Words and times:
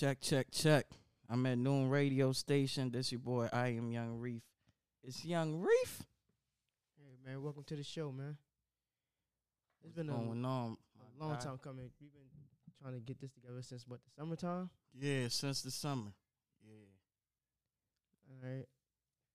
Check, 0.00 0.22
check, 0.22 0.46
check. 0.50 0.86
I'm 1.28 1.44
at 1.44 1.58
Noon 1.58 1.90
Radio 1.90 2.32
Station. 2.32 2.90
This 2.90 3.12
your 3.12 3.18
boy. 3.18 3.50
I 3.52 3.68
am 3.76 3.92
Yung 3.92 4.18
Reef. 4.18 4.40
It's 5.04 5.26
Yung 5.26 5.60
Reef. 5.60 6.02
Hey 6.96 7.18
man, 7.22 7.42
welcome 7.42 7.64
to 7.64 7.76
the 7.76 7.82
show, 7.82 8.10
man. 8.10 8.38
It's 9.84 9.94
What's 9.94 9.96
been 9.98 10.08
a, 10.08 10.12
going 10.12 10.42
on? 10.42 10.78
a 10.96 11.22
long 11.22 11.34
guy? 11.34 11.40
time 11.40 11.58
coming. 11.58 11.90
We've 12.00 12.10
been 12.14 12.22
trying 12.80 12.94
to 12.94 13.00
get 13.00 13.20
this 13.20 13.30
together 13.32 13.60
since 13.60 13.86
what 13.86 14.00
the 14.02 14.10
summertime. 14.18 14.70
Yeah, 14.98 15.28
since 15.28 15.60
the 15.60 15.70
summer. 15.70 16.12
Yeah. 16.66 16.86
All 18.30 18.48
right. 18.50 18.64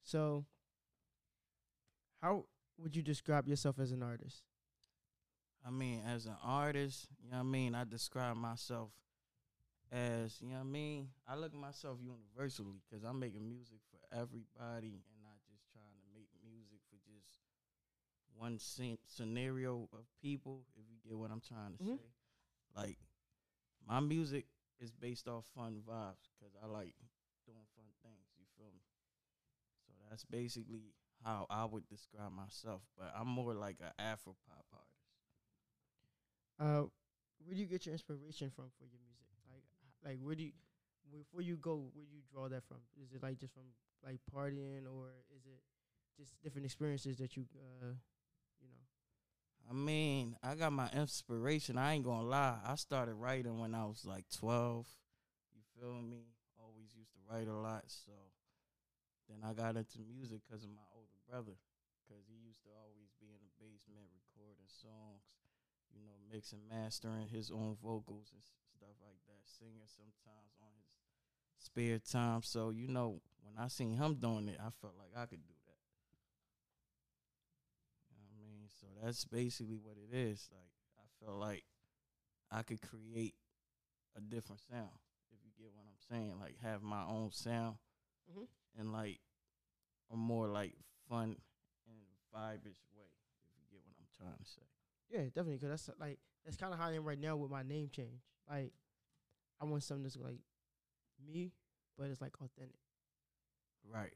So, 0.02 0.46
how 2.24 2.46
would 2.80 2.96
you 2.96 3.04
describe 3.04 3.48
yourself 3.48 3.78
as 3.78 3.92
an 3.92 4.02
artist? 4.02 4.42
I 5.64 5.70
mean, 5.70 6.02
as 6.08 6.26
an 6.26 6.38
artist, 6.44 7.08
you 7.24 7.30
know 7.30 7.38
what 7.38 7.44
I 7.44 7.46
mean? 7.52 7.76
I 7.76 7.84
describe 7.84 8.36
myself 8.36 8.90
as, 9.92 10.42
you 10.42 10.50
know 10.50 10.56
what 10.56 10.62
I 10.62 10.64
mean? 10.64 11.10
I 11.28 11.36
look 11.36 11.54
at 11.54 11.60
myself 11.60 12.00
universally 12.02 12.82
because 12.90 13.04
I'm 13.04 13.20
making 13.20 13.48
music 13.48 13.80
for 13.92 14.00
everybody 14.16 15.04
and 15.06 15.18
not 15.24 15.40
just 15.50 15.64
trying 15.72 15.96
to 15.96 16.04
make 16.14 16.30
music 16.44 16.80
for 16.90 16.98
just 17.06 17.40
one 18.36 18.58
scen- 18.60 19.00
scenario 19.06 19.88
of 19.94 20.06
people, 20.22 20.66
if 20.76 20.86
you 20.90 20.98
get 21.08 21.18
what 21.18 21.32
I'm 21.32 21.42
trying 21.42 21.78
to 21.78 21.84
Mhm. 21.84 21.98
say. 21.98 22.12
Like, 22.76 22.98
my 23.88 24.00
music 24.00 24.48
is 24.80 24.92
based 24.92 25.28
off 25.28 25.46
fun 25.56 25.82
vibes 25.88 26.30
because 26.38 26.56
I 26.62 26.66
like 26.68 26.96
doing 27.46 27.66
fun 27.76 27.94
things, 28.04 28.28
you 28.38 28.46
feel 28.58 28.72
me? 28.74 28.82
So 29.88 29.94
that's 30.10 30.26
basically 30.26 30.94
how 31.24 31.46
I 31.50 31.66
would 31.66 31.88
describe 31.88 32.32
myself, 32.32 32.82
but 32.98 33.14
I'm 33.16 33.28
more 33.28 33.54
like 33.54 33.80
an 33.80 33.94
Afro 33.98 34.36
pop 34.48 34.66
artist. 34.74 34.92
Uh, 36.60 36.88
where 37.44 37.54
do 37.54 37.60
you 37.62 37.68
get 37.68 37.86
your 37.86 37.94
inspiration 37.94 38.50
from 38.50 38.72
for 38.78 38.86
your 38.86 39.00
music? 39.00 39.15
Like, 40.06 40.20
where 40.22 40.36
do 40.36 40.44
you, 40.44 40.52
before 41.12 41.42
you 41.42 41.58
go, 41.58 41.90
where 41.94 42.06
do 42.06 42.14
you 42.14 42.22
draw 42.32 42.48
that 42.48 42.64
from? 42.68 42.78
Is 43.02 43.12
it 43.14 43.24
like 43.24 43.40
just 43.40 43.54
from 43.54 43.64
like 44.06 44.20
partying, 44.30 44.86
or 44.86 45.10
is 45.36 45.46
it 45.50 45.60
just 46.16 46.32
different 46.44 46.66
experiences 46.66 47.18
that 47.18 47.36
you, 47.36 47.46
uh, 47.82 47.98
you 48.62 48.70
know? 48.70 48.86
I 49.70 49.74
mean, 49.74 50.36
I 50.44 50.54
got 50.54 50.72
my 50.74 50.90
inspiration. 50.94 51.78
I 51.78 51.94
ain't 51.94 52.06
gonna 52.06 52.28
lie. 52.28 52.60
I 52.64 52.76
started 52.76 53.16
writing 53.16 53.58
when 53.58 53.74
I 53.74 53.86
was 53.86 54.06
like 54.06 54.26
12. 54.38 54.86
You 55.56 55.62
feel 55.74 56.02
me? 56.02 56.30
Always 56.62 56.94
used 56.96 57.14
to 57.14 57.20
write 57.26 57.48
a 57.48 57.58
lot. 57.58 57.84
So 57.88 58.14
then 59.28 59.42
I 59.42 59.54
got 59.54 59.76
into 59.76 60.06
music 60.06 60.42
because 60.46 60.64
of 60.64 60.70
my 60.70 60.86
older 60.94 61.18
brother. 61.28 61.58
Because 62.06 62.30
he 62.30 62.38
used 62.46 62.62
to 62.62 62.70
always 62.78 63.10
be 63.18 63.34
in 63.34 63.42
the 63.42 63.50
basement 63.58 64.06
recording 64.14 64.70
songs, 64.70 65.26
you 65.90 66.06
know, 66.06 66.14
mixing, 66.30 66.62
mastering 66.70 67.26
his 67.26 67.50
own 67.50 67.74
vocals 67.82 68.30
and 68.30 68.46
stuff 68.76 68.96
like 69.04 69.20
that, 69.28 69.42
singing 69.48 69.88
sometimes 69.88 70.54
on 70.62 70.70
his 70.76 70.88
spare 71.58 72.00
time. 72.00 72.42
So, 72.44 72.70
you 72.70 72.88
know, 72.88 73.22
when 73.44 73.56
I 73.58 73.68
seen 73.70 73.96
him 73.98 74.16
doing 74.16 74.48
it, 74.50 74.58
I 74.60 74.70
felt 74.82 74.96
like 74.98 75.12
I 75.16 75.26
could 75.26 75.44
do 75.46 75.54
that. 75.66 75.80
You 78.10 78.16
know 78.18 78.24
what 78.24 78.36
I 78.36 78.44
mean? 78.44 78.68
So 78.80 78.88
that's 79.04 79.26
basically 79.26 79.78
what 79.78 79.96
it 79.98 80.16
is. 80.16 80.50
Like 80.52 80.72
I 81.00 81.06
felt 81.24 81.40
like 81.40 81.64
I 82.52 82.64
could 82.64 82.82
create 82.82 83.36
a 84.16 84.22
different 84.22 84.62
sound, 84.70 84.96
if 85.32 85.40
you 85.44 85.52
get 85.58 85.72
what 85.74 85.86
I'm 85.86 86.00
saying. 86.10 86.40
Like 86.40 86.56
have 86.62 86.82
my 86.82 87.04
own 87.06 87.32
sound 87.32 87.78
Mhm. 88.30 88.48
and 88.78 88.92
like 88.92 89.20
a 90.12 90.16
more 90.16 90.48
like 90.48 90.76
fun 91.10 91.38
and 91.88 92.00
vibish 92.34 92.82
way, 92.94 93.10
if 93.44 93.52
you 93.58 93.64
get 93.72 93.82
what 93.86 93.96
I'm 94.00 94.08
trying 94.18 94.38
to 94.38 94.46
say. 94.46 94.62
Yeah, 95.10 95.24
definitely. 95.26 95.60
Cause 95.60 95.70
that's 95.70 96.00
like 96.00 96.20
that's 96.44 96.58
kind 96.58 96.74
of 96.74 96.80
how 96.80 96.88
I 96.90 96.94
am 96.94 97.04
right 97.04 97.20
now 97.20 97.36
with 97.36 97.52
my 97.52 97.64
name 97.64 97.90
change. 97.90 98.22
Like, 98.50 98.72
I 99.62 99.66
want 99.66 99.84
something 99.84 100.04
that's 100.04 100.18
like 100.18 100.40
me, 101.26 101.52
but 101.98 102.10
it's 102.10 102.22
like 102.22 102.36
authentic. 102.36 102.80
Right. 103.92 104.14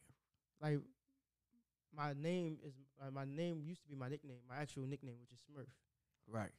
Like, 0.61 0.79
my 1.95 2.13
name 2.13 2.57
is 2.65 2.73
uh, 3.01 3.11
my 3.11 3.25
name 3.25 3.61
used 3.63 3.81
to 3.83 3.89
be 3.89 3.95
my 3.95 4.09
nickname, 4.09 4.39
my 4.47 4.57
actual 4.57 4.83
nickname, 4.83 5.15
which 5.19 5.31
is 5.31 5.39
Smurf. 5.39 5.67
Right. 6.27 6.51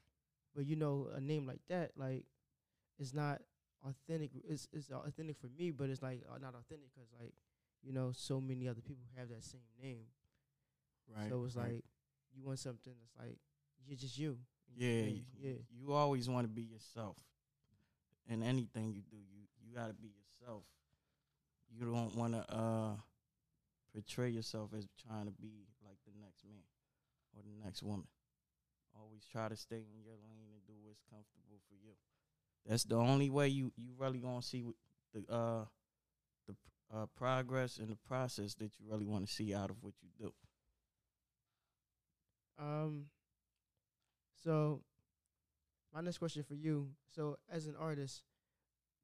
But 0.55 0.67
you 0.67 0.77
know, 0.77 1.09
a 1.15 1.21
name 1.21 1.47
like 1.47 1.61
that, 1.69 1.93
like, 1.97 2.25
it's 2.99 3.15
not 3.15 3.41
authentic. 3.87 4.31
It's 4.49 4.69
it's 4.73 4.91
authentic 4.91 5.37
for 5.39 5.49
me, 5.57 5.71
but 5.71 5.91
it's 5.91 6.03
like 6.03 6.23
uh, 6.29 6.39
not 6.39 6.55
authentic 6.55 6.89
because 6.95 7.09
like, 7.21 7.33
you 7.83 7.93
know, 7.93 8.13
so 8.15 8.41
many 8.41 8.69
other 8.69 8.81
people 8.81 9.05
have 9.17 9.29
that 9.29 9.45
same 9.45 9.61
name. 9.83 10.07
Right. 11.17 11.29
so 11.29 11.45
it's 11.45 11.57
right. 11.57 11.73
like 11.73 11.85
you 12.33 12.45
want 12.45 12.61
something 12.61 12.93
that's 13.01 13.27
like 13.27 13.39
you're 13.87 13.97
just 13.97 14.19
you. 14.19 14.39
Yeah, 14.77 15.03
you, 15.03 15.23
yeah. 15.41 15.53
You 15.73 15.93
always 15.93 16.29
want 16.29 16.45
to 16.45 16.49
be 16.49 16.63
yourself. 16.63 17.17
In 18.29 18.43
anything 18.43 18.93
you 18.93 19.03
do, 19.11 19.17
you 19.17 19.47
you 19.63 19.75
got 19.75 19.89
to 19.89 19.95
be 19.95 20.09
yourself. 20.09 20.63
You 21.69 21.87
don't 21.87 22.15
want 22.17 22.35
to 22.35 22.55
uh 22.55 22.95
portray 23.93 24.31
yourself 24.31 24.71
as 24.77 24.87
trying 25.07 25.27
to 25.27 25.33
be 25.33 25.67
like 25.85 25.99
the 26.07 26.13
next 26.23 26.45
man 26.45 26.63
or 27.37 27.43
the 27.43 27.65
next 27.65 27.83
woman. 27.83 28.07
Always 28.95 29.25
try 29.25 29.49
to 29.49 29.57
stay 29.57 29.77
in 29.77 30.03
your 30.05 30.15
lane 30.15 30.51
and 30.53 30.67
do 30.67 30.75
what's 30.85 31.03
comfortable 31.11 31.59
for 31.69 31.75
you. 31.75 31.95
That's 32.67 32.85
the 32.85 32.97
only 32.97 33.31
way 33.31 33.49
you 33.49 33.73
you 33.77 33.95
really 33.99 34.19
gonna 34.19 34.43
see 34.43 34.65
the 35.15 35.33
uh 35.33 35.65
the 36.47 36.55
uh 36.95 37.07
progress 37.17 37.79
and 37.79 37.89
the 37.89 37.97
process 37.97 38.55
that 38.55 38.79
you 38.79 38.87
really 38.89 39.07
want 39.07 39.27
to 39.27 39.33
see 39.33 39.55
out 39.55 39.71
of 39.71 39.83
what 39.83 39.95
you 40.03 40.09
do. 40.19 40.33
Um. 42.59 43.07
So, 44.43 44.81
my 45.95 46.01
next 46.01 46.19
question 46.19 46.43
for 46.43 46.55
you. 46.55 46.91
So, 47.15 47.37
as 47.51 47.67
an 47.67 47.75
artist, 47.79 48.23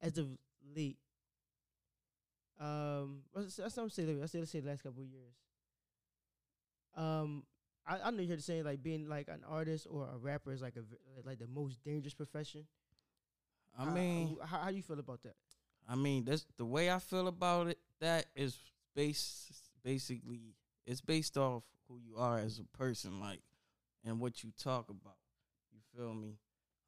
as 0.01 0.17
of 0.17 0.27
late, 0.75 0.97
um, 2.59 3.21
let's 3.33 3.55
that's 3.57 3.75
what 3.77 3.83
I'm 3.83 3.89
saying. 3.89 4.19
Let's 4.19 4.31
say 4.31 4.39
let's 4.39 4.51
say 4.51 4.59
the 4.59 4.69
last 4.69 4.83
couple 4.83 5.01
of 5.03 5.07
years. 5.09 5.33
Um, 6.95 7.43
I 7.85 7.99
I 8.05 8.11
know 8.11 8.21
you 8.21 8.29
heard 8.29 8.43
saying 8.43 8.63
like 8.63 8.81
being 8.81 9.07
like 9.07 9.27
an 9.27 9.41
artist 9.47 9.87
or 9.89 10.07
a 10.13 10.17
rapper 10.17 10.51
is 10.51 10.61
like 10.61 10.75
a 10.75 10.83
like 11.27 11.39
the 11.39 11.47
most 11.47 11.83
dangerous 11.83 12.13
profession. 12.13 12.65
I 13.77 13.85
How- 13.85 13.91
mean, 13.93 14.37
how, 14.43 14.57
how 14.59 14.69
do 14.71 14.75
you 14.75 14.81
feel 14.83 14.99
about 14.99 15.21
that? 15.23 15.35
I 15.87 15.95
mean, 15.95 16.25
that's 16.25 16.45
the 16.57 16.65
way 16.65 16.89
I 16.91 16.99
feel 16.99 17.27
about 17.27 17.67
it. 17.67 17.77
That 17.99 18.25
is 18.35 18.57
base 18.95 19.51
basically 19.83 20.55
it's 20.85 21.01
based 21.01 21.37
off 21.37 21.63
who 21.87 21.99
you 21.99 22.17
are 22.17 22.39
as 22.39 22.59
a 22.59 22.63
person, 22.77 23.19
like, 23.19 23.41
and 24.03 24.19
what 24.19 24.43
you 24.43 24.51
talk 24.57 24.89
about. 24.89 25.17
You 25.71 25.79
feel 25.95 26.13
me? 26.13 26.37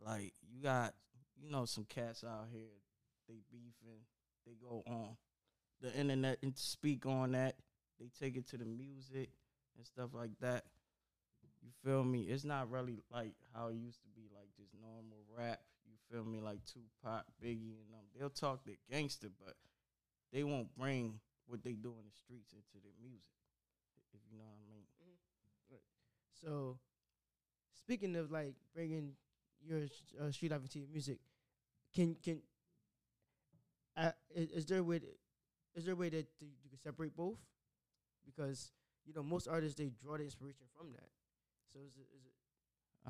Like 0.03 0.33
you 0.49 0.61
got, 0.61 0.93
you 1.41 1.51
know, 1.51 1.65
some 1.65 1.85
cats 1.85 2.23
out 2.23 2.47
here. 2.51 2.81
They 3.27 3.41
beefing. 3.51 4.01
They 4.45 4.53
go 4.61 4.83
on 4.87 5.17
the 5.81 5.93
internet 5.93 6.39
and 6.41 6.57
speak 6.57 7.05
on 7.05 7.33
that. 7.33 7.55
They 7.99 8.09
take 8.19 8.35
it 8.35 8.47
to 8.49 8.57
the 8.57 8.65
music 8.65 9.29
and 9.77 9.85
stuff 9.85 10.11
like 10.13 10.31
that. 10.41 10.63
You 11.61 11.69
feel 11.83 12.03
me? 12.03 12.23
It's 12.23 12.45
not 12.45 12.71
really 12.71 13.03
like 13.11 13.33
how 13.53 13.67
it 13.67 13.75
used 13.75 14.01
to 14.03 14.09
be, 14.15 14.29
like 14.33 14.47
just 14.57 14.71
normal 14.81 15.19
rap. 15.35 15.59
You 15.85 15.97
feel 16.09 16.23
me? 16.23 16.39
Like 16.39 16.59
Tupac, 16.65 17.25
Biggie, 17.43 17.75
and 17.79 17.91
them. 17.91 18.05
They'll 18.17 18.29
talk 18.29 18.65
the 18.65 18.77
gangster, 18.89 19.27
but 19.45 19.55
they 20.31 20.43
won't 20.43 20.75
bring 20.77 21.19
what 21.47 21.63
they 21.63 21.73
do 21.73 21.89
in 21.89 22.05
the 22.05 22.15
streets 22.15 22.53
into 22.53 22.83
their 22.83 22.95
music. 23.01 23.25
If 24.13 24.21
you 24.31 24.37
know 24.37 24.45
what 24.45 24.57
I 24.57 24.71
mean. 24.71 24.85
Mm-hmm. 25.03 25.75
So, 26.41 26.77
speaking 27.77 28.15
of 28.15 28.31
like 28.31 28.55
bringing 28.73 29.13
your 29.65 29.81
uh, 30.21 30.31
street 30.31 30.51
life 30.51 30.61
into 30.61 30.79
your 30.79 30.89
music, 30.89 31.19
can 31.93 32.15
can 32.23 32.41
uh, 33.97 34.11
is, 34.33 34.49
is 34.51 34.65
there 34.65 34.79
a 34.79 34.83
way 34.83 34.99
to, 34.99 35.05
is 35.75 35.85
there 35.85 35.93
a 35.93 35.97
way 35.97 36.09
that 36.09 36.27
you 36.39 36.69
can 36.69 36.79
separate 36.79 37.15
both? 37.15 37.37
Because 38.25 38.71
you 39.05 39.13
know 39.13 39.23
most 39.23 39.47
artists 39.47 39.77
they 39.77 39.91
draw 40.01 40.17
the 40.17 40.23
inspiration 40.23 40.65
from 40.77 40.91
that. 40.91 41.09
So 41.71 41.79
is 41.79 41.95
it 41.97 42.07
is 42.15 42.25
it 42.25 42.33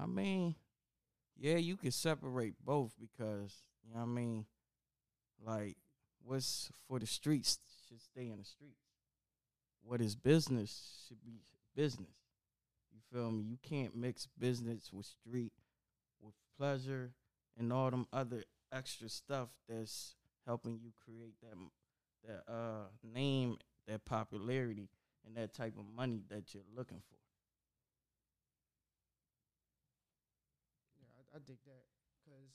I 0.01 0.05
mean, 0.05 0.55
yeah, 1.37 1.57
you 1.57 1.77
can 1.77 1.91
separate 1.91 2.55
both 2.63 2.93
because 2.99 3.63
you 3.83 3.93
know 3.93 3.99
what 3.99 4.03
I 4.03 4.07
mean. 4.07 4.45
Like, 5.45 5.77
what's 6.23 6.71
for 6.87 6.99
the 6.99 7.07
streets 7.07 7.59
should 7.87 8.01
stay 8.01 8.29
in 8.29 8.37
the 8.37 8.45
streets. 8.45 8.81
What 9.83 10.01
is 10.01 10.15
business 10.15 11.05
should 11.07 11.23
be 11.23 11.41
business. 11.75 12.09
You 12.93 12.99
feel 13.11 13.31
me? 13.31 13.43
You 13.43 13.57
can't 13.61 13.95
mix 13.95 14.27
business 14.39 14.91
with 14.91 15.05
street, 15.05 15.53
pleasure, 16.59 17.13
and 17.57 17.71
all 17.71 17.89
them 17.89 18.07
other 18.11 18.43
extra 18.71 19.09
stuff 19.09 19.49
that's 19.67 20.15
helping 20.45 20.79
you 20.79 20.91
create 21.03 21.35
that 21.41 21.57
that 22.27 22.51
uh 22.51 22.87
name, 23.03 23.57
that 23.87 24.05
popularity, 24.05 24.89
and 25.25 25.35
that 25.35 25.53
type 25.53 25.73
of 25.77 25.85
money 25.95 26.21
that 26.29 26.53
you're 26.53 26.63
looking 26.75 27.01
for. 27.09 27.17
yeah 30.99 31.07
I, 31.33 31.37
I 31.37 31.39
dig 31.39 31.57
that 31.65 31.85
because 32.23 32.51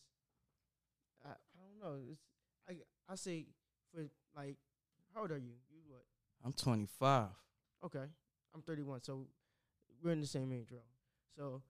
I 1.25 1.31
I 1.31 1.59
don't 1.59 1.81
know 1.81 2.01
it's 2.11 2.21
I 2.69 2.75
I 3.11 3.17
say 3.17 3.47
for 3.93 4.03
like 4.37 4.57
how 5.15 5.23
old 5.23 5.31
are 5.31 5.39
you 5.39 5.55
you 5.71 5.81
what 5.89 6.05
I'm 6.45 6.53
25. 6.53 7.29
Okay. 7.85 8.05
I'm 8.55 8.63
31, 8.63 9.03
so 9.03 9.27
we're 10.03 10.13
in 10.13 10.21
the 10.21 10.27
same 10.27 10.53
age 10.53 10.71
row. 10.71 10.79
So 11.37 11.63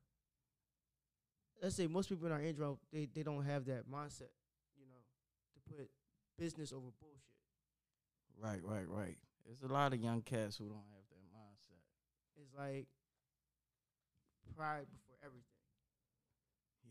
let's 1.62 1.76
say 1.76 1.86
most 1.86 2.08
people 2.08 2.26
in 2.26 2.32
our 2.32 2.40
age 2.40 2.58
row, 2.58 2.78
they, 2.92 3.08
they 3.12 3.22
don't 3.22 3.44
have 3.44 3.64
that 3.66 3.90
mindset, 3.90 4.32
you 4.76 4.86
know, 4.86 5.02
to 5.54 5.74
put 5.74 5.90
business 6.38 6.72
over 6.72 6.86
bullshit. 7.00 7.20
Right, 8.40 8.60
right, 8.64 8.88
right. 8.88 9.16
There's 9.46 9.62
a 9.62 9.72
lot 9.72 9.92
of 9.92 10.00
young 10.00 10.22
cats 10.22 10.56
who 10.56 10.64
don't 10.64 10.76
have 10.76 11.04
that 11.10 11.24
mindset. 11.36 11.80
It's 12.40 12.52
like 12.56 12.86
pride 14.56 14.86
before 14.90 15.16
everything. 15.24 15.44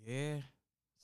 Yeah. 0.05 0.41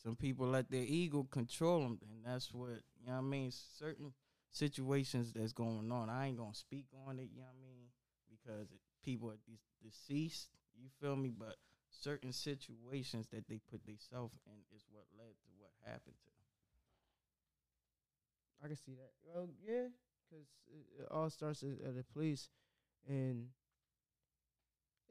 Some 0.04 0.16
people 0.16 0.48
let 0.48 0.72
their 0.72 0.86
ego 0.86 1.28
control 1.30 1.82
them, 1.82 2.00
and 2.02 2.26
that's 2.26 2.54
what, 2.54 2.70
you 3.00 3.08
know 3.08 3.14
what 3.14 3.18
I 3.20 3.22
mean? 3.22 3.52
Certain 3.78 4.14
situations 4.52 5.34
that's 5.34 5.52
going 5.52 5.92
on. 5.92 6.10
I 6.10 6.28
ain't 6.28 6.38
going 6.38 6.54
to 6.54 6.58
speak 6.58 6.86
on 7.06 7.20
it, 7.20 7.30
you 7.34 7.40
know 7.40 7.48
what 7.48 7.60
I 7.60 7.62
mean? 7.62 7.88
Because 8.30 8.72
it, 8.72 8.80
people 9.04 9.30
are 9.30 9.40
de- 9.46 9.88
deceased, 9.88 10.48
you 10.78 10.88
feel 11.02 11.16
me? 11.16 11.34
But 11.38 11.56
certain 11.90 12.32
situations 12.32 13.28
that 13.32 13.48
they 13.48 13.60
put 13.70 13.86
themselves 13.86 14.38
in 14.46 14.60
is 14.76 14.86
what 14.92 15.06
led 15.18 15.34
to 15.44 15.50
what 15.58 15.72
happened 15.86 16.16
to 16.22 16.30
them. 16.30 16.40
I 18.64 18.68
can 18.68 18.76
see 18.76 18.94
that. 18.94 19.12
Well, 19.24 19.48
yeah, 19.66 19.88
because 20.30 20.46
it, 20.68 21.02
it 21.02 21.08
all 21.12 21.30
starts 21.30 21.64
at, 21.64 21.86
at 21.88 21.96
the 21.96 22.04
police, 22.14 22.50
and 23.08 23.48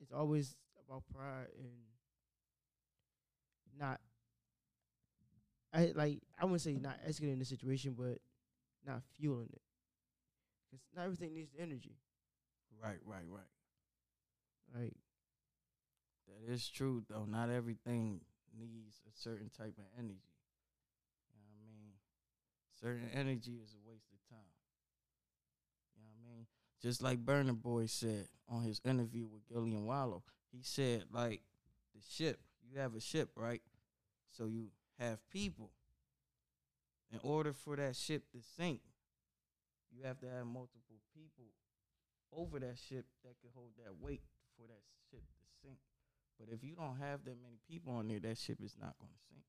it's 0.01 0.13
always 0.13 0.57
about 0.87 1.03
pride 1.15 1.49
and 1.59 1.73
not. 3.79 4.01
I 5.73 5.93
like. 5.95 6.21
I 6.39 6.45
wouldn't 6.45 6.63
say 6.63 6.75
not 6.75 6.99
escalating 7.09 7.39
the 7.39 7.45
situation, 7.45 7.95
but 7.99 8.19
not 8.87 9.03
fueling 9.19 9.49
it. 9.53 9.63
Because 10.71 10.85
not 10.95 11.05
everything 11.05 11.35
needs 11.35 11.51
the 11.53 11.63
energy. 11.63 11.97
Right, 12.83 12.99
right, 13.05 13.25
right. 13.29 13.43
Like 14.75 14.95
That 16.29 16.53
is 16.53 16.69
true 16.69 17.03
though. 17.09 17.25
Not 17.25 17.51
everything 17.51 18.21
needs 18.59 19.01
a 19.07 19.13
certain 19.19 19.51
type 19.57 19.75
of 19.79 19.85
energy. 19.99 20.35
You 21.33 21.41
know 21.41 21.49
what 21.57 21.65
I 21.65 21.77
mean? 21.77 21.93
Certain 22.81 23.11
energy 23.13 23.61
is 23.63 23.75
a 23.75 23.89
waste 23.89 24.13
of 24.13 24.21
time. 24.29 24.53
You 25.97 26.03
know 26.03 26.11
what 26.11 26.33
I 26.33 26.37
mean? 26.37 26.47
Just 26.81 27.03
like 27.03 27.25
Burna 27.25 27.55
Boy 27.61 27.87
said 27.87 28.29
on 28.49 28.63
his 28.63 28.81
interview 28.85 29.27
with 29.27 29.49
Gillian 29.49 29.87
Wallow, 29.87 30.23
he 30.53 30.63
said 30.63 31.05
like 31.13 31.43
the 31.95 32.01
ship, 32.09 32.41
you 32.71 32.79
have 32.79 32.95
a 32.95 33.01
ship, 33.01 33.31
right? 33.35 33.63
So 34.31 34.47
you 34.47 34.69
have 34.99 35.19
people. 35.31 35.71
In 37.11 37.21
order 37.23 37.53
for 37.53 37.77
that 37.77 37.97
ship 37.97 38.25
to 38.33 38.39
sink, 38.57 38.81
you 39.91 40.05
have 40.05 40.19
to 40.21 40.27
have 40.27 40.47
multiple 40.47 41.01
people 41.15 41.47
over 42.33 42.59
that 42.61 42.79
ship 42.79 43.07
that 43.25 43.35
could 43.41 43.51
hold 43.55 43.71
that 43.79 43.97
weight 43.99 44.23
for 44.57 44.67
that 44.67 44.83
ship 45.11 45.23
to 45.23 45.47
sink. 45.63 45.79
But 46.39 46.53
if 46.53 46.63
you 46.63 46.75
don't 46.75 46.99
have 46.99 47.25
that 47.25 47.37
many 47.43 47.59
people 47.69 47.95
on 47.95 48.09
there, 48.09 48.21
that 48.21 48.39
ship 48.39 48.59
is 48.63 48.77
not 48.81 48.95
going 48.99 49.13
to 49.13 49.19
sink. 49.29 49.43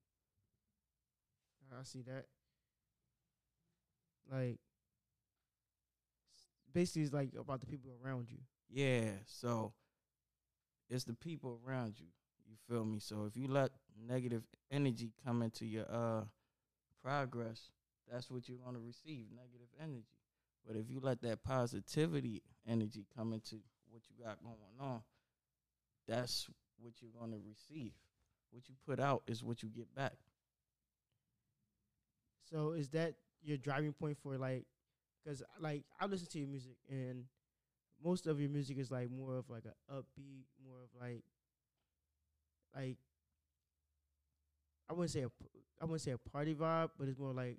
I 1.72 1.84
see 1.84 2.02
that. 2.02 2.26
Like 4.32 4.60
basically, 6.74 7.04
it's 7.04 7.14
like 7.14 7.30
about 7.38 7.60
the 7.62 7.66
people 7.66 7.92
around 8.04 8.28
you. 8.30 8.40
Yeah, 8.70 9.12
so 9.26 9.74
it's 10.90 11.04
the 11.04 11.14
people 11.14 11.60
around 11.66 11.96
you. 11.98 12.08
You 12.48 12.56
feel 12.68 12.86
me? 12.86 13.00
So 13.00 13.26
if 13.26 13.36
you 13.36 13.48
let 13.48 13.72
negative 14.08 14.44
energy 14.72 15.12
come 15.26 15.42
into 15.42 15.66
your 15.66 15.86
uh 15.92 16.24
progress, 17.04 17.70
that's 18.12 18.30
what 18.30 18.48
you're 18.48 18.60
gonna 18.64 18.80
receive, 18.80 19.26
negative 19.36 19.68
energy. 19.82 20.06
But 20.68 20.76
if 20.76 20.90
you 20.90 21.00
let 21.02 21.22
that 21.22 21.44
positivity 21.44 22.42
energy 22.68 23.06
come 23.16 23.34
into 23.34 23.58
what 23.90 24.02
you 24.10 24.24
got 24.24 24.44
going 24.44 24.56
on, 24.80 25.02
that's 26.08 26.48
what 26.82 26.94
you're 27.02 27.12
gonna 27.20 27.38
receive. 27.48 27.94
What 28.52 28.68
you 28.68 28.76
put 28.86 29.00
out 29.00 29.24
is 29.28 29.44
what 29.44 29.62
you 29.64 29.70
get 29.70 29.94
back. 29.96 30.14
So 32.50 32.72
is 32.72 32.90
that 32.90 33.14
your 33.44 33.58
driving 33.58 33.94
point 33.94 34.18
for 34.22 34.38
like? 34.38 34.66
Because 35.24 35.44
like 35.60 35.84
I 36.00 36.06
listen 36.06 36.28
to 36.32 36.40
your 36.40 36.48
music 36.48 36.78
and 36.90 37.26
most 38.04 38.26
of 38.28 38.40
your 38.40 38.50
music 38.50 38.78
is 38.78 38.90
like 38.90 39.10
more 39.12 39.36
of 39.38 39.50
like 39.50 39.64
a 39.66 39.94
upbeat, 39.94 40.46
more 40.66 40.78
of 40.84 40.90
like 41.00 41.24
like 42.76 42.98
I 44.90 44.94
wouldn't 44.94 45.12
say 45.12 45.22
a 45.22 45.30
I 45.82 45.86
wouldn't 45.86 46.02
say 46.02 46.12
a 46.12 46.18
party 46.18 46.56
vibe, 46.56 46.90
but 46.98 47.08
it's 47.08 47.20
more 47.20 47.34
like 47.34 47.58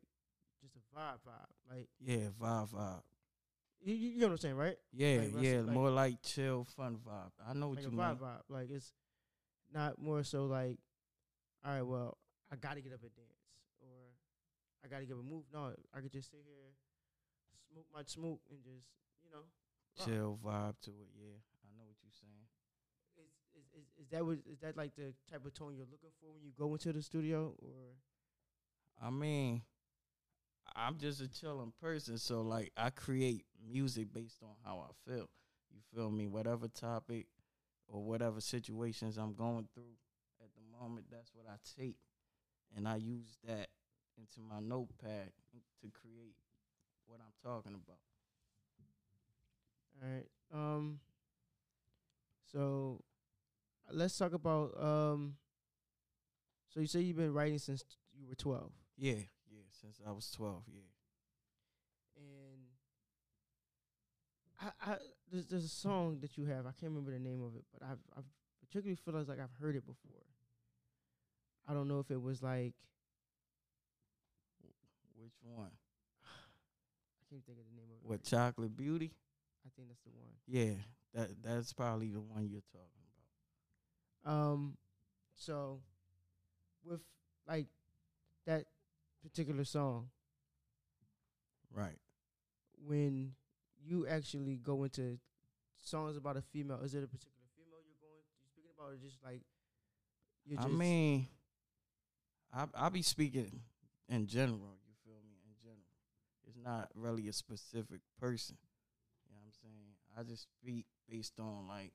just 0.62 0.74
a 0.76 0.98
vibe 0.98 1.18
vibe. 1.26 1.76
Like 1.76 1.88
Yeah, 2.00 2.28
vibe 2.40 2.70
vibe. 2.72 3.02
you, 3.82 3.94
you 3.94 4.08
you 4.10 4.18
know 4.20 4.26
what 4.28 4.32
I'm 4.32 4.38
saying, 4.38 4.56
right? 4.56 4.76
Yeah, 4.92 5.18
Like, 5.18 5.32
yeah, 5.44 5.56
like- 5.60 5.74
more 5.74 5.90
like 5.90 6.22
chill, 6.22 6.64
fun 6.76 6.96
vibe. 7.06 7.30
I 7.46 7.52
know 7.52 7.68
what 7.68 7.76
like 7.76 7.84
you 7.84 7.88
a 7.90 7.92
mean. 7.92 8.00
vibe 8.00 8.18
vibe. 8.18 8.40
Like 8.48 8.70
it's 8.70 8.92
not 9.72 10.00
more 10.00 10.22
so 10.22 10.46
like, 10.46 10.78
all 11.64 11.72
right, 11.72 11.82
well, 11.86 12.18
I 12.52 12.56
gotta 12.56 12.80
get 12.80 12.92
up 12.92 13.02
and 13.02 13.14
dance, 13.14 13.46
or 13.80 14.14
I 14.84 14.88
gotta 14.88 15.04
give 15.06 15.18
a 15.18 15.22
move. 15.22 15.44
No, 15.52 15.72
I 15.94 16.00
could 16.00 16.12
just 16.12 16.30
sit 16.30 16.40
here, 16.44 16.72
smoke 17.70 17.86
my 17.94 18.02
smoke, 18.06 18.40
and 18.50 18.58
just 18.62 18.86
you 19.22 19.30
know, 19.30 19.44
rock. 19.98 20.08
Chill 20.08 20.38
vibe 20.44 20.80
to 20.82 20.90
it. 20.90 21.10
Yeah, 21.16 21.38
I 21.64 21.68
know 21.76 21.84
what 21.86 21.96
you're 22.02 22.12
saying. 22.12 22.46
Is, 23.18 23.30
is 23.54 23.82
is 23.82 24.04
is 24.04 24.08
that 24.10 24.24
what 24.24 24.38
is 24.50 24.58
that 24.60 24.76
like 24.76 24.94
the 24.96 25.12
type 25.30 25.44
of 25.44 25.54
tone 25.54 25.74
you're 25.76 25.86
looking 25.90 26.10
for 26.20 26.32
when 26.32 26.42
you 26.42 26.52
go 26.58 26.72
into 26.72 26.92
the 26.92 27.02
studio, 27.02 27.54
or 27.58 27.94
I 29.02 29.10
mean, 29.10 29.62
I'm 30.74 30.98
just 30.98 31.20
a 31.20 31.28
chilling 31.28 31.72
person, 31.80 32.18
so 32.18 32.42
like 32.42 32.72
I 32.76 32.90
create 32.90 33.44
music 33.70 34.12
based 34.12 34.42
on 34.42 34.54
how 34.64 34.86
I 34.88 35.10
feel. 35.10 35.28
You 35.72 35.80
feel 35.94 36.10
me? 36.10 36.26
Whatever 36.26 36.68
topic 36.68 37.26
or 37.92 38.02
whatever 38.04 38.40
situations 38.40 39.18
I'm 39.18 39.34
going 39.34 39.66
through 39.74 39.96
at 40.42 40.48
the 40.54 40.78
moment, 40.80 41.06
that's 41.10 41.30
what 41.34 41.46
I 41.48 41.56
take, 41.78 41.96
and 42.76 42.86
I 42.88 42.96
use 42.96 43.38
that 43.46 43.68
into 44.16 44.40
my 44.48 44.60
notepad 44.60 45.32
to 45.82 45.88
create 45.90 46.36
what 47.06 47.18
I'm 47.20 47.32
talking 47.42 47.74
about. 47.74 47.98
all 50.02 50.08
right? 50.08 50.26
Um, 50.52 51.00
so 52.52 53.00
let's 53.92 54.16
talk 54.16 54.32
about 54.32 54.80
um. 54.82 55.34
So 56.68 56.78
you 56.80 56.86
say 56.86 57.00
you've 57.00 57.16
been 57.16 57.32
writing 57.32 57.58
since 57.58 57.84
you 58.16 58.28
were 58.28 58.36
twelve, 58.36 58.70
Yeah, 58.96 59.14
yeah. 59.50 59.64
Since 59.80 60.00
I 60.06 60.12
was 60.12 60.30
12, 60.30 60.62
yeah. 60.68 60.80
and 62.16 62.62
I, 64.60 64.92
I 64.92 64.96
there's 65.30 65.46
there's 65.46 65.64
a 65.64 65.68
song 65.68 66.18
that 66.22 66.36
you 66.36 66.44
have. 66.46 66.66
I 66.66 66.72
can't 66.72 66.92
remember 66.92 67.12
the 67.12 67.18
name 67.18 67.42
of 67.42 67.54
it, 67.56 67.64
but 67.72 67.82
I've 67.86 67.98
I've 68.16 68.24
particularly 68.60 68.96
feel 68.96 69.14
like 69.14 69.40
I've 69.40 69.54
heard 69.60 69.76
it 69.76 69.86
before. 69.86 70.24
I 71.68 71.72
don't 71.74 71.88
know 71.88 72.00
if 72.00 72.10
it 72.10 72.20
was 72.20 72.42
like 72.42 72.74
Which 75.16 75.34
one? 75.42 75.70
I 76.24 77.22
can't 77.30 77.44
think 77.44 77.58
of 77.58 77.64
the 77.64 77.76
name 77.76 77.88
of 77.90 77.96
it. 78.02 78.08
What 78.08 78.20
right 78.20 78.32
now. 78.32 78.38
Chocolate 78.48 78.76
Beauty? 78.76 79.12
I 79.66 79.68
think 79.76 79.88
that's 79.88 80.00
the 80.02 80.10
one. 80.10 80.32
Yeah, 80.46 80.74
that 81.14 81.30
that's 81.42 81.72
probably 81.72 82.10
the 82.10 82.20
one 82.20 82.48
you're 82.50 82.62
talking 82.72 82.88
about. 84.24 84.32
Um, 84.52 84.76
so 85.36 85.80
with 86.84 87.00
like 87.46 87.66
that 88.46 88.64
particular 89.22 89.64
song, 89.64 90.08
Right. 91.72 91.98
when 92.84 93.32
you 93.82 94.06
actually 94.06 94.56
go 94.56 94.84
into 94.84 95.18
songs 95.80 96.16
about 96.16 96.36
a 96.36 96.42
female, 96.42 96.80
is 96.82 96.94
it 96.94 97.02
a 97.04 97.08
particular 97.08 97.48
female 97.56 97.80
you're 97.84 98.00
going 98.00 98.22
You're 98.42 98.50
speaking 98.52 98.70
about, 98.76 98.92
or 98.92 98.96
just 98.96 99.18
like 99.24 99.42
you're 100.44 100.58
I 100.58 100.64
just 100.64 100.74
mean, 100.74 101.28
I 102.52 102.66
I 102.74 102.88
be 102.88 103.02
speaking 103.02 103.60
in 104.08 104.26
general. 104.26 104.76
You 104.86 104.94
feel 105.04 105.20
me? 105.24 105.36
In 105.46 105.54
general, 105.62 105.94
it's 106.46 106.58
not 106.62 106.90
really 106.94 107.28
a 107.28 107.32
specific 107.32 108.00
person. 108.18 108.56
You 109.26 109.34
know 109.34 109.40
what 109.42 109.48
I'm 109.48 109.58
saying? 109.62 109.90
I 110.18 110.22
just 110.22 110.48
speak 110.60 110.86
based 111.08 111.38
on 111.38 111.68
like 111.68 111.92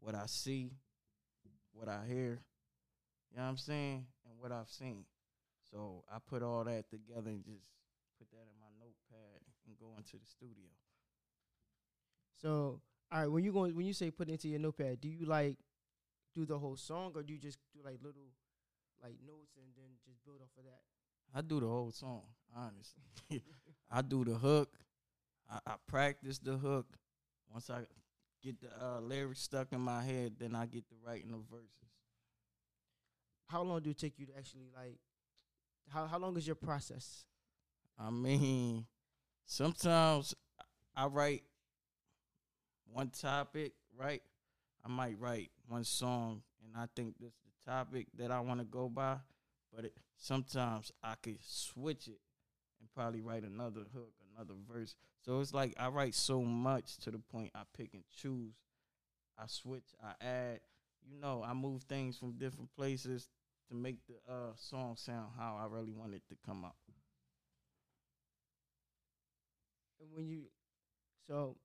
what 0.00 0.14
I 0.14 0.26
see, 0.26 0.72
what 1.72 1.88
I 1.88 2.06
hear. 2.06 2.40
You 3.30 3.36
know 3.36 3.42
what 3.42 3.50
I'm 3.50 3.56
saying, 3.56 4.06
and 4.24 4.38
what 4.38 4.52
I've 4.52 4.70
seen. 4.70 5.04
So 5.70 6.04
I 6.10 6.18
put 6.18 6.42
all 6.42 6.64
that 6.64 6.88
together 6.88 7.28
and 7.28 7.44
just 7.44 7.66
put 8.18 8.30
that 8.30 8.46
in 8.46 8.56
my 8.60 8.70
notepad 8.78 9.42
and 9.66 9.76
go 9.76 9.92
into 9.98 10.16
the 10.16 10.26
studio. 10.26 10.70
So 12.40 12.80
all 13.12 13.20
right. 13.20 13.30
When 13.30 13.44
you 13.44 13.52
go 13.52 13.66
when 13.68 13.86
you 13.86 13.92
say 13.92 14.10
put 14.10 14.28
it 14.28 14.32
into 14.32 14.48
your 14.48 14.60
notepad, 14.60 15.00
do 15.00 15.08
you 15.08 15.26
like 15.26 15.56
do 16.34 16.44
the 16.44 16.58
whole 16.58 16.76
song, 16.76 17.12
or 17.14 17.22
do 17.22 17.32
you 17.32 17.38
just 17.38 17.58
do 17.72 17.80
like 17.84 17.98
little 18.02 18.30
like 19.02 19.14
notes 19.26 19.56
and 19.56 19.66
then 19.76 19.90
just 20.04 20.24
build 20.24 20.40
off 20.42 20.50
of 20.58 20.64
that? 20.64 20.80
I 21.34 21.40
do 21.40 21.60
the 21.60 21.66
whole 21.66 21.90
song, 21.90 22.22
honestly. 22.54 23.02
I 23.90 24.02
do 24.02 24.24
the 24.24 24.34
hook. 24.34 24.70
I, 25.50 25.58
I 25.66 25.74
practice 25.86 26.38
the 26.38 26.56
hook. 26.56 26.86
Once 27.52 27.70
I 27.70 27.82
get 28.42 28.60
the 28.60 28.68
uh, 28.80 29.00
lyrics 29.00 29.42
stuck 29.42 29.72
in 29.72 29.80
my 29.80 30.02
head, 30.02 30.34
then 30.38 30.54
I 30.54 30.66
get 30.66 30.88
to 30.88 30.94
writing 31.04 31.30
the 31.30 31.38
verses. 31.50 31.70
How 33.48 33.62
long 33.62 33.80
do 33.80 33.90
it 33.90 33.98
take 33.98 34.18
you 34.18 34.26
to 34.26 34.36
actually 34.36 34.68
like? 34.74 34.98
How 35.88 36.06
how 36.06 36.18
long 36.18 36.36
is 36.36 36.46
your 36.46 36.56
process? 36.56 37.24
I 37.98 38.10
mean, 38.10 38.84
sometimes 39.46 40.34
I 40.96 41.06
write 41.06 41.44
one 42.92 43.10
topic, 43.10 43.72
right? 43.96 44.22
I 44.84 44.88
might 44.88 45.18
write 45.18 45.50
one 45.68 45.84
song, 45.84 46.42
and 46.64 46.72
I 46.76 46.86
think 46.94 47.14
this 47.18 47.32
is 47.32 47.40
the 47.64 47.70
topic 47.70 48.06
that 48.18 48.30
I 48.30 48.40
want 48.40 48.60
to 48.60 48.66
go 48.66 48.88
by. 48.88 49.16
But 49.74 49.86
it, 49.86 49.94
sometimes 50.16 50.92
I 51.02 51.14
could 51.22 51.38
switch 51.42 52.08
it 52.08 52.20
and 52.80 52.88
probably 52.94 53.20
write 53.20 53.42
another 53.42 53.82
hook, 53.92 54.12
another 54.34 54.54
verse. 54.72 54.94
So 55.24 55.40
it's 55.40 55.52
like 55.52 55.74
I 55.78 55.88
write 55.88 56.14
so 56.14 56.42
much 56.42 56.96
to 56.98 57.10
the 57.10 57.18
point 57.18 57.50
I 57.54 57.62
pick 57.76 57.94
and 57.94 58.04
choose. 58.22 58.54
I 59.38 59.46
switch, 59.46 59.94
I 60.02 60.24
add. 60.24 60.60
You 61.08 61.20
know, 61.20 61.44
I 61.46 61.52
move 61.54 61.82
things 61.82 62.16
from 62.16 62.32
different 62.32 62.74
places 62.74 63.28
to 63.68 63.74
make 63.74 63.98
the 64.06 64.14
uh, 64.32 64.52
song 64.56 64.94
sound 64.96 65.32
how 65.38 65.56
I 65.60 65.66
really 65.66 65.92
want 65.92 66.14
it 66.14 66.22
to 66.28 66.36
come 66.44 66.64
out. 66.64 66.74
And 70.00 70.08
when 70.12 70.26
you, 70.26 70.42
so 71.28 71.56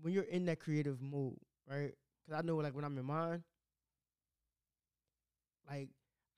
when 0.00 0.12
you're 0.12 0.24
in 0.24 0.46
that 0.46 0.60
creative 0.60 1.00
mood, 1.00 1.36
right? 1.68 1.92
Because 2.24 2.38
I 2.38 2.46
know, 2.46 2.56
like 2.56 2.74
when 2.74 2.84
I'm 2.84 2.96
in 2.98 3.04
mine, 3.04 3.42
like 5.68 5.88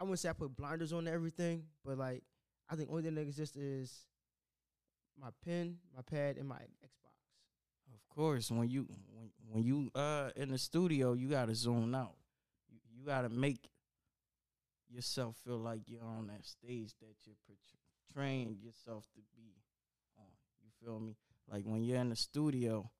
I 0.01 0.05
wouldn't 0.05 0.19
say 0.19 0.29
I 0.29 0.33
put 0.33 0.57
blinders 0.57 0.93
on 0.93 1.09
everything, 1.09 1.65
but 1.85 1.99
like 1.99 2.23
I 2.69 2.77
think 2.77 2.91
only 2.91 3.03
thing 3.03 3.15
that 3.15 3.23
exists 3.23 3.57
is 3.57 4.07
my 5.21 5.29
pen, 5.45 5.79
my 5.95 6.03
pad, 6.03 6.37
and 6.37 6.49
my 6.49 6.57
Xbox. 6.57 7.15
Of 7.93 8.09
course, 8.15 8.51
when 8.51 8.69
you 8.69 8.87
when 9.13 9.31
when 9.51 9.63
you 9.63 9.91
uh 9.95 10.31
in 10.37 10.51
the 10.51 10.59
studio, 10.59 11.13
you 11.13 11.29
gotta 11.29 11.55
zone 11.55 11.95
out. 11.95 12.17
You, 12.69 12.79
you 12.93 13.07
gotta 13.07 13.29
make 13.29 13.71
yourself 14.89 15.37
feel 15.45 15.59
like 15.59 15.83
you're 15.87 16.05
on 16.05 16.29
that 16.29 16.45
stage 16.45 16.93
that 17.01 17.15
you're 17.25 17.37
portraying 18.15 18.57
yourself 18.63 19.05
to 19.15 19.21
be 19.37 19.55
on. 20.19 20.27
You 20.63 20.71
feel 20.85 21.01
me? 21.01 21.17
Like 21.51 21.65
when 21.65 21.83
you're 21.83 21.99
in 21.99 22.11
the 22.11 22.17
studio, 22.17 22.91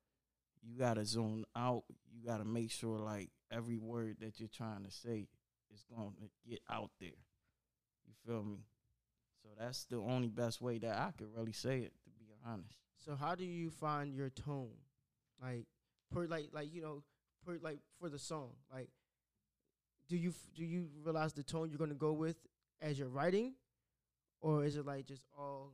you 0.65 0.79
gotta 0.79 1.05
zone 1.05 1.45
out. 1.57 1.85
You 2.13 2.27
gotta 2.27 2.45
make 2.45 2.71
sure 2.71 2.99
like 2.99 3.31
every 3.51 3.77
word 3.79 4.17
that 4.21 4.41
you're 4.41 4.49
trying 4.49 4.85
to 4.85 4.91
say 4.91 5.29
is 5.73 5.85
going 5.95 6.13
to 6.21 6.51
get 6.51 6.61
out 6.71 6.91
there. 7.01 7.11
You 8.07 8.13
feel 8.27 8.43
me? 8.45 8.59
So 9.43 9.49
that's 9.59 9.85
the 9.85 9.97
only 9.97 10.29
best 10.29 10.61
way 10.61 10.79
that 10.79 10.97
I 10.97 11.11
could 11.17 11.29
really 11.37 11.53
say 11.53 11.81
it, 11.81 11.93
to 12.05 12.11
be 12.19 12.27
honest. 12.47 12.75
So 13.05 13.15
how 13.15 13.35
do 13.35 13.45
you 13.45 13.71
find 13.71 14.15
your 14.15 14.31
tone, 14.31 14.71
like 15.43 15.67
per 16.13 16.27
like 16.27 16.49
like 16.53 16.73
you 16.73 16.81
know 16.83 17.03
per 17.45 17.59
like 17.63 17.79
for 18.01 18.09
the 18.09 18.19
song 18.19 18.51
like 18.73 18.89
do 20.09 20.17
you 20.17 20.33
do 20.55 20.65
you 20.65 20.89
realize 21.03 21.33
the 21.33 21.43
tone 21.43 21.69
you're 21.71 21.79
gonna 21.79 21.95
go 21.95 22.13
with 22.13 22.37
as 22.81 22.99
you're 22.99 23.09
writing, 23.09 23.55
or 24.41 24.65
is 24.65 24.77
it 24.77 24.87
like 24.87 25.07
just 25.07 25.23
all 25.39 25.73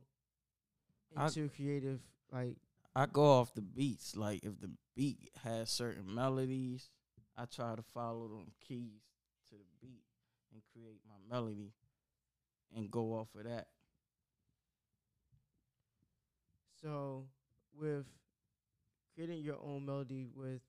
I- 1.15 1.25
into 1.27 1.49
creative 1.49 1.99
like 2.31 2.55
I 2.95 3.05
go 3.05 3.23
off 3.39 3.53
the 3.53 3.61
beats. 3.61 4.15
Like 4.15 4.43
if 4.43 4.59
the 4.59 4.71
beat 4.95 5.31
has 5.43 5.69
certain 5.69 6.13
melodies, 6.13 6.89
I 7.37 7.45
try 7.45 7.75
to 7.75 7.83
follow 7.93 8.27
them 8.27 8.51
keys 8.67 9.01
to 9.49 9.55
the 9.55 9.65
beat 9.87 10.03
and 10.53 10.61
create 10.73 10.99
my 11.07 11.35
melody 11.35 11.73
and 12.75 12.91
go 12.91 13.13
off 13.13 13.27
of 13.35 13.45
that. 13.45 13.67
So, 16.81 17.25
with 17.77 18.05
creating 19.13 19.43
your 19.43 19.59
own 19.63 19.85
melody 19.85 20.25
with 20.33 20.61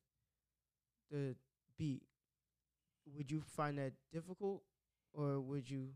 the 1.11 1.35
beat, 1.79 2.03
would 3.17 3.31
you 3.31 3.43
find 3.57 3.79
that 3.79 3.93
difficult, 4.13 4.63
or 5.15 5.41
would 5.41 5.69
you 5.69 5.89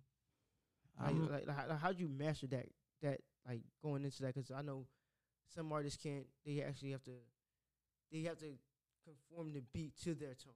like, 1.02 1.14
like, 1.30 1.46
like 1.46 1.56
how 1.56 1.76
how'd 1.76 2.00
you 2.00 2.08
master 2.08 2.46
that 2.48 2.66
that 3.02 3.20
like 3.46 3.60
going 3.82 4.04
into 4.04 4.22
that? 4.22 4.34
Because 4.34 4.50
I 4.50 4.62
know 4.62 4.86
some 5.54 5.72
artists 5.72 6.02
can't. 6.02 6.26
They 6.44 6.62
actually 6.62 6.92
have 6.92 7.02
to. 7.04 7.12
They 8.12 8.22
have 8.22 8.38
to 8.38 8.52
conform 9.04 9.52
the 9.52 9.62
beat 9.72 9.92
to 10.04 10.14
their 10.14 10.34
tone. 10.34 10.54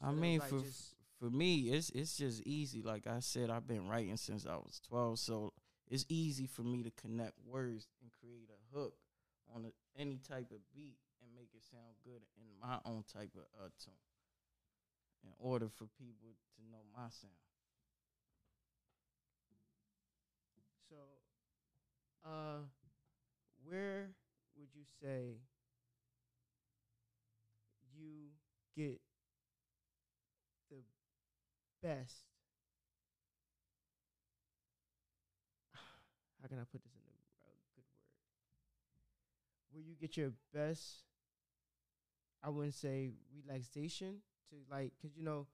I 0.00 0.12
mean, 0.12 0.40
like, 0.40 0.48
for 0.48 0.62
for 1.18 1.30
me, 1.30 1.70
it's 1.70 1.90
it's 1.90 2.16
just 2.16 2.42
easy. 2.46 2.82
Like 2.82 3.06
I 3.06 3.20
said, 3.20 3.50
I've 3.50 3.66
been 3.66 3.88
writing 3.88 4.16
since 4.16 4.46
I 4.46 4.56
was 4.56 4.80
twelve, 4.86 5.18
so 5.18 5.52
it's 5.88 6.04
easy 6.08 6.46
for 6.46 6.62
me 6.62 6.82
to 6.82 6.90
connect 6.90 7.34
words 7.46 7.86
and 8.00 8.10
create 8.10 8.48
a 8.50 8.76
hook 8.76 8.94
on 9.54 9.66
a, 9.66 10.00
any 10.00 10.18
type 10.18 10.50
of 10.50 10.58
beat 10.74 10.96
and 11.20 11.30
make 11.34 11.50
it 11.54 11.62
sound 11.62 11.94
good 12.04 12.22
in 12.36 12.46
my 12.60 12.78
own 12.84 13.04
type 13.12 13.30
of 13.36 13.44
uh, 13.60 13.68
tone. 13.84 13.94
In 15.24 15.30
order 15.38 15.68
for 15.68 15.84
people 15.98 16.34
to 16.56 16.62
know 16.70 16.82
my 16.96 17.08
sound. 17.10 17.32
So, 20.90 20.96
uh, 22.24 22.66
where 23.68 24.10
would 24.58 24.68
you 24.74 24.84
say 25.00 25.36
you 27.96 28.30
get 28.76 29.00
the 30.70 30.76
best? 31.82 32.24
How 36.40 36.48
can 36.48 36.58
I 36.58 36.64
put 36.70 36.82
this 36.82 36.92
in 36.94 37.00
a, 37.00 37.12
good 37.74 37.84
word? 37.84 37.84
Where 39.72 39.82
you 39.82 39.94
get 40.00 40.16
your 40.16 40.32
best, 40.52 41.04
I 42.42 42.50
wouldn't 42.50 42.74
say 42.74 43.10
relaxation 43.34 44.16
to 44.50 44.56
like, 44.70 44.92
cause 45.00 45.12
you 45.16 45.22
know, 45.24 45.46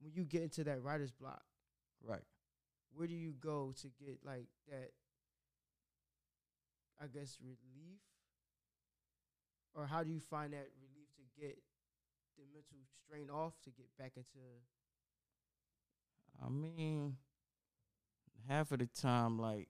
when 0.00 0.12
you 0.14 0.24
get 0.24 0.42
into 0.42 0.64
that 0.64 0.82
writer's 0.82 1.12
block, 1.12 1.42
Right. 2.02 2.22
where 2.94 3.06
do 3.06 3.14
you 3.14 3.32
go 3.32 3.72
to 3.80 3.88
get 3.88 4.18
like 4.24 4.46
that 4.68 4.90
I 7.00 7.06
guess 7.06 7.38
relief? 7.40 8.00
Or 9.74 9.86
how 9.86 10.02
do 10.02 10.10
you 10.10 10.20
find 10.20 10.52
that 10.52 10.68
relief 10.80 11.08
to 11.16 11.40
get 11.40 11.58
the 12.38 12.44
mental 12.52 12.78
strain 13.04 13.28
off 13.30 13.52
to 13.64 13.70
get 13.70 13.86
back 13.98 14.12
into 14.16 14.40
I 16.44 16.50
mean, 16.50 17.16
half 18.48 18.72
of 18.72 18.78
the 18.78 18.86
time, 18.86 19.38
like, 19.38 19.68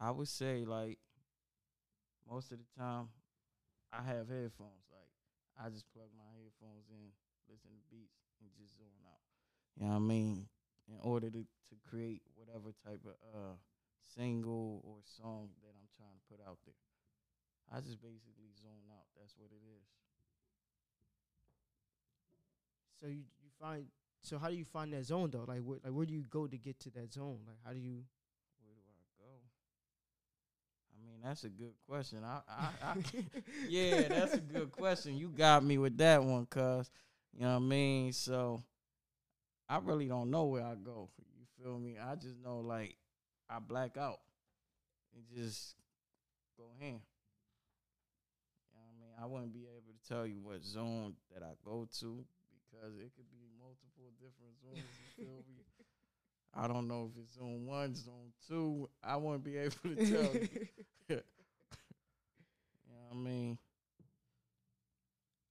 I 0.00 0.10
would 0.10 0.28
say, 0.28 0.64
like, 0.64 0.98
most 2.28 2.50
of 2.50 2.58
the 2.58 2.64
time, 2.76 3.08
I 3.92 4.02
have 4.02 4.28
headphones. 4.28 4.84
Like, 4.90 5.10
I 5.58 5.70
just 5.70 5.86
plug 5.92 6.08
my 6.16 6.26
headphones 6.34 6.86
in, 6.90 7.12
listen 7.48 7.70
to 7.70 7.82
beats, 7.90 8.18
and 8.40 8.50
just 8.58 8.76
zone 8.76 8.86
out. 9.06 9.22
You 9.78 9.86
know 9.86 9.92
what 9.92 9.96
I 9.96 10.00
mean? 10.00 10.48
In 10.88 10.98
order 11.02 11.30
to, 11.30 11.38
to 11.38 11.74
create 11.88 12.22
whatever 12.34 12.74
type 12.84 13.00
of 13.06 13.14
uh 13.32 13.54
single 14.14 14.82
or 14.84 15.00
song 15.02 15.50
that 15.62 15.72
I'm 15.72 15.88
trying 15.96 16.14
to 16.14 16.24
put 16.28 16.40
out 16.44 16.58
there. 16.64 16.78
I 17.72 17.80
just 17.80 18.00
basically 18.00 18.52
zone 18.60 18.86
out. 18.92 19.08
That's 19.16 19.34
what 19.38 19.50
it 19.50 19.64
is. 19.64 19.88
so 23.04 23.08
you 23.08 23.24
you 23.42 23.50
find 23.60 23.86
so 24.22 24.38
how 24.38 24.48
do 24.48 24.54
you 24.54 24.64
find 24.64 24.92
that 24.92 25.04
zone 25.04 25.30
though? 25.30 25.44
Like 25.46 25.60
where 25.60 25.78
like 25.84 25.92
where 25.92 26.06
do 26.06 26.14
you 26.14 26.24
go 26.30 26.46
to 26.46 26.56
get 26.56 26.80
to 26.80 26.90
that 26.90 27.12
zone? 27.12 27.40
Like 27.46 27.58
how 27.64 27.72
do 27.72 27.78
you 27.78 28.04
Where 28.62 28.74
do 28.74 28.80
I 28.88 29.04
go? 29.18 29.30
I 30.92 31.04
mean, 31.04 31.20
that's 31.22 31.44
a 31.44 31.50
good 31.50 31.74
question. 31.86 32.20
I, 32.24 32.40
I, 32.48 32.68
I 32.82 32.96
yeah, 33.68 34.08
that's 34.08 34.34
a 34.34 34.40
good 34.40 34.72
question. 34.72 35.16
You 35.16 35.28
got 35.28 35.64
me 35.64 35.78
with 35.78 35.96
that 35.98 36.22
one, 36.22 36.46
cuz. 36.46 36.90
You 37.34 37.42
know 37.42 37.50
what 37.50 37.56
I 37.56 37.58
mean? 37.60 38.12
So 38.12 38.62
I 39.68 39.78
really 39.78 40.06
don't 40.06 40.30
know 40.30 40.44
where 40.44 40.64
I 40.64 40.74
go. 40.74 41.10
You 41.36 41.46
feel 41.62 41.78
me? 41.78 41.96
I 41.98 42.14
just 42.14 42.38
know 42.38 42.60
like 42.60 42.96
I 43.48 43.58
black 43.58 43.96
out 43.96 44.20
and 45.14 45.24
just 45.34 45.76
go 46.56 46.64
ham. 46.80 47.00
You 48.70 48.74
know 48.74 48.80
what 48.80 48.88
I 48.88 49.00
mean? 49.00 49.12
I 49.22 49.26
wouldn't 49.26 49.52
be 49.52 49.66
able 49.70 49.92
to 49.92 50.08
tell 50.08 50.26
you 50.26 50.40
what 50.42 50.64
zone 50.64 51.14
that 51.32 51.42
I 51.42 51.52
go 51.64 51.86
to 52.00 52.24
because 52.74 52.96
it 52.98 53.12
could 53.16 53.30
be 53.30 53.46
multiple 53.58 54.10
different 54.18 54.58
zones. 54.62 54.84
You 55.18 55.24
feel 55.24 55.44
me? 55.48 55.62
I 56.56 56.68
don't 56.68 56.86
know 56.86 57.10
if 57.12 57.22
it's 57.22 57.34
zone 57.34 57.66
one, 57.66 57.94
zone 57.94 58.32
two. 58.48 58.88
I 59.02 59.16
wouldn't 59.16 59.44
be 59.44 59.56
able 59.58 59.74
to 59.84 59.96
tell 59.96 60.32
you. 60.34 60.48
you 61.08 61.16
know 61.16 61.22
what 63.08 63.12
I 63.12 63.16
mean? 63.16 63.58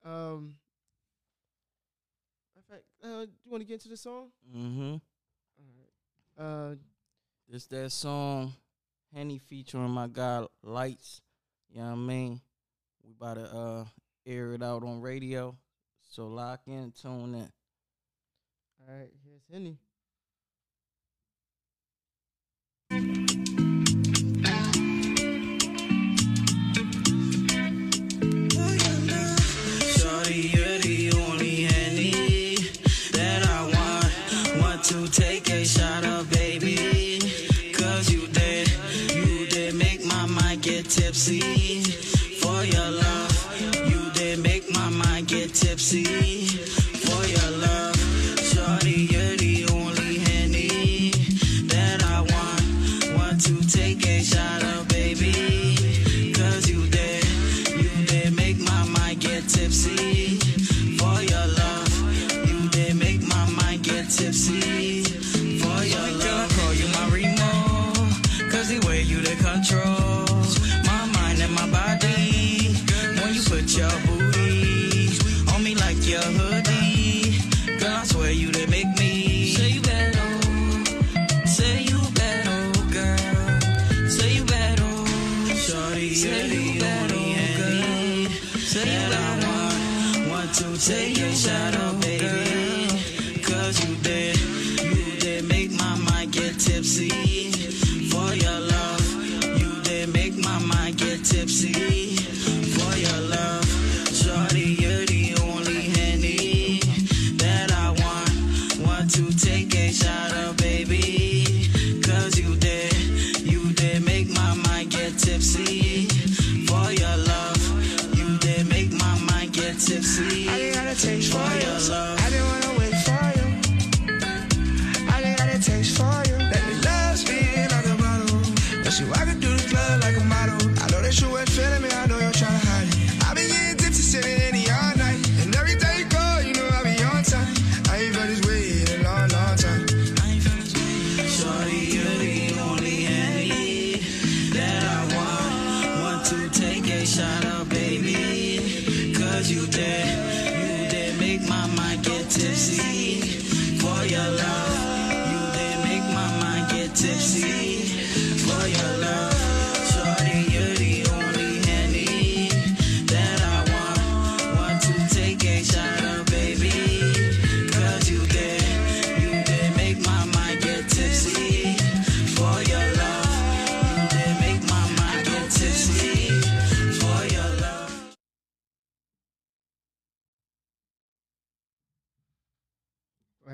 um 0.05 0.55
in 2.55 2.62
fact, 2.69 2.83
uh, 3.03 3.25
do 3.25 3.31
you 3.45 3.51
want 3.51 3.62
to 3.62 3.65
get 3.65 3.75
into 3.75 3.89
the 3.89 3.97
song? 3.97 4.29
Mm-hmm. 4.55 4.95
All 6.39 6.45
right. 6.45 6.71
Uh, 6.71 6.75
This 7.47 7.65
that 7.67 7.91
song, 7.91 8.53
Henny 9.13 9.38
featuring 9.38 9.89
my 9.89 10.07
guy 10.07 10.45
Lights. 10.63 11.21
You 11.69 11.81
know 11.81 11.88
what 11.88 11.91
I 11.91 11.95
mean? 11.95 12.41
We 13.03 13.12
about 13.12 13.35
to 13.35 13.55
uh 13.55 13.85
air 14.25 14.53
it 14.53 14.63
out 14.63 14.83
on 14.83 15.01
radio. 15.01 15.55
So 16.12 16.27
lock 16.27 16.62
in, 16.67 16.93
tune 17.00 17.35
in. 17.35 17.51
all 18.81 18.95
right. 18.95 19.12
Here's 19.23 19.43
Henny. 19.51 19.77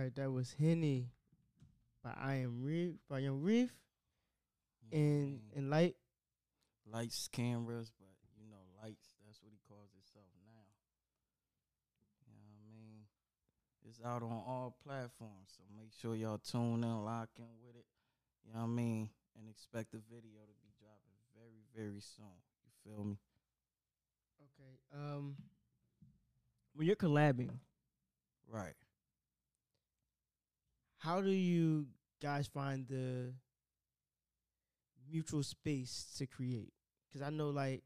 Right, 0.09 0.23
that 0.25 0.31
was 0.31 0.55
Henny 0.59 1.11
by 2.03 2.09
I 2.19 2.33
Am 2.41 2.63
Reef 2.63 2.95
by 3.07 3.19
Yung 3.19 3.43
Reef 3.43 3.69
and 4.91 5.39
and 5.55 5.69
Light. 5.69 5.97
lights, 6.91 7.27
cameras, 7.31 7.91
but 7.99 8.09
you 8.41 8.49
know, 8.49 8.57
lights. 8.81 9.13
That's 9.23 9.39
what 9.43 9.51
he 9.53 9.59
calls 9.69 9.91
himself 9.93 10.25
now. 10.41 10.65
You 12.25 12.33
know 12.33 12.41
what 12.41 12.57
I 12.57 12.73
mean? 12.73 13.05
It's 13.87 14.01
out 14.03 14.23
on 14.23 14.31
all 14.31 14.75
platforms, 14.83 15.53
so 15.55 15.61
make 15.77 15.93
sure 16.01 16.15
y'all 16.15 16.39
tune 16.39 16.83
in, 16.83 17.05
lock 17.05 17.29
in 17.37 17.45
with 17.63 17.75
it. 17.75 17.85
You 18.47 18.53
know 18.53 18.61
what 18.61 18.65
I 18.65 18.81
mean? 18.81 19.09
And 19.37 19.47
expect 19.47 19.91
the 19.91 20.01
video 20.09 20.41
to 20.41 20.55
be 20.63 20.73
dropping 20.81 21.21
very, 21.37 21.61
very 21.75 22.01
soon. 22.01 22.33
You 22.65 22.71
feel 22.83 23.03
me? 23.03 23.17
Okay. 24.41 24.73
Um 24.91 25.35
when 26.73 26.87
you're 26.87 26.95
collabing, 26.95 27.51
Right. 28.51 28.73
How 30.99 31.21
do 31.21 31.31
you 31.31 31.87
guys 32.21 32.47
find 32.47 32.87
the 32.87 33.33
mutual 35.11 35.43
space 35.43 36.13
to 36.17 36.27
create? 36.27 36.73
Because 37.07 37.25
I 37.25 37.29
know, 37.29 37.49
like, 37.49 37.83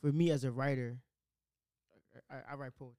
for 0.00 0.12
me 0.12 0.30
as 0.30 0.44
a 0.44 0.50
writer, 0.50 0.98
I, 2.30 2.52
I 2.52 2.54
write 2.56 2.74
poetry. 2.76 2.96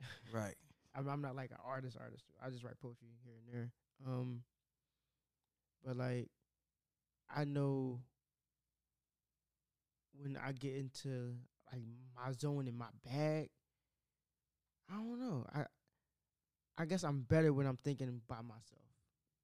Right. 0.32 0.54
I'm, 0.94 1.08
I'm 1.08 1.20
not 1.20 1.36
like 1.36 1.50
an 1.50 1.58
artist, 1.64 1.96
artist. 2.00 2.24
I 2.44 2.50
just 2.50 2.64
write 2.64 2.78
poetry 2.80 3.08
here 3.24 3.34
and 3.36 3.54
there. 3.54 3.72
Um, 4.06 4.42
but 5.84 5.96
like, 5.96 6.28
I 7.34 7.44
know 7.44 8.00
when 10.18 10.38
I 10.42 10.52
get 10.52 10.76
into 10.76 11.34
like 11.72 11.82
my 12.16 12.32
zone 12.32 12.66
in 12.66 12.76
my 12.76 12.86
bag, 13.04 13.50
I 14.90 14.94
don't 14.94 15.20
know. 15.20 15.46
I 15.54 15.64
I 16.78 16.84
guess 16.84 17.04
I'm 17.04 17.22
better 17.22 17.52
when 17.52 17.66
I'm 17.66 17.78
thinking 17.78 18.20
by 18.28 18.42
myself 18.42 18.82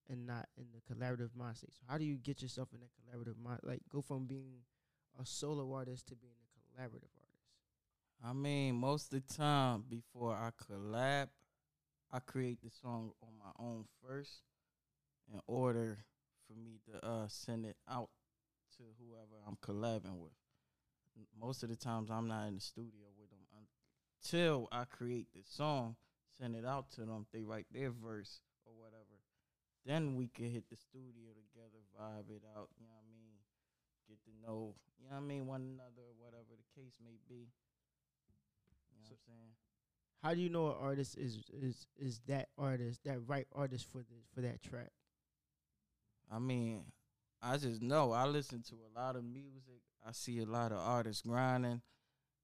and 0.08 0.26
not 0.26 0.48
in 0.56 0.66
the 0.72 0.94
collaborative 0.94 1.30
mindset. 1.38 1.70
So 1.70 1.82
how 1.88 1.98
do 1.98 2.04
you 2.04 2.16
get 2.16 2.42
yourself 2.42 2.68
in 2.74 2.80
that 2.80 2.90
collaborative 2.92 3.42
mind? 3.42 3.60
Like 3.62 3.80
go 3.90 4.02
from 4.02 4.26
being 4.26 4.60
a 5.20 5.24
solo 5.24 5.72
artist 5.72 6.08
to 6.08 6.14
being 6.14 6.34
a 6.34 6.80
collaborative 6.80 7.12
artist. 7.16 7.32
I 8.24 8.32
mean, 8.32 8.76
most 8.76 9.12
of 9.12 9.26
the 9.26 9.34
time 9.34 9.84
before 9.88 10.34
I 10.34 10.50
collab, 10.62 11.28
I 12.12 12.18
create 12.20 12.62
the 12.62 12.70
song 12.70 13.12
on 13.22 13.30
my 13.38 13.64
own 13.64 13.86
first 14.06 14.42
in 15.32 15.40
order 15.46 16.04
for 16.46 16.54
me 16.54 16.80
to 16.90 17.06
uh 17.06 17.28
send 17.28 17.64
it 17.64 17.76
out 17.90 18.10
to 18.76 18.82
whoever 18.98 19.42
I'm 19.46 19.56
collabing 19.56 20.18
with. 20.18 20.32
Most 21.38 21.62
of 21.62 21.68
the 21.68 21.76
times 21.76 22.10
I'm 22.10 22.28
not 22.28 22.48
in 22.48 22.54
the 22.54 22.60
studio 22.60 23.06
with 23.18 23.30
them 23.30 23.38
until 24.22 24.68
I 24.72 24.84
create 24.84 25.28
the 25.34 25.42
song, 25.44 25.96
send 26.42 26.56
it 26.56 26.66
out 26.66 26.90
to 26.90 27.02
them, 27.02 27.26
they 27.32 27.42
write 27.42 27.66
their 27.72 27.90
verse 27.90 28.40
or 28.66 28.72
whatever. 28.74 29.22
Then 29.86 30.16
we 30.16 30.26
can 30.26 30.50
hit 30.50 30.64
the 30.68 30.76
studio 30.76 31.30
together, 31.30 31.78
vibe 31.94 32.30
it 32.30 32.42
out, 32.56 32.68
you 32.78 32.86
know 32.86 32.94
what 32.98 33.06
I 33.06 33.14
mean? 33.14 33.38
Get 34.08 34.18
to 34.24 34.30
know, 34.44 34.74
you 34.98 35.08
know 35.08 35.16
what 35.16 35.22
I 35.22 35.26
mean, 35.26 35.46
one 35.46 35.60
another, 35.60 36.10
whatever 36.18 36.50
the 36.50 36.80
case 36.80 36.98
may 37.04 37.18
be. 37.28 37.46
You 38.90 38.98
know 38.98 39.06
what 39.06 39.10
I'm 39.10 39.16
saying? 39.26 39.52
How 40.22 40.34
do 40.34 40.40
you 40.40 40.50
know 40.50 40.68
an 40.68 40.76
artist 40.80 41.16
is 41.18 41.38
is 41.52 41.86
is 41.96 42.20
that 42.28 42.48
artist, 42.58 43.00
that 43.04 43.18
right 43.26 43.46
artist 43.52 43.86
for 43.90 43.98
the 43.98 44.22
for 44.34 44.40
that 44.40 44.62
track? 44.62 44.90
I 46.30 46.38
mean, 46.38 46.84
I 47.40 47.56
just 47.56 47.82
know 47.82 48.12
I 48.12 48.24
listen 48.26 48.62
to 48.68 48.74
a 48.74 48.98
lot 48.98 49.16
of 49.16 49.24
music. 49.24 49.82
I 50.06 50.12
see 50.12 50.40
a 50.40 50.46
lot 50.46 50.72
of 50.72 50.78
artists 50.78 51.22
grinding. 51.22 51.82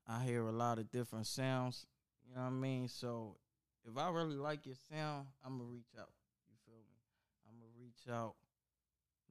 I 0.07 0.25
hear 0.25 0.47
a 0.47 0.53
lot 0.53 0.79
of 0.79 0.91
different 0.91 1.27
sounds. 1.27 1.87
You 2.29 2.35
know 2.35 2.43
what 2.43 2.49
I 2.49 2.51
mean? 2.51 2.89
So 2.89 3.37
if 3.85 3.97
I 3.97 4.11
really 4.11 4.37
like 4.37 4.67
your 4.67 4.77
sound, 4.91 5.27
I'm 5.45 5.59
gonna 5.59 5.71
reach 5.71 5.93
out. 5.99 6.11
You 6.49 6.57
feel 6.67 6.79
me? 6.79 6.99
I'm 7.47 7.59
gonna 7.59 7.73
reach 7.79 8.09
out, 8.11 8.35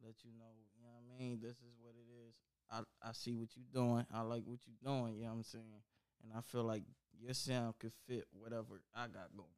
let 0.03 0.15
you 0.23 0.31
know. 0.38 0.53
You 0.77 0.83
know 0.83 0.89
what 0.93 1.15
I 1.15 1.19
mean? 1.19 1.39
This 1.41 1.57
is 1.57 1.75
what 1.81 1.93
it 1.95 2.07
is. 2.27 2.36
I 2.71 2.81
I 3.07 3.12
see 3.13 3.33
what 3.36 3.49
you're 3.55 3.71
doing. 3.73 4.05
I 4.13 4.21
like 4.21 4.43
what 4.45 4.60
you're 4.65 4.81
doing. 4.83 5.15
You 5.17 5.23
know 5.23 5.29
what 5.31 5.38
I'm 5.38 5.43
saying? 5.43 5.83
And 6.23 6.31
I 6.36 6.41
feel 6.41 6.63
like 6.63 6.83
your 7.19 7.33
sound 7.33 7.75
could 7.79 7.93
fit 8.07 8.25
whatever 8.31 8.81
I 8.95 9.07
got 9.07 9.36
going 9.36 9.49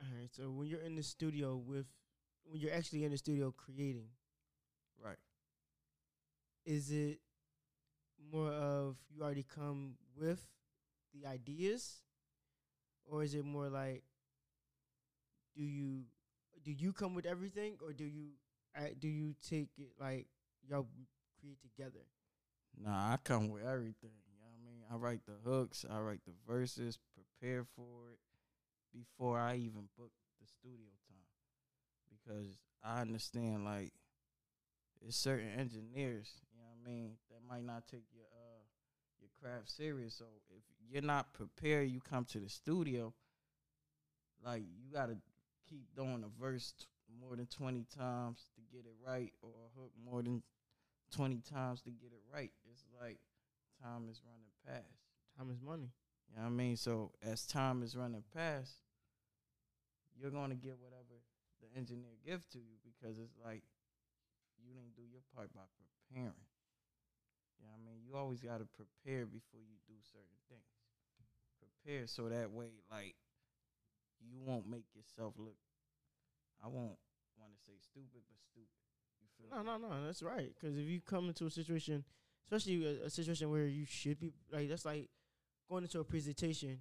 on. 0.00 0.06
All 0.06 0.18
right. 0.18 0.30
So 0.34 0.50
when 0.50 0.66
you're 0.68 0.80
in 0.80 0.96
the 0.96 1.02
studio 1.02 1.56
with 1.56 1.86
when 2.44 2.60
you're 2.60 2.72
actually 2.74 3.04
in 3.04 3.10
the 3.12 3.18
studio 3.18 3.52
creating, 3.56 4.08
Right. 5.02 5.18
is 6.64 6.90
it 6.90 7.20
more 8.32 8.50
of 8.52 8.96
you 9.10 9.22
already 9.22 9.42
come 9.44 9.94
with 10.16 10.40
the 11.14 11.26
ideas 11.26 12.02
or 13.06 13.22
is 13.22 13.34
it 13.34 13.44
more 13.44 13.68
like 13.68 14.02
do 15.56 15.62
you 15.62 16.04
do 16.64 16.72
you 16.72 16.92
come 16.92 17.14
with 17.14 17.26
everything 17.26 17.76
or 17.82 17.92
do 17.92 18.04
you 18.04 18.30
do 18.98 19.08
you 19.08 19.34
take 19.46 19.68
it 19.78 19.90
like 19.98 20.26
y'all 20.68 20.86
create 21.40 21.58
together 21.62 22.04
Nah, 22.80 23.12
I 23.12 23.16
come 23.22 23.50
with 23.50 23.64
everything. 23.64 24.14
You 24.26 24.38
know 24.38 24.46
what 24.46 24.54
I 24.56 24.64
mean? 24.64 24.82
I 24.90 24.94
write 24.96 25.20
the 25.26 25.34
hooks, 25.44 25.84
I 25.90 25.98
write 26.00 26.20
the 26.24 26.32
verses, 26.46 26.98
prepare 27.14 27.66
for 27.76 28.12
it 28.12 28.18
before 28.96 29.38
I 29.38 29.56
even 29.56 29.88
book 29.98 30.12
the 30.40 30.46
studio 30.46 30.86
time. 31.08 31.26
Because 32.08 32.56
I 32.82 33.00
understand 33.02 33.64
like 33.64 33.92
it's 35.02 35.16
certain 35.16 35.50
engineers, 35.58 36.32
you 36.52 36.58
know 36.58 36.64
what 36.64 36.78
I 36.88 36.90
mean, 36.90 37.16
that 37.30 37.40
might 37.46 37.64
not 37.64 37.86
take 37.86 38.04
your 38.14 38.24
uh 38.32 38.39
craft 39.40 39.70
serious. 39.70 40.14
So 40.14 40.24
if 40.50 40.62
you're 40.90 41.02
not 41.02 41.32
prepared, 41.34 41.88
you 41.88 42.00
come 42.00 42.24
to 42.26 42.38
the 42.38 42.48
studio, 42.48 43.12
like 44.44 44.62
you 44.62 44.92
gotta 44.92 45.16
keep 45.68 45.94
doing 45.94 46.24
a 46.24 46.42
verse 46.42 46.74
t- 46.78 46.86
more 47.20 47.36
than 47.36 47.46
twenty 47.46 47.84
times 47.96 48.46
to 48.56 48.62
get 48.76 48.86
it 48.86 48.94
right, 49.06 49.32
or 49.42 49.50
a 49.50 49.80
hook 49.80 49.92
more 50.04 50.22
than 50.22 50.42
twenty 51.14 51.40
times 51.40 51.80
to 51.82 51.90
get 51.90 52.12
it 52.12 52.22
right. 52.32 52.50
It's 52.70 52.84
like 53.00 53.18
time 53.82 54.08
is 54.10 54.22
running 54.24 54.50
past. 54.66 54.98
Time 55.38 55.50
is 55.50 55.60
money. 55.60 55.90
You 56.28 56.36
know 56.36 56.42
what 56.42 56.48
I 56.48 56.50
mean? 56.50 56.76
So 56.76 57.12
as 57.22 57.46
time 57.46 57.82
is 57.82 57.96
running 57.96 58.24
past, 58.34 58.72
you're 60.16 60.30
gonna 60.30 60.54
get 60.54 60.76
whatever 60.78 61.22
the 61.60 61.78
engineer 61.78 62.16
gives 62.24 62.46
to 62.52 62.58
you 62.58 62.76
because 62.84 63.18
it's 63.18 63.36
like 63.44 63.62
you 64.62 64.74
didn't 64.74 64.96
do 64.96 65.02
your 65.10 65.22
part 65.34 65.52
by 65.54 65.62
preparing. 66.08 66.32
You 67.60 67.68
know 67.68 67.76
what 67.76 67.84
I 67.84 67.86
mean? 67.86 68.00
You 68.02 68.16
always 68.16 68.40
gotta 68.40 68.64
prepare 68.64 69.28
before 69.28 69.60
you 69.60 69.76
do 69.86 69.94
certain 70.00 70.40
things. 70.48 70.64
Prepare 71.60 72.06
so 72.06 72.28
that 72.28 72.50
way, 72.50 72.80
like, 72.90 73.14
you 74.20 74.40
won't 74.40 74.68
make 74.68 74.84
yourself 74.94 75.34
look. 75.36 75.56
I 76.64 76.68
won't 76.68 76.96
want 77.38 77.52
to 77.52 77.60
say 77.64 77.76
stupid, 77.80 78.20
but 78.28 78.40
stupid. 78.40 78.68
You 79.20 79.28
feel 79.36 79.48
No, 79.48 79.62
no, 79.62 79.88
no. 79.88 80.04
That's 80.06 80.22
right. 80.22 80.52
Because 80.54 80.76
if 80.76 80.86
you 80.86 81.00
come 81.00 81.28
into 81.28 81.46
a 81.46 81.50
situation, 81.50 82.04
especially 82.44 82.84
a, 82.84 83.06
a 83.06 83.10
situation 83.10 83.50
where 83.50 83.66
you 83.66 83.86
should 83.86 84.20
be 84.20 84.32
like, 84.52 84.68
that's 84.68 84.84
like 84.84 85.08
going 85.68 85.84
into 85.84 86.00
a 86.00 86.04
presentation 86.04 86.80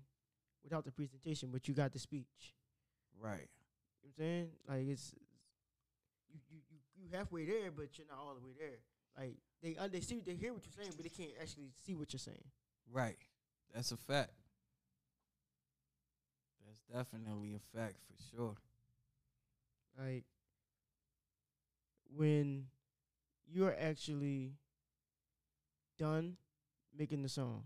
without 0.63 0.83
the 0.83 0.91
presentation, 0.91 1.49
but 1.51 1.67
you 1.67 1.73
got 1.73 1.93
the 1.93 1.99
speech. 1.99 2.55
Right. 3.19 3.47
You 4.03 4.09
know 4.09 4.09
what 4.09 4.09
I'm 4.09 4.13
saying? 4.17 4.47
Like 4.67 4.87
it's 4.93 5.13
you 6.29 6.39
you 6.49 6.59
you, 6.69 6.79
you 6.95 7.17
halfway 7.17 7.45
there, 7.45 7.71
but 7.71 7.97
you're 7.97 8.07
not 8.07 8.19
all 8.19 8.35
the 8.35 8.45
way 8.45 8.53
there. 8.57 8.79
Like 9.17 9.37
they 9.61 9.75
uh, 9.77 9.87
they 9.87 10.01
see 10.01 10.21
they 10.25 10.35
hear 10.35 10.53
what 10.53 10.63
you're 10.65 10.83
saying, 10.83 10.93
but 10.95 11.03
they 11.03 11.09
can't 11.09 11.35
actually 11.41 11.69
see 11.85 11.95
what 11.95 12.13
you're 12.13 12.19
saying. 12.19 12.43
Right. 12.91 13.17
That's 13.73 13.91
a 13.91 13.97
fact. 13.97 14.31
That's 16.65 16.81
definitely 16.91 17.55
a 17.55 17.77
fact 17.77 17.95
for 18.07 18.35
sure. 18.35 18.55
Like 19.97 20.23
when 22.15 22.65
you're 23.47 23.75
actually 23.79 24.53
done 25.97 26.37
making 26.97 27.21
the 27.23 27.29
song, 27.29 27.63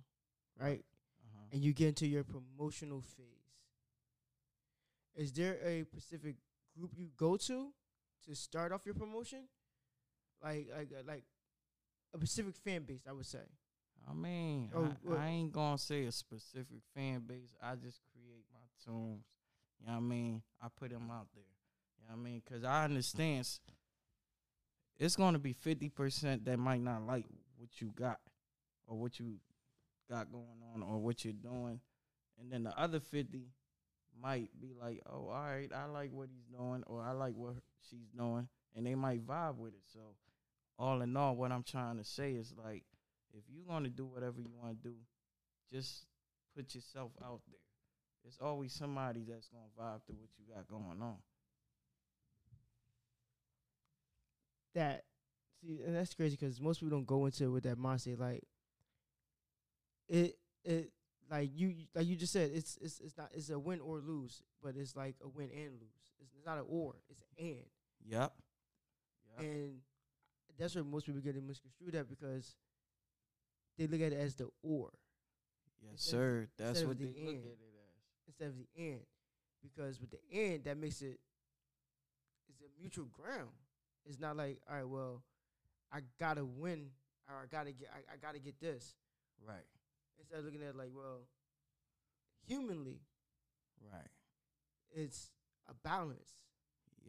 right? 0.59 0.83
Uh-huh. 1.25 1.45
and 1.51 1.63
you 1.63 1.73
get 1.73 1.89
into 1.89 2.07
your 2.07 2.23
promotional 2.23 3.01
phase, 3.01 3.25
is 5.15 5.31
there 5.31 5.57
a 5.63 5.83
specific 5.83 6.35
group 6.77 6.91
you 6.97 7.09
go 7.17 7.37
to 7.37 7.67
to 8.25 8.35
start 8.35 8.71
off 8.71 8.85
your 8.85 8.95
promotion? 8.95 9.43
Like 10.43 10.67
like 10.75 10.89
like 11.07 11.23
a 12.13 12.17
specific 12.17 12.55
fan 12.63 12.83
base, 12.83 13.01
I 13.07 13.13
would 13.13 13.25
say. 13.25 13.39
I 14.09 14.13
mean, 14.13 14.69
Oh, 14.75 14.89
I, 15.11 15.15
I 15.15 15.27
ain't 15.29 15.51
gonna 15.53 15.77
say 15.77 16.03
a 16.05 16.11
specific 16.11 16.81
fan 16.93 17.21
base. 17.21 17.55
I 17.61 17.75
just 17.75 18.01
create 18.13 18.43
my 18.51 18.59
tunes. 18.83 19.23
You 19.79 19.87
know 19.87 19.93
what 19.93 19.97
I 19.97 20.01
mean? 20.01 20.41
I 20.61 20.67
put 20.77 20.91
them 20.91 21.09
out 21.11 21.27
there. 21.33 21.43
You 21.97 22.07
know 22.09 22.15
what 22.15 22.21
I 22.21 22.23
mean? 22.31 22.41
Because 22.43 22.63
I 22.65 22.83
understand 22.83 23.47
it's 24.99 25.15
gonna 25.15 25.39
be 25.39 25.53
fifty 25.53 25.89
percent 25.89 26.45
that 26.45 26.59
might 26.59 26.81
not 26.81 27.05
like 27.05 27.25
what 27.57 27.69
you 27.81 27.91
got 27.95 28.19
or 28.87 28.97
what 28.97 29.19
you 29.19 29.35
got 30.09 30.31
going 30.31 30.45
on 30.75 30.83
or 30.83 30.99
what 30.99 31.23
you're 31.23 31.33
doing, 31.33 31.79
and 32.39 32.51
then 32.51 32.63
the 32.63 32.77
other 32.79 32.99
fifty 32.99 33.47
might 34.21 34.49
be 34.61 34.73
like, 34.79 35.01
"Oh, 35.09 35.27
all 35.29 35.43
right, 35.43 35.71
I 35.73 35.85
like 35.85 36.11
what 36.11 36.29
he's 36.29 36.45
doing 36.57 36.83
or 36.87 37.01
I 37.01 37.11
like 37.11 37.35
what 37.35 37.55
she's 37.89 38.07
doing," 38.15 38.47
and 38.75 38.85
they 38.85 38.95
might 38.95 39.25
vibe 39.25 39.55
with 39.55 39.73
it. 39.73 39.81
So, 39.91 39.99
all 40.77 41.01
in 41.01 41.15
all, 41.15 41.35
what 41.35 41.51
I'm 41.51 41.63
trying 41.63 41.97
to 41.97 42.03
say 42.03 42.33
is 42.33 42.53
like 42.63 42.83
if 43.33 43.43
you're 43.49 43.65
gonna 43.67 43.89
do 43.89 44.05
whatever 44.05 44.39
you 44.41 44.51
want 44.61 44.81
to 44.81 44.89
do, 44.89 44.95
just 45.71 46.05
put 46.55 46.73
yourself 46.75 47.11
out 47.23 47.41
there. 47.47 47.59
There's 48.23 48.37
always 48.41 48.73
somebody 48.73 49.23
that's 49.27 49.49
gonna 49.49 49.63
vibe 49.77 50.05
to 50.05 50.13
what 50.13 50.29
you 50.37 50.53
got 50.53 50.67
going 50.67 51.01
on. 51.01 51.17
That 54.75 55.03
see, 55.61 55.79
and 55.85 55.95
that's 55.95 56.13
crazy 56.13 56.35
because 56.39 56.59
most 56.59 56.79
people 56.79 56.97
don't 56.97 57.05
go 57.07 57.25
into 57.25 57.45
it 57.45 57.49
with 57.49 57.63
that 57.63 57.77
mindset. 57.77 58.19
Like 58.19 58.43
it 60.09 60.37
it 60.63 60.91
like 61.29 61.49
you 61.53 61.67
you- 61.67 61.87
like 61.93 62.07
you 62.07 62.15
just 62.15 62.33
said, 62.33 62.51
it's 62.53 62.77
it's 62.81 62.99
it's 62.99 63.17
not 63.17 63.29
it's 63.33 63.49
a 63.49 63.59
win 63.59 63.79
or 63.81 63.99
lose, 63.99 64.41
but 64.61 64.75
it's 64.75 64.95
like 64.95 65.15
a 65.23 65.27
win 65.27 65.49
and 65.51 65.73
lose. 65.73 65.93
It's, 66.19 66.31
it's 66.35 66.45
not 66.45 66.57
an 66.57 66.65
or, 66.67 66.95
it's 67.09 67.19
an 67.21 67.45
and. 67.45 67.65
Yep. 68.05 68.33
Yep. 69.37 69.45
And 69.45 69.81
that's 70.57 70.75
where 70.75 70.83
most 70.83 71.05
people 71.05 71.21
get 71.21 71.35
it 71.35 71.43
misconstrued 71.43 71.95
at 71.95 72.09
because 72.09 72.55
they 73.77 73.87
look 73.87 74.01
at 74.01 74.11
it 74.13 74.19
as 74.19 74.35
the 74.35 74.49
or 74.61 74.91
yes, 75.81 75.91
instead 75.93 76.11
sir. 76.11 76.47
That's 76.57 76.81
of 76.81 76.87
what 76.89 76.97
the 76.99 77.05
they 77.05 77.19
look 77.25 77.35
end. 77.35 77.43
at 77.45 77.51
it 77.51 77.57
as. 77.59 78.27
instead 78.27 78.47
of 78.49 78.57
the 78.57 78.67
end. 78.77 79.01
Because 79.61 79.99
with 80.01 80.11
the 80.11 80.19
end, 80.31 80.65
that 80.65 80.77
makes 80.77 81.01
it 81.01 81.19
it's 82.49 82.61
a 82.61 82.79
mutual 82.79 83.05
ground. 83.05 83.49
It's 84.05 84.19
not 84.19 84.35
like, 84.35 84.59
all 84.69 84.75
right, 84.75 84.87
well, 84.87 85.23
I 85.91 85.99
gotta 86.19 86.43
win 86.43 86.87
or 87.29 87.35
I 87.35 87.45
gotta 87.49 87.71
get 87.71 87.89
I, 87.93 88.13
I 88.13 88.17
gotta 88.21 88.39
get 88.39 88.59
this. 88.59 88.95
Right. 89.47 89.65
Instead 90.19 90.39
of 90.39 90.45
looking 90.45 90.61
at 90.61 90.69
it 90.69 90.75
like, 90.75 90.91
well, 90.93 91.21
humanly, 92.45 92.99
Right. 93.91 94.07
it's 94.91 95.31
a 95.69 95.73
balance. 95.73 96.35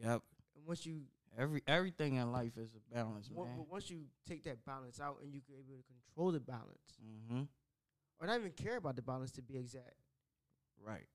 Yep. 0.01 0.21
And 0.55 0.65
once 0.65 0.85
you 0.85 1.01
Every 1.37 1.61
everything 1.67 2.15
in 2.15 2.31
life 2.31 2.57
is 2.57 2.69
a 2.75 2.93
balance, 2.95 3.29
man. 3.29 3.45
but 3.57 3.69
once 3.69 3.89
you 3.89 4.05
take 4.27 4.43
that 4.45 4.63
balance 4.65 4.99
out 5.01 5.17
and 5.21 5.33
you 5.33 5.41
can 5.41 5.55
able 5.55 5.75
to 5.75 5.83
control 5.83 6.31
the 6.31 6.39
balance, 6.39 6.97
Mm-hmm. 7.03 7.43
or 8.21 8.27
not 8.27 8.39
even 8.39 8.51
care 8.51 8.77
about 8.77 8.95
the 8.95 9.01
balance 9.01 9.31
to 9.31 9.41
be 9.41 9.57
exact. 9.57 9.95
Right. 10.85 11.07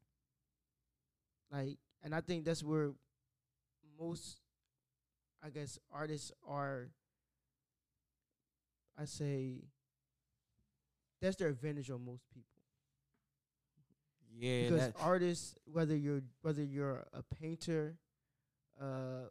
like 1.52 1.78
and 2.02 2.14
i 2.14 2.20
think 2.20 2.44
that's 2.44 2.62
where 2.64 2.92
most 3.98 4.40
i 5.44 5.48
guess 5.50 5.78
artists 5.92 6.32
are 6.46 6.88
i 8.98 9.04
say 9.04 9.62
that's 11.20 11.36
their 11.36 11.48
advantage 11.48 11.90
on 11.90 12.04
most 12.04 12.24
people 12.34 12.46
Yeah. 14.36 14.68
because 14.68 14.92
artists 15.00 15.54
whether 15.66 15.94
you're 15.96 16.22
whether 16.42 16.62
you're 16.64 17.04
a 17.12 17.22
painter 17.22 17.96
uh, 18.80 19.28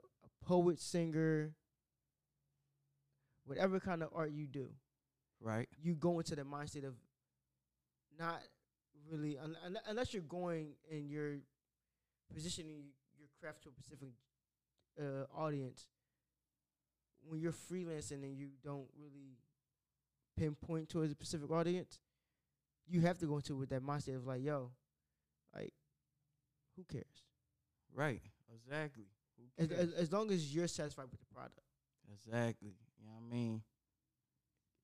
poet 0.50 0.80
singer 0.80 1.54
whatever 3.46 3.80
kind 3.80 4.02
of 4.02 4.10
art 4.16 4.32
you 4.32 4.48
do 4.48 4.70
right. 5.40 5.70
you 5.80 5.94
go 5.94 6.18
into 6.18 6.36
the 6.36 6.42
mindset 6.42 6.86
of 6.86 6.96
not 8.18 8.42
really 9.12 9.38
un- 9.38 9.56
un- 9.64 9.78
unless 9.88 10.12
you're 10.12 10.24
going 10.24 10.74
and 10.92 11.08
you're 11.10 11.38
positioning 12.34 12.86
your 13.20 13.30
craft 13.40 13.62
to 13.62 13.70
a 13.70 13.72
specific 13.72 14.10
uh, 15.00 15.26
audience 15.40 15.86
when 17.28 17.40
you're 17.40 17.52
freelancing 17.54 18.24
and 18.24 18.36
you 18.36 18.48
don't 18.64 18.88
really 19.00 19.38
pinpoint 20.36 20.90
towards 20.90 21.12
a 21.12 21.16
specific 21.16 21.52
audience 21.52 22.00
you 22.88 23.02
have 23.02 23.20
to 23.20 23.28
go 23.28 23.36
into 23.36 23.54
it 23.54 23.58
with 23.58 23.70
that 23.70 23.84
mindset 23.84 24.16
of 24.16 24.26
like 24.26 24.42
yo 24.44 24.72
like 25.56 25.74
who 26.76 26.84
cares 26.92 27.24
Right. 27.94 28.22
Exactly. 28.54 29.06
As, 29.58 29.72
as, 29.72 29.94
as 29.94 30.12
long 30.12 30.32
as 30.32 30.54
you're 30.54 30.68
satisfied 30.68 31.08
with 31.12 31.20
the 31.20 31.34
product 31.34 31.60
Exactly. 32.14 32.74
You 32.98 33.06
know 33.06 33.14
what 33.16 33.30
I 33.30 33.34
mean? 33.34 33.62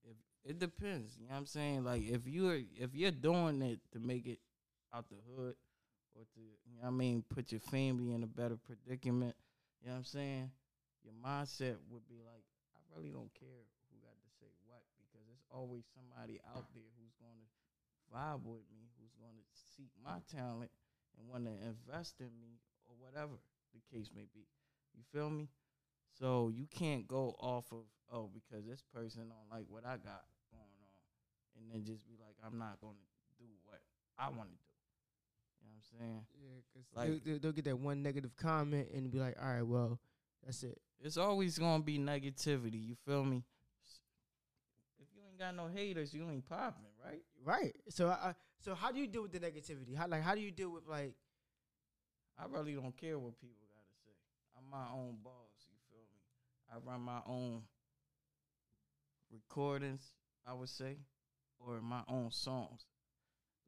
If 0.03 0.15
it 0.45 0.59
depends, 0.59 1.17
you 1.17 1.27
know 1.27 1.33
what 1.33 1.39
I'm 1.39 1.45
saying? 1.45 1.83
Like 1.83 2.03
if 2.03 2.27
you're 2.27 2.59
if 2.77 2.93
you're 2.93 3.11
doing 3.11 3.61
it 3.61 3.79
to 3.93 3.99
make 3.99 4.27
it 4.27 4.39
out 4.93 5.09
the 5.09 5.17
hood 5.33 5.55
or 6.13 6.23
to 6.23 6.39
you 6.39 6.77
know 6.77 6.85
what 6.85 6.87
I 6.87 6.91
mean, 6.91 7.23
put 7.27 7.51
your 7.51 7.61
family 7.61 8.13
in 8.13 8.23
a 8.23 8.27
better 8.27 8.57
predicament, 8.57 9.35
you 9.81 9.87
know 9.87 9.93
what 9.93 10.05
I'm 10.05 10.05
saying? 10.05 10.51
Your 11.03 11.13
mindset 11.17 11.77
would 11.89 12.05
be 12.07 12.21
like, 12.21 12.45
I 12.73 12.79
really 12.93 13.09
don't 13.09 13.33
care 13.33 13.65
who 13.89 13.97
got 14.01 14.13
to 14.13 14.29
say 14.37 14.49
what 14.65 14.81
because 15.01 15.25
there's 15.25 15.45
always 15.49 15.83
somebody 15.93 16.39
out 16.53 16.65
there 16.73 16.89
who's 16.97 17.13
gonna 17.17 17.49
vibe 18.13 18.45
with 18.45 18.65
me, 18.69 18.85
who's 19.01 19.13
gonna 19.17 19.45
seek 19.75 19.89
my 19.97 20.21
talent 20.29 20.69
and 21.17 21.27
wanna 21.27 21.57
invest 21.65 22.21
in 22.21 22.29
me 22.37 22.61
or 22.85 22.93
whatever 23.01 23.41
the 23.75 23.95
case 23.97 24.09
may 24.15 24.27
be. 24.33 24.47
You 24.95 25.03
feel 25.13 25.29
me? 25.29 25.49
So 26.17 26.49
you 26.53 26.65
can't 26.67 27.07
go 27.07 27.35
off 27.39 27.71
of 27.71 27.83
oh 28.11 28.29
because 28.33 28.65
this 28.65 28.81
person 28.93 29.23
don't 29.29 29.49
like 29.51 29.65
what 29.67 29.85
I 29.85 29.97
got 29.97 30.23
going 30.51 30.63
on, 30.79 31.01
and 31.57 31.71
then 31.71 31.83
just 31.83 32.07
be 32.07 32.15
like 32.19 32.35
I'm 32.45 32.57
not 32.57 32.79
gonna 32.81 32.93
do 33.37 33.45
what 33.65 33.81
I 34.17 34.29
want 34.29 34.49
to 34.49 34.55
do. 34.55 34.61
You 35.61 35.67
know 35.67 35.75
what 35.75 35.83
I'm 35.83 35.99
saying? 35.99 36.25
yeah 36.41 36.61
because 36.71 36.87
Like- 36.95 37.23
they'll, 37.25 37.39
they'll 37.39 37.51
get 37.51 37.65
that 37.65 37.77
one 37.79 38.01
negative 38.01 38.35
comment 38.37 38.87
and 38.93 39.11
be 39.11 39.19
like 39.19 39.35
all 39.41 39.47
right 39.53 39.61
well 39.65 39.99
that's 40.45 40.63
it 40.63 40.79
It's 41.01 41.17
always 41.17 41.57
gonna 41.57 41.83
be 41.83 41.97
negativity. 41.99 42.81
You 42.87 42.95
feel 43.05 43.25
me? 43.25 43.43
If 44.99 45.07
you 45.13 45.21
ain't 45.27 45.39
got 45.39 45.55
no 45.55 45.67
haters, 45.67 46.13
you 46.13 46.29
ain't 46.29 46.47
popping, 46.47 46.85
right? 47.03 47.21
Right. 47.43 47.75
So, 47.89 48.09
I, 48.09 48.33
so 48.59 48.73
how 48.75 48.91
do 48.91 48.99
you 48.99 49.07
deal 49.07 49.23
with 49.23 49.31
the 49.33 49.39
negativity? 49.39 49.95
How 49.95 50.07
like 50.07 50.21
how 50.23 50.33
do 50.35 50.41
you 50.41 50.51
deal 50.51 50.69
with 50.69 50.87
like 50.87 51.13
I 52.37 52.45
really 52.45 52.73
don't 52.73 52.95
care 52.95 53.17
what 53.19 53.39
people. 53.39 53.64
I'm 54.65 54.71
my 54.71 54.85
own 54.93 55.17
boss. 55.23 55.67
You 55.69 55.77
feel 55.89 56.05
me? 56.11 56.21
I 56.71 56.77
run 56.89 57.01
my 57.01 57.19
own 57.27 57.61
recordings. 59.31 60.11
I 60.47 60.53
would 60.53 60.69
say, 60.69 60.97
or 61.59 61.81
my 61.81 62.01
own 62.07 62.31
songs. 62.31 62.85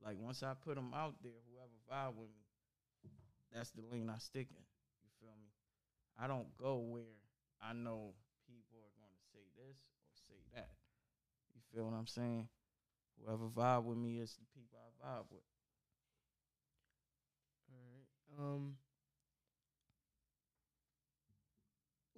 Like 0.04 0.16
once 0.20 0.44
I 0.44 0.54
put 0.54 0.76
them 0.76 0.94
out 0.94 1.16
there, 1.24 1.42
whoever 1.50 1.74
vibe 1.90 2.16
with 2.16 2.30
me, 2.30 3.10
that's 3.54 3.72
the 3.72 3.82
lane 3.92 4.12
I 4.14 4.20
stick 4.20 4.48
in. 4.52 4.64
You 5.02 5.10
feel 5.20 5.34
me? 5.42 5.50
I 6.20 6.28
don't 6.28 6.56
go 6.58 6.78
where 6.78 7.18
I 7.62 7.74
know 7.74 8.14
people 8.46 8.78
are 8.78 8.94
going 9.02 9.14
to 9.14 9.24
say 9.34 9.42
this 9.58 9.78
or 10.06 10.14
say 10.28 10.40
that. 10.54 10.70
You 11.56 11.62
feel 11.74 11.86
what 11.86 11.98
I'm 11.98 12.08
saying? 12.08 12.48
Whoever 13.18 13.48
vibe 13.50 13.86
with 13.86 13.98
me 13.98 14.20
is 14.20 14.38
the 14.38 14.46
people 14.54 14.78
I 14.78 14.90
vibe 15.02 15.26
with. 15.32 15.42
All 17.72 17.82
right. 17.82 18.06
Um, 18.38 18.76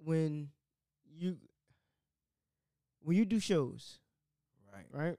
when 0.04 0.48
you 1.16 1.36
when 3.02 3.16
you 3.16 3.24
do 3.24 3.40
shows, 3.40 3.98
Right. 4.72 4.86
right? 4.92 5.18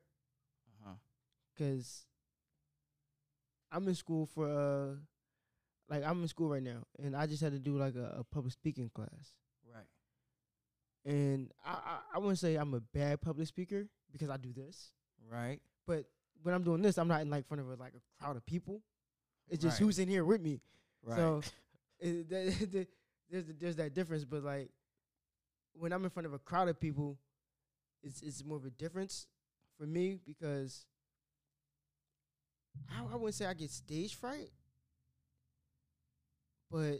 Uh 0.67 0.83
huh. 0.85 0.93
Because 1.53 2.05
I'm 3.71 3.87
in 3.87 3.95
school 3.95 4.25
for 4.25 4.47
uh, 4.47 4.95
like 5.89 6.03
I'm 6.03 6.21
in 6.21 6.27
school 6.27 6.49
right 6.49 6.63
now, 6.63 6.83
and 7.01 7.15
I 7.15 7.25
just 7.25 7.41
had 7.41 7.51
to 7.53 7.59
do 7.59 7.77
like 7.77 7.95
a, 7.95 8.17
a 8.19 8.23
public 8.23 8.53
speaking 8.53 8.89
class. 8.93 9.33
Right. 9.73 9.85
And 11.05 11.51
I, 11.65 11.71
I 11.71 11.99
I 12.15 12.19
wouldn't 12.19 12.39
say 12.39 12.55
I'm 12.55 12.73
a 12.73 12.79
bad 12.81 13.21
public 13.21 13.47
speaker 13.47 13.87
because 14.11 14.29
I 14.29 14.37
do 14.37 14.53
this, 14.53 14.91
Right. 15.31 15.59
but 15.87 16.05
when 16.43 16.53
I'm 16.53 16.63
doing 16.63 16.81
this, 16.81 16.97
I'm 16.97 17.07
not 17.07 17.21
in 17.21 17.29
like 17.29 17.47
front 17.47 17.61
of 17.61 17.69
a, 17.69 17.75
like 17.75 17.93
a 17.95 18.01
crowd 18.23 18.35
of 18.37 18.45
people. 18.45 18.81
It's 19.49 19.61
just 19.61 19.79
Right. 19.79 19.85
who's 19.85 19.99
in 19.99 20.07
here 20.07 20.23
with 20.25 20.41
me. 20.41 20.61
Right. 21.03 21.17
So 21.17 21.41
it, 21.99 22.87
there's 23.31 23.45
there's 23.59 23.75
that 23.77 23.93
difference, 23.93 24.25
but 24.25 24.43
like 24.43 24.69
when 25.73 25.93
I'm 25.93 26.03
in 26.03 26.09
front 26.09 26.27
of 26.27 26.33
a 26.33 26.39
crowd 26.39 26.67
of 26.67 26.79
people, 26.79 27.17
it's 28.03 28.21
it's 28.21 28.43
more 28.43 28.57
of 28.57 28.65
a 28.65 28.69
difference 28.69 29.27
for 29.77 29.85
me 29.85 30.19
because 30.25 30.85
I, 32.89 33.01
I 33.01 33.15
wouldn't 33.15 33.33
say 33.35 33.45
I 33.45 33.53
get 33.53 33.71
stage 33.71 34.15
fright, 34.15 34.49
but 36.69 36.99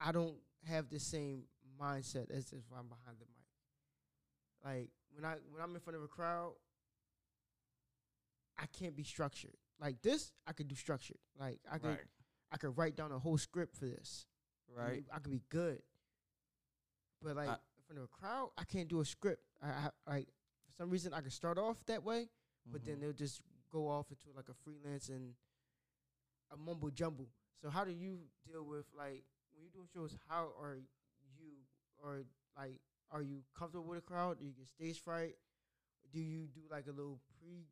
I 0.00 0.12
don't 0.12 0.36
have 0.68 0.88
the 0.88 1.00
same 1.00 1.42
mindset 1.80 2.30
as 2.30 2.52
if 2.52 2.62
I'm 2.76 2.88
behind 2.88 3.18
the 3.18 3.26
mic. 3.26 4.64
Like 4.64 4.90
when 5.12 5.24
I 5.24 5.34
when 5.50 5.62
I'm 5.62 5.74
in 5.74 5.80
front 5.80 5.96
of 5.96 6.02
a 6.02 6.08
crowd, 6.08 6.52
I 8.58 8.66
can't 8.78 8.96
be 8.96 9.04
structured. 9.04 9.56
Like 9.80 10.02
this, 10.02 10.32
I 10.46 10.52
could 10.52 10.68
do 10.68 10.74
structured. 10.74 11.18
Like 11.38 11.58
I 11.70 11.78
could 11.78 11.90
right. 11.90 11.98
I 12.52 12.56
could 12.56 12.76
write 12.78 12.96
down 12.96 13.12
a 13.12 13.18
whole 13.18 13.38
script 13.38 13.76
for 13.76 13.86
this. 13.86 14.26
Right. 14.74 15.04
I 15.12 15.18
could 15.18 15.30
be 15.32 15.42
good. 15.50 15.82
But 17.22 17.36
like 17.36 17.48
I- 17.48 17.54
in 17.54 17.82
front 17.86 17.98
of 17.98 18.04
a 18.04 18.08
crowd, 18.08 18.50
I 18.58 18.64
can't 18.64 18.88
do 18.88 19.00
a 19.00 19.04
script. 19.04 19.42
I, 19.62 19.90
I 20.06 20.10
like 20.10 20.28
for 20.66 20.72
some 20.76 20.90
reason 20.90 21.12
I 21.14 21.20
could 21.20 21.32
start 21.32 21.58
off 21.58 21.84
that 21.86 22.04
way, 22.04 22.28
but 22.66 22.84
then 22.84 22.96
Mhm. 22.96 23.00
they'll 23.00 23.12
just 23.12 23.40
go 23.70 23.88
off 23.88 24.10
into 24.10 24.30
like 24.36 24.48
a 24.48 24.54
freelance 24.54 25.08
and 25.08 25.34
a 26.50 26.56
mumble 26.56 26.90
jumble. 26.90 27.28
So 27.60 27.70
how 27.70 27.84
do 27.84 27.90
you 27.92 28.28
deal 28.46 28.62
with 28.64 28.86
like 28.94 29.24
when 29.52 29.62
you're 29.62 29.72
doing 29.72 29.88
shows? 29.92 30.16
How 30.28 30.52
are 30.60 30.76
you 31.38 31.64
or 31.98 32.24
like 32.56 32.80
are 33.10 33.22
you 33.22 33.42
comfortable 33.54 33.86
with 33.88 33.98
a 33.98 34.02
crowd? 34.02 34.38
Do 34.38 34.44
you 34.44 34.52
get 34.52 34.68
stage 34.68 35.00
fright? 35.00 35.36
Do 36.12 36.20
you 36.20 36.46
do 36.46 36.60
like 36.70 36.86
a 36.86 36.92
little 36.92 37.20
pre 37.40 37.66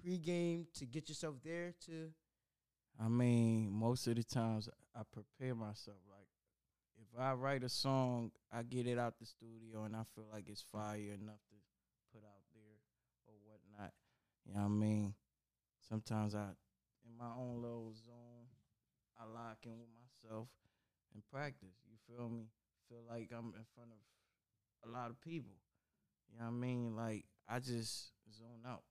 pre 0.00 0.18
game 0.18 0.66
to 0.74 0.86
get 0.86 1.08
yourself 1.08 1.36
there 1.42 1.72
to? 1.86 2.12
I 3.00 3.08
mean, 3.08 3.70
most 3.72 4.06
of 4.06 4.16
the 4.16 4.22
times 4.22 4.68
I 4.94 5.02
prepare 5.12 5.54
myself. 5.54 5.98
Like, 6.08 6.28
if 6.96 7.18
I 7.18 7.32
write 7.32 7.64
a 7.64 7.68
song, 7.68 8.30
I 8.52 8.62
get 8.62 8.86
it 8.86 8.98
out 8.98 9.18
the 9.18 9.26
studio 9.26 9.84
and 9.84 9.96
I 9.96 10.02
feel 10.14 10.26
like 10.32 10.48
it's 10.48 10.64
fire 10.72 10.96
enough 10.96 11.42
to 11.50 11.56
put 12.12 12.22
out 12.22 12.44
there 12.54 12.78
or 13.26 13.34
whatnot. 13.44 13.92
You 14.46 14.54
know 14.54 14.60
what 14.60 14.66
I 14.66 14.68
mean? 14.68 15.14
Sometimes 15.88 16.34
I, 16.34 16.54
in 17.04 17.16
my 17.18 17.30
own 17.36 17.60
little 17.62 17.92
zone, 17.94 18.46
I 19.18 19.24
lock 19.26 19.58
in 19.64 19.72
with 19.78 19.90
myself 19.94 20.48
and 21.12 21.22
practice. 21.32 21.74
You 21.90 21.96
feel 22.06 22.28
me? 22.28 22.46
Feel 22.88 23.02
like 23.08 23.30
I'm 23.32 23.54
in 23.56 23.66
front 23.74 23.90
of 23.90 24.88
a 24.88 24.92
lot 24.92 25.10
of 25.10 25.20
people. 25.20 25.56
You 26.30 26.38
know 26.38 26.46
what 26.46 26.56
I 26.56 26.60
mean? 26.60 26.96
Like, 26.96 27.24
I 27.48 27.58
just 27.58 28.12
zone 28.30 28.62
out. 28.66 28.82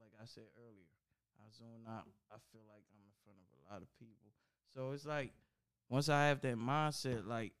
Like 0.00 0.12
I 0.20 0.26
said 0.26 0.44
earlier. 0.58 0.97
I 1.38 1.48
zone 1.56 1.86
out. 1.88 2.06
I 2.30 2.36
feel 2.52 2.62
like 2.68 2.84
I'm 2.90 3.02
in 3.02 3.16
front 3.24 3.38
of 3.38 3.48
a 3.54 3.72
lot 3.72 3.82
of 3.82 3.88
people. 3.98 4.32
So 4.74 4.92
it's 4.92 5.06
like 5.06 5.32
once 5.88 6.08
I 6.08 6.28
have 6.28 6.40
that 6.42 6.56
mindset, 6.56 7.26
like 7.26 7.52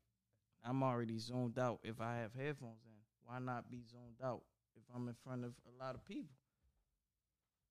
I'm 0.64 0.82
already 0.82 1.18
zoned 1.18 1.58
out. 1.58 1.80
If 1.82 2.00
I 2.00 2.18
have 2.18 2.34
headphones 2.34 2.84
in, 2.84 2.98
why 3.24 3.38
not 3.38 3.70
be 3.70 3.82
zoned 3.90 4.20
out 4.22 4.42
if 4.76 4.82
I'm 4.94 5.08
in 5.08 5.14
front 5.24 5.44
of 5.44 5.52
a 5.66 5.82
lot 5.82 5.94
of 5.94 6.04
people? 6.04 6.34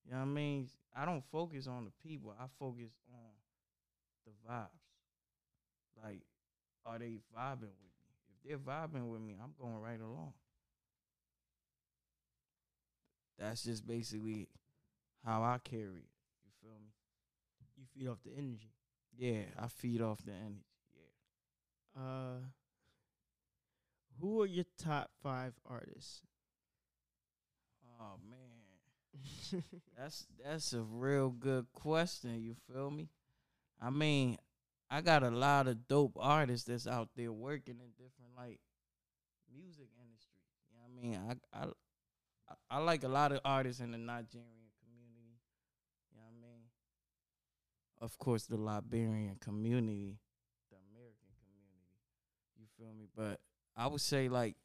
You 0.06 0.14
know 0.14 0.20
what 0.20 0.24
I 0.24 0.28
mean? 0.28 0.68
I 0.96 1.06
don't 1.06 1.24
focus 1.32 1.68
on 1.68 1.86
the 1.86 1.92
people. 2.08 2.34
I 2.40 2.46
focus 2.60 2.92
on 3.14 3.32
the 4.26 4.32
vibes. 4.50 4.68
Like, 6.02 6.22
are 6.86 6.98
they 6.98 7.20
vibing 7.36 7.62
with 7.62 7.98
me? 8.06 8.16
If 8.30 8.48
they're 8.48 8.58
vibing 8.58 9.12
with 9.12 9.22
me, 9.22 9.36
I'm 9.42 9.54
going 9.60 9.82
right 9.82 10.00
along. 10.00 10.34
That's 13.38 13.64
just 13.64 13.86
basically 13.86 14.48
how 15.26 15.44
I 15.44 15.58
carry 15.64 16.00
it. 16.00 16.12
You 16.44 16.52
feel 16.62 16.80
me? 16.80 16.92
You 17.78 17.86
feed 17.94 18.08
off 18.08 18.20
the 18.24 18.32
energy. 18.38 18.72
Yeah, 19.18 19.44
I 19.60 19.68
feed 19.68 20.02
off 20.02 20.20
the 20.24 20.34
energy. 20.34 20.66
Yeah. 20.96 22.02
Uh, 22.02 22.40
who 24.20 24.42
are 24.42 24.46
your 24.46 24.66
top 24.78 25.12
five 25.22 25.54
artists? 25.66 26.22
Oh 28.00 28.18
man, 28.30 29.64
that's 29.98 30.28
that's 30.44 30.74
a 30.74 30.82
real 30.82 31.30
good 31.30 31.66
question. 31.74 32.42
You 32.42 32.56
feel 32.72 32.92
me? 32.92 33.10
I 33.82 33.90
mean, 33.90 34.38
I 34.90 35.02
got 35.02 35.24
a 35.24 35.30
lot 35.32 35.68
of 35.68 35.88
dope 35.88 36.18
artists 36.20 36.68
that's 36.68 36.88
out 36.88 37.10
there 37.16 37.32
working 37.32 37.80
in 37.80 37.92
different 37.98 38.32
like 38.36 38.60
music 39.54 39.90
industry. 40.02 40.42
You 40.70 40.78
know 40.78 40.84
what 40.88 41.02
I 41.02 41.02
mean? 41.02 41.40
I 41.54 41.60
I 41.60 41.66
I, 42.50 42.78
I 42.78 42.80
like 42.80 43.04
a 43.04 43.10
lot 43.10 43.32
of 43.32 43.42
artists 43.46 43.82
in 43.82 43.92
the 43.92 43.98
Nigerian 43.98 44.72
community. 44.84 45.40
You 46.12 46.18
know 46.18 46.24
what 46.26 46.38
I 46.38 46.42
mean? 46.42 46.64
Of 48.00 48.18
course, 48.18 48.44
the 48.44 48.58
Liberian 48.58 49.38
community, 49.40 50.20
the 50.70 50.78
American 50.94 51.30
community. 51.42 51.88
You 52.60 52.66
feel 52.78 52.94
me? 52.94 53.08
But 53.16 53.40
I 53.76 53.88
would 53.88 54.02
say 54.02 54.30
like 54.30 54.56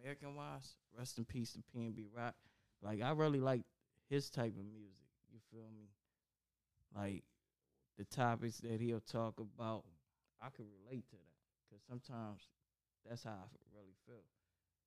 American 0.00 0.34
wise, 0.34 0.74
rest 0.96 1.18
in 1.18 1.24
peace 1.24 1.52
to 1.52 1.58
PNB 1.76 2.06
Rock. 2.16 2.34
Like 2.82 3.02
I 3.02 3.10
really 3.12 3.40
like 3.40 3.62
his 4.08 4.30
type 4.30 4.54
of 4.58 4.64
music. 4.64 4.96
You 5.30 5.40
feel 5.50 5.68
me? 5.70 5.88
Like 6.96 7.22
the 7.98 8.04
topics 8.04 8.58
that 8.58 8.80
he'll 8.80 9.00
talk 9.00 9.38
about, 9.38 9.84
I 10.40 10.48
could 10.48 10.66
relate 10.84 11.06
to 11.10 11.16
that 11.16 11.40
because 11.68 11.84
sometimes 11.86 12.40
that's 13.06 13.24
how 13.24 13.30
I 13.30 13.76
really 13.76 13.94
feel. 14.06 14.24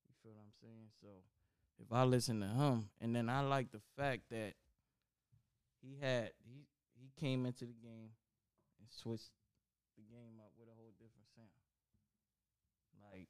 You 0.08 0.14
feel 0.24 0.34
what 0.34 0.46
I'm 0.46 0.54
saying? 0.62 0.90
So 1.00 1.08
if 1.80 1.92
I 1.92 2.04
listen 2.04 2.42
to 2.42 2.48
him, 2.48 2.90
and 3.02 3.16
then 3.16 3.30
I 3.30 3.42
like 3.42 3.72
the 3.72 3.82
fact 3.98 4.24
that 4.32 4.54
he 5.82 5.98
had 6.02 6.32
he 6.44 6.66
he 7.00 7.12
came 7.20 7.46
into 7.46 7.66
the 7.66 7.74
game 7.82 8.12
and 8.80 8.88
switched 8.90 9.32
the 9.98 10.04
game 10.04 10.40
up 10.40 10.52
with 10.58 10.68
a 10.70 10.76
whole 10.76 10.94
different 10.98 11.28
sound. 11.36 11.50
Like 13.12 13.28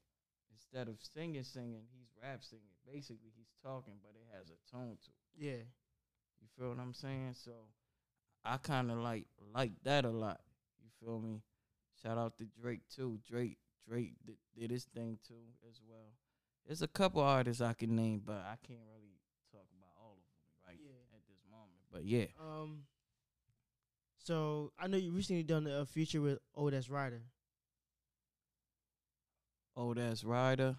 instead 0.51 0.87
of 0.87 0.95
singing, 1.01 1.43
singing, 1.43 1.83
he's 1.91 2.09
rap 2.21 2.43
singing. 2.43 2.75
Basically, 2.85 3.31
he's 3.35 3.51
talking, 3.63 3.95
but 4.01 4.13
it 4.15 4.27
has 4.35 4.49
a 4.49 4.59
tone 4.71 4.97
to 5.03 5.09
it. 5.09 5.45
Yeah. 5.45 5.63
You 6.41 6.47
feel 6.57 6.69
what 6.69 6.79
I'm 6.79 6.93
saying? 6.93 7.33
So 7.33 7.51
I 8.43 8.57
kind 8.57 8.91
of 8.91 8.97
like 8.97 9.25
like 9.53 9.71
that 9.83 10.05
a 10.05 10.09
lot. 10.09 10.41
You 10.81 10.89
feel 10.99 11.19
me? 11.19 11.41
Shout 12.01 12.17
out 12.17 12.37
to 12.37 12.45
Drake 12.61 12.81
too. 12.93 13.19
Drake 13.27 13.57
Drake 13.87 14.13
did, 14.25 14.35
did 14.57 14.71
his 14.71 14.85
thing 14.85 15.17
too 15.27 15.43
as 15.69 15.79
well. 15.87 16.11
There's 16.65 16.81
a 16.81 16.87
couple 16.87 17.21
artists 17.21 17.61
I 17.61 17.73
can 17.73 17.95
name, 17.95 18.21
but 18.25 18.37
I 18.37 18.55
can't 18.65 18.79
really 18.95 19.19
talk 19.51 19.67
about 19.77 19.91
all 19.99 20.15
of 20.15 20.23
them 20.23 20.67
right 20.67 20.79
Yeah. 20.81 21.15
at 21.15 21.23
this 21.27 21.39
moment. 21.49 21.79
But 21.91 22.05
yeah, 22.05 22.25
Um. 22.39 22.83
So 24.23 24.71
I 24.79 24.87
know 24.87 24.97
you 24.97 25.11
recently 25.11 25.43
done 25.43 25.67
a 25.67 25.85
feature 25.85 26.21
with 26.21 26.39
Odes 26.55 26.89
Ryder. 26.89 27.21
oh 29.75 29.93
that's 29.93 30.23
Ryder. 30.23 30.75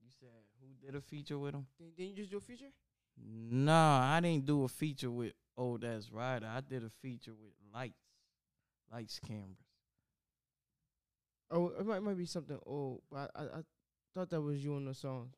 You 0.00 0.10
said 0.20 0.28
who 0.60 0.86
did 0.86 0.94
a 0.94 1.00
feature 1.00 1.38
with 1.38 1.54
him? 1.54 1.66
Didn't, 1.78 1.96
didn't 1.96 2.10
you 2.10 2.16
just 2.16 2.30
do 2.30 2.36
a 2.38 2.40
feature? 2.40 2.72
Nah, 3.16 4.14
I 4.14 4.20
didn't 4.20 4.46
do 4.46 4.64
a 4.64 4.68
feature 4.68 5.10
with 5.10 5.32
oh 5.56 5.78
that's 5.78 6.10
Ryder. 6.12 6.46
I 6.46 6.60
did 6.60 6.84
a 6.84 6.90
feature 7.02 7.32
with 7.34 7.52
Lights, 7.72 7.94
Lights 8.92 9.18
Cameras. 9.18 9.56
Oh, 11.50 11.68
it 11.78 11.86
might 11.86 12.02
might 12.02 12.18
be 12.18 12.26
something 12.26 12.58
old, 12.66 13.02
but 13.10 13.30
I 13.34 13.40
I, 13.40 13.44
I 13.58 13.62
thought 14.14 14.30
that 14.30 14.40
was 14.40 14.62
you 14.62 14.74
on 14.74 14.84
the 14.84 14.94
song. 14.94 15.30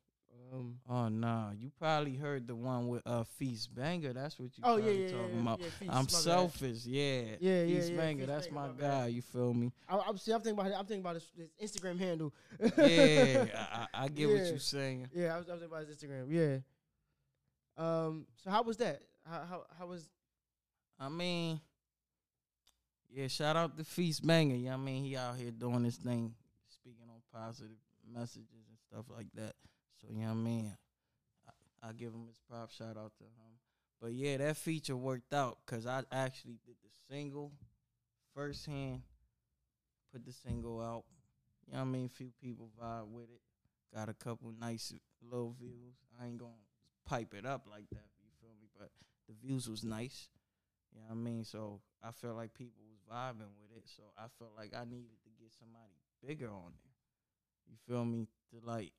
Um. 0.51 0.79
Oh 0.89 1.07
nah, 1.09 1.51
you 1.51 1.71
probably 1.77 2.15
heard 2.15 2.47
the 2.47 2.55
one 2.55 2.87
with 2.87 3.01
uh 3.05 3.23
Feast 3.37 3.73
Banger. 3.75 4.13
That's 4.13 4.39
what 4.39 4.49
you 4.57 4.63
Oh 4.63 4.77
yeah, 4.77 4.91
yeah, 4.91 5.11
talking 5.11 5.35
yeah, 5.35 5.41
about. 5.41 5.59
yeah, 5.59 5.69
Feast, 5.79 5.91
I'm 5.93 6.07
selfish, 6.07 6.85
yeah. 6.85 7.21
Yeah, 7.39 7.63
yeah, 7.63 7.65
Feast 7.65 7.91
yeah, 7.91 7.97
Banger, 7.97 8.17
Feast 8.19 8.27
that's 8.27 8.47
Banger, 8.47 8.59
my 8.59 8.67
my 8.67 8.73
guy. 8.79 9.07
You 9.07 9.21
feel 9.21 9.53
me? 9.53 9.71
I, 9.87 9.99
I'm 10.07 10.17
see. 10.17 10.31
I'm 10.31 10.41
thinking 10.41 10.59
about. 10.59 10.71
I'm 10.79 10.85
thinking 10.85 11.01
about 11.01 11.15
his, 11.15 11.31
his 11.37 11.71
Instagram 11.71 11.99
handle. 11.99 12.33
yeah, 12.59 13.45
I, 13.93 14.05
I 14.05 14.07
get 14.07 14.27
what 14.29 14.37
you're 14.37 14.57
saying. 14.59 15.07
Yeah, 15.13 15.35
I 15.35 15.37
was, 15.37 15.49
I 15.49 15.53
was 15.53 15.61
thinking 15.61 15.65
about 15.65 15.87
his 15.87 15.97
Instagram. 15.97 16.25
Yeah. 16.29 16.57
Um. 17.77 18.25
So 18.43 18.49
how 18.49 18.63
was 18.63 18.77
that? 18.77 19.01
How 19.25 19.43
how 19.47 19.63
how 19.77 19.87
was? 19.87 20.09
I 20.99 21.09
mean, 21.09 21.61
yeah, 23.11 23.27
shout 23.27 23.55
out 23.55 23.77
to 23.77 23.83
Feast 23.83 24.25
Banger. 24.25 24.55
You 24.55 24.69
know 24.69 24.73
I 24.73 24.77
mean? 24.77 25.03
He 25.03 25.15
out 25.15 25.35
here 25.37 25.51
doing 25.51 25.83
this 25.83 25.97
thing, 25.97 26.33
speaking 26.67 27.05
on 27.09 27.21
positive 27.31 27.77
messages 28.11 28.65
and 28.67 28.77
stuff 28.89 29.05
like 29.15 29.27
that. 29.35 29.53
So, 30.01 30.07
you 30.11 30.21
know 30.21 30.27
what 30.27 30.31
I 30.31 30.35
mean? 30.35 30.77
I, 31.47 31.89
I 31.89 31.93
give 31.93 32.13
him 32.13 32.27
his 32.27 32.39
props. 32.49 32.75
Shout 32.75 32.97
out 32.97 33.13
to 33.17 33.23
him. 33.23 33.59
But 34.01 34.13
yeah, 34.13 34.37
that 34.37 34.57
feature 34.57 34.95
worked 34.95 35.33
out 35.33 35.57
because 35.65 35.85
I 35.85 36.03
actually 36.11 36.59
did 36.65 36.75
the 36.81 37.13
single 37.13 37.51
firsthand, 38.33 39.01
put 40.13 40.25
the 40.25 40.31
single 40.31 40.79
out. 40.79 41.03
You 41.67 41.73
know 41.73 41.79
what 41.79 41.89
I 41.89 41.91
mean? 41.91 42.09
Few 42.09 42.31
people 42.41 42.69
vibe 42.81 43.07
with 43.07 43.25
it. 43.25 43.41
Got 43.93 44.09
a 44.09 44.13
couple 44.13 44.53
nice 44.59 44.93
little 45.21 45.55
views. 45.59 45.95
I 46.19 46.27
ain't 46.27 46.37
gonna 46.37 46.51
pipe 47.05 47.33
it 47.33 47.45
up 47.45 47.65
like 47.69 47.89
that, 47.89 48.07
you 48.23 48.29
feel 48.39 48.55
me? 48.61 48.67
But 48.77 48.89
the 49.27 49.33
views 49.45 49.69
was 49.69 49.83
nice. 49.83 50.29
You 50.93 51.01
know 51.01 51.07
what 51.09 51.15
I 51.15 51.17
mean? 51.17 51.43
So 51.43 51.81
I 52.03 52.11
felt 52.11 52.35
like 52.35 52.53
people 52.53 52.83
was 52.89 52.99
vibing 53.11 53.51
with 53.59 53.77
it. 53.77 53.83
So 53.85 54.03
I 54.17 54.25
felt 54.37 54.51
like 54.55 54.73
I 54.73 54.85
needed 54.85 55.17
to 55.23 55.29
get 55.39 55.51
somebody 55.59 55.93
bigger 56.25 56.49
on 56.49 56.71
there. 56.77 56.93
You 57.67 57.75
feel 57.87 58.05
me? 58.05 58.27
To 58.51 58.65
like, 58.65 58.91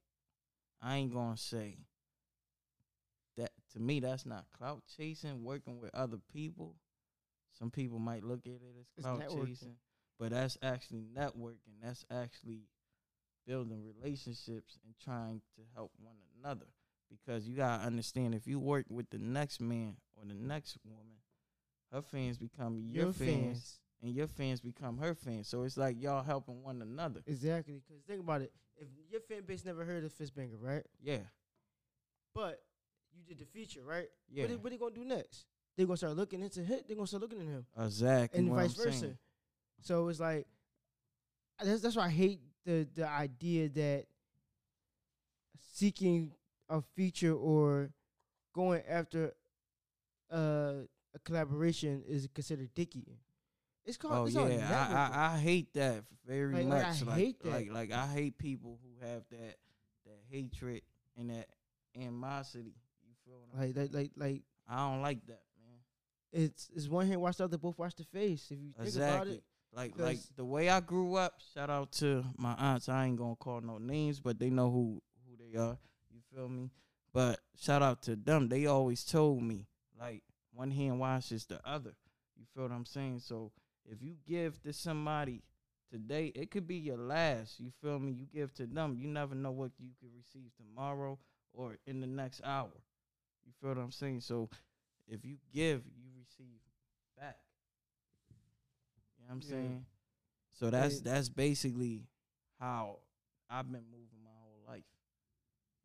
I 0.82 0.96
ain't 0.96 1.12
gonna 1.12 1.36
say 1.36 1.78
that 3.36 3.50
to 3.72 3.80
me. 3.80 4.00
That's 4.00 4.26
not 4.26 4.46
clout 4.56 4.82
chasing. 4.96 5.44
Working 5.44 5.80
with 5.80 5.94
other 5.94 6.18
people. 6.32 6.74
Some 7.58 7.70
people 7.70 7.98
might 7.98 8.24
look 8.24 8.46
at 8.46 8.52
it 8.52 8.86
as 8.98 9.04
clout 9.04 9.22
chasing, 9.30 9.76
but 10.18 10.30
that's 10.30 10.56
actually 10.62 11.04
networking. 11.14 11.80
That's 11.82 12.04
actually 12.10 12.62
building 13.46 13.82
relationships 13.84 14.78
and 14.84 14.94
trying 15.02 15.42
to 15.56 15.62
help 15.74 15.92
one 16.00 16.16
another. 16.38 16.66
Because 17.10 17.46
you 17.46 17.56
gotta 17.56 17.84
understand, 17.84 18.34
if 18.34 18.46
you 18.46 18.60
work 18.60 18.86
with 18.88 19.10
the 19.10 19.18
next 19.18 19.60
man 19.60 19.96
or 20.16 20.24
the 20.26 20.34
next 20.34 20.78
woman, 20.84 21.16
her 21.92 22.02
fans 22.02 22.38
become 22.38 22.78
your, 22.78 23.06
Your 23.06 23.12
fans, 23.12 23.42
fans. 23.44 23.79
And 24.02 24.12
your 24.14 24.26
fans 24.26 24.60
become 24.60 24.98
her 24.98 25.14
fans. 25.14 25.48
So 25.48 25.62
it's 25.64 25.76
like 25.76 26.00
y'all 26.00 26.22
helping 26.22 26.62
one 26.62 26.80
another. 26.82 27.20
Exactly. 27.26 27.82
Because 27.86 28.02
think 28.04 28.20
about 28.20 28.42
it. 28.42 28.52
If 28.76 28.88
your 29.10 29.20
fan 29.20 29.42
base 29.46 29.64
never 29.64 29.84
heard 29.84 30.04
of 30.04 30.12
Fistbanger, 30.14 30.56
right? 30.60 30.84
Yeah, 31.02 31.18
But 32.34 32.62
you 33.14 33.22
did 33.26 33.38
the 33.38 33.44
feature, 33.44 33.82
right? 33.82 34.08
yeah, 34.30 34.44
What, 34.44 34.52
are, 34.52 34.58
what 34.58 34.72
they 34.72 34.78
gonna 34.78 34.94
do 34.94 35.04
next? 35.04 35.44
They 35.76 35.84
gonna 35.84 35.96
start 35.96 36.16
looking 36.16 36.42
into 36.42 36.62
hit. 36.62 36.88
They 36.88 36.94
gonna 36.94 37.06
start 37.06 37.22
looking 37.22 37.40
at 37.40 37.46
him, 37.46 37.66
exactly. 37.78 38.38
and 38.40 38.50
vice 38.50 38.78
I'm 38.78 38.84
versa. 38.84 38.98
saying. 38.98 39.18
So 39.82 40.08
it's 40.08 40.20
like 40.20 40.46
that's 41.62 41.82
that's 41.82 41.96
why 41.96 42.06
I 42.06 42.10
hate 42.10 42.40
the 42.64 42.88
the 42.94 43.06
idea 43.08 43.68
that 43.68 44.06
seeking 45.72 46.32
a 46.68 46.80
feature 46.94 47.34
or 47.34 47.90
going 48.54 48.82
after 48.88 49.32
uh, 50.32 50.84
a 51.14 51.18
collaboration 51.24 52.02
is 52.06 52.28
considered 52.34 52.70
dicky. 52.74 53.04
It's 53.84 53.96
called. 53.96 54.14
Oh 54.14 54.24
it's 54.26 54.34
yeah. 54.34 55.10
I, 55.14 55.30
I 55.30 55.34
I 55.34 55.38
hate 55.38 55.72
that 55.74 56.04
very 56.26 56.52
Like- 56.64 56.66
much. 56.66 57.02
like, 57.02 57.08
I 57.08 57.10
Like 57.10 57.18
hate 57.18 57.42
that. 57.42 57.50
like 57.50 57.70
like 57.72 57.92
I 57.92 58.06
hate 58.06 58.38
people 58.38 58.78
who 58.82 59.06
have 59.06 59.22
that 59.30 59.56
that 60.06 60.18
hatred 60.28 60.82
and 61.16 61.30
that 61.30 61.48
animosity. 61.96 62.74
You 63.06 63.14
feel 63.24 63.40
what 63.50 63.60
like 63.60 63.76
like 63.76 63.92
like 63.94 64.10
like 64.16 64.42
I 64.68 64.88
don't 64.90 65.02
like 65.02 65.26
that, 65.26 65.42
man. 65.62 65.78
it's 66.32 66.68
it's 66.74 66.88
one 66.88 67.06
hand 67.06 67.20
watch 67.20 67.38
the 67.38 67.44
other, 67.44 67.58
both 67.58 67.78
watch 67.78 67.94
the 67.96 68.04
face. 68.04 68.48
If 68.50 68.58
you 68.60 68.72
think 68.78 68.96
about 68.96 69.26
it, 69.28 69.42
Like 69.72 69.98
like 69.98 70.18
the 70.36 70.44
way 70.44 70.68
I 70.68 70.80
grew 70.80 71.14
up. 71.16 71.34
Shout 71.54 71.70
out 71.70 71.92
to 71.92 72.24
my 72.36 72.54
aunts. 72.54 72.88
I 72.88 73.06
ain't 73.06 73.16
gonna 73.16 73.36
call 73.36 73.60
no 73.60 73.78
names, 73.78 74.20
but 74.20 74.38
they 74.38 74.50
know 74.50 74.70
who 74.70 75.02
who 75.26 75.36
they 75.36 75.58
are. 75.58 75.78
You 76.12 76.20
feel 76.34 76.48
me? 76.48 76.70
But 77.12 77.40
shout 77.58 77.82
out 77.82 78.02
to 78.02 78.14
them. 78.14 78.48
They 78.48 78.66
always 78.66 79.04
told 79.04 79.42
me 79.42 79.66
like 79.98 80.22
one 80.52 80.70
hand 80.70 81.00
washes 81.00 81.46
the 81.46 81.60
other. 81.66 81.94
You 82.36 82.44
feel 82.54 82.64
what 82.64 82.72
I'm 82.72 82.86
saying? 82.86 83.20
So 83.20 83.52
if 83.90 84.02
you 84.02 84.14
give 84.26 84.60
to 84.62 84.72
somebody 84.72 85.42
today, 85.90 86.32
it 86.34 86.50
could 86.50 86.66
be 86.66 86.76
your 86.76 86.96
last. 86.98 87.60
You 87.60 87.70
feel 87.82 87.98
me? 87.98 88.12
You 88.12 88.26
give 88.32 88.54
to 88.54 88.66
them. 88.66 88.96
You 88.98 89.08
never 89.08 89.34
know 89.34 89.50
what 89.50 89.72
you 89.78 89.90
could 90.00 90.10
receive 90.16 90.50
tomorrow 90.56 91.18
or 91.52 91.78
in 91.86 92.00
the 92.00 92.06
next 92.06 92.40
hour. 92.44 92.70
You 93.44 93.52
feel 93.60 93.70
what 93.70 93.78
I'm 93.82 93.90
saying? 93.90 94.20
So 94.20 94.48
if 95.08 95.24
you 95.24 95.36
give, 95.52 95.82
you 95.96 96.10
receive 96.18 96.60
back. 97.18 97.38
You 99.18 99.24
know 99.24 99.28
what 99.28 99.34
I'm 99.34 99.42
Yeah. 99.42 99.50
saying? 99.56 99.86
So 100.58 100.70
that's 100.70 100.96
Right. 100.96 101.04
that's 101.04 101.28
basically 101.28 102.06
how 102.58 102.98
I've 103.48 103.70
been 103.70 103.84
moving 103.90 104.22
my 104.24 104.30
whole 104.40 104.60
life. 104.66 104.84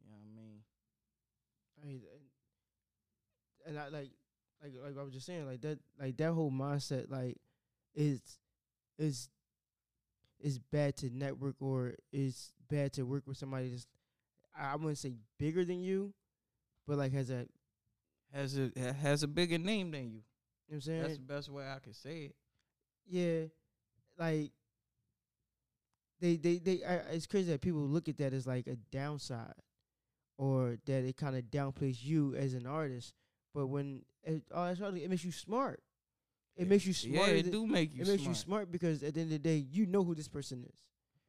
You 0.03 0.09
know 0.09 0.15
what 0.15 0.25
I 0.31 0.35
mean? 0.35 0.61
And, 1.81 2.01
and 3.65 3.79
I 3.79 3.87
like 3.89 4.11
like 4.63 4.73
like 4.83 4.97
I 4.97 5.03
was 5.03 5.13
just 5.13 5.25
saying 5.25 5.45
like 5.47 5.61
that 5.61 5.79
like 5.99 6.17
that 6.17 6.31
whole 6.33 6.51
mindset 6.51 7.09
like 7.09 7.37
is 7.95 8.21
is 8.97 9.29
is 10.39 10.59
bad 10.59 10.95
to 10.97 11.09
network 11.09 11.55
or 11.61 11.95
is 12.11 12.51
bad 12.69 12.93
to 12.93 13.03
work 13.03 13.23
with 13.27 13.37
somebody 13.37 13.69
that's 13.69 13.87
I 14.57 14.75
wouldn't 14.75 14.97
say 14.97 15.13
bigger 15.37 15.65
than 15.65 15.81
you, 15.81 16.13
but 16.87 16.97
like 16.97 17.13
has 17.13 17.29
a 17.29 17.47
Has 18.33 18.57
a 18.57 18.71
ha- 18.77 18.93
has 18.93 19.23
a 19.23 19.27
bigger 19.27 19.57
name 19.57 19.91
than 19.91 20.03
you. 20.03 20.09
You 20.09 20.15
know 20.15 20.21
what 20.67 20.75
I'm 20.75 20.81
saying 20.81 21.01
That's 21.03 21.15
the 21.17 21.23
best 21.23 21.49
way 21.49 21.65
I 21.69 21.79
could 21.79 21.95
say 21.95 22.17
it. 22.25 22.35
yeah 23.07 23.45
like 24.17 24.51
they 26.19 26.35
they 26.37 26.57
they 26.57 26.83
I, 26.83 26.95
it's 27.13 27.27
crazy 27.27 27.51
that 27.51 27.61
people 27.61 27.81
look 27.81 28.07
at 28.09 28.17
that 28.17 28.33
as 28.33 28.47
like 28.47 28.67
a 28.67 28.75
downside 28.91 29.53
or 30.37 30.77
that 30.85 31.03
it 31.03 31.17
kind 31.17 31.35
of 31.35 31.43
downplays 31.45 32.03
you 32.03 32.35
as 32.35 32.53
an 32.53 32.65
artist 32.65 33.13
but 33.53 33.67
when 33.67 34.03
it, 34.23 34.43
oh, 34.51 34.65
it's 34.65 34.79
hardly, 34.79 35.03
it 35.03 35.09
makes 35.09 35.23
you 35.23 35.31
smart 35.31 35.81
it 36.57 36.67
makes 36.67 36.85
you 36.85 36.93
smart. 36.93 37.29
Yeah, 37.29 37.33
it 37.35 37.51
do 37.51 37.65
make 37.67 37.93
you 37.93 38.01
it 38.03 38.07
makes 38.07 38.23
smart. 38.23 38.35
you 38.37 38.41
smart 38.41 38.71
because 38.71 39.03
at 39.03 39.13
the 39.13 39.21
end 39.21 39.31
of 39.33 39.43
the 39.43 39.49
day 39.49 39.57
you 39.57 39.85
know 39.85 40.03
who 40.03 40.15
this 40.15 40.27
person 40.27 40.63
is 40.71 40.79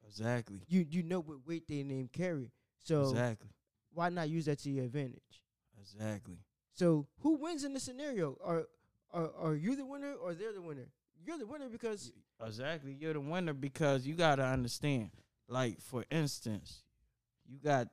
Exactly. 0.07 0.61
you 0.67 0.85
you 0.89 1.03
know 1.03 1.19
what 1.19 1.45
weight 1.45 1.67
they 1.67 1.83
name 1.83 2.09
carry 2.11 2.51
so 2.83 3.01
exactly. 3.09 3.49
why 3.93 4.09
not 4.09 4.29
use 4.29 4.45
that 4.45 4.59
to 4.59 4.69
your 4.69 4.85
advantage 4.85 5.43
Exactly. 5.81 6.37
so 6.73 7.07
who 7.19 7.35
wins 7.37 7.63
in 7.63 7.73
this 7.73 7.83
scenario 7.83 8.37
are 8.43 8.67
are, 9.13 9.31
are 9.39 9.55
you 9.55 9.75
the 9.75 9.85
winner 9.85 10.13
or 10.13 10.33
they're 10.33 10.53
the 10.53 10.61
winner 10.61 10.87
you're 11.25 11.37
the 11.37 11.45
winner 11.47 11.67
because 11.69 12.11
Exactly. 12.45 12.93
You're 12.93 13.13
the 13.13 13.19
winner 13.19 13.53
because 13.53 14.05
you 14.05 14.13
gotta 14.13 14.43
understand. 14.45 15.09
Like 15.49 15.81
for 15.81 16.05
instance, 16.11 16.83
you 17.47 17.57
got 17.57 17.87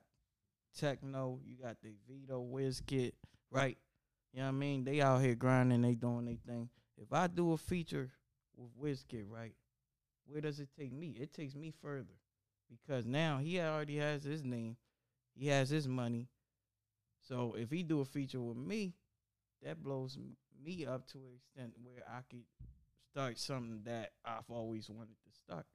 Tekno, 0.79 1.39
you 1.43 1.55
got 1.61 1.77
the 1.81 1.93
Vito 2.07 2.39
Wizkid, 2.43 3.13
right? 3.49 3.77
You 4.33 4.39
know 4.41 4.45
what 4.45 4.49
I 4.49 4.51
mean? 4.53 4.83
They 4.83 5.01
out 5.01 5.21
here 5.21 5.33
grinding, 5.35 5.81
they 5.81 5.95
doing 5.95 6.25
their 6.25 6.35
thing. 6.45 6.69
If 6.97 7.11
I 7.13 7.27
do 7.27 7.53
a 7.53 7.57
feature 7.57 8.09
with 8.55 8.71
Wizkid, 8.79 9.25
right? 9.29 9.55
Where 10.25 10.41
does 10.41 10.59
it 10.59 10.69
take 10.77 10.93
me? 10.93 11.15
It 11.19 11.33
takes 11.33 11.55
me 11.55 11.73
further. 11.81 12.15
Because 12.69 13.05
now 13.05 13.37
he 13.37 13.59
already 13.59 13.97
has 13.97 14.23
his 14.23 14.43
name. 14.43 14.77
He 15.35 15.47
has 15.47 15.69
his 15.69 15.87
money. 15.87 16.29
So 17.27 17.55
if 17.57 17.69
he 17.69 17.83
do 17.83 18.01
a 18.01 18.05
feature 18.05 18.41
with 18.41 18.57
me, 18.57 18.93
that 19.63 19.83
blows 19.83 20.17
me 20.63 20.85
up 20.85 21.07
to 21.07 21.17
an 21.17 21.35
extent 21.35 21.73
where 21.83 22.03
I 22.07 22.21
could 22.29 22.45
start 23.11 23.37
something 23.37 23.81
that 23.85 24.11
I've 24.23 24.49
always 24.49 24.89
wanted 24.89 25.15
to 25.23 25.31
start. 25.31 25.65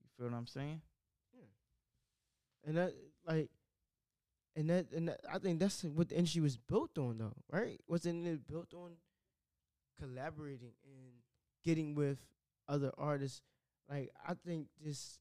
You 0.00 0.08
feel 0.16 0.30
what 0.30 0.36
I'm 0.36 0.46
saying? 0.46 0.80
and 2.66 2.76
that 2.76 2.92
like 3.26 3.50
and 4.54 4.70
that 4.70 4.86
and 4.92 5.08
that, 5.08 5.20
I 5.32 5.38
think 5.38 5.58
that's 5.58 5.82
what 5.84 6.08
the 6.08 6.16
industry 6.16 6.42
was 6.42 6.56
built 6.56 6.98
on 6.98 7.18
though, 7.18 7.34
right? 7.50 7.80
Wasn't 7.88 8.26
it 8.26 8.46
built 8.46 8.74
on 8.74 8.92
collaborating 10.00 10.72
and 10.84 11.12
getting 11.64 11.94
with 11.94 12.18
other 12.68 12.92
artists? 12.98 13.40
Like 13.88 14.10
I 14.26 14.34
think 14.34 14.68
this 14.82 15.18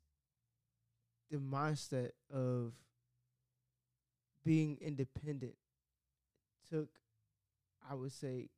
the 1.29 1.37
mindset 1.37 2.11
of 2.33 2.73
being 4.43 4.77
independent 4.81 5.53
took 6.69 6.89
I 7.89 7.95
would 7.95 8.11
say 8.11 8.49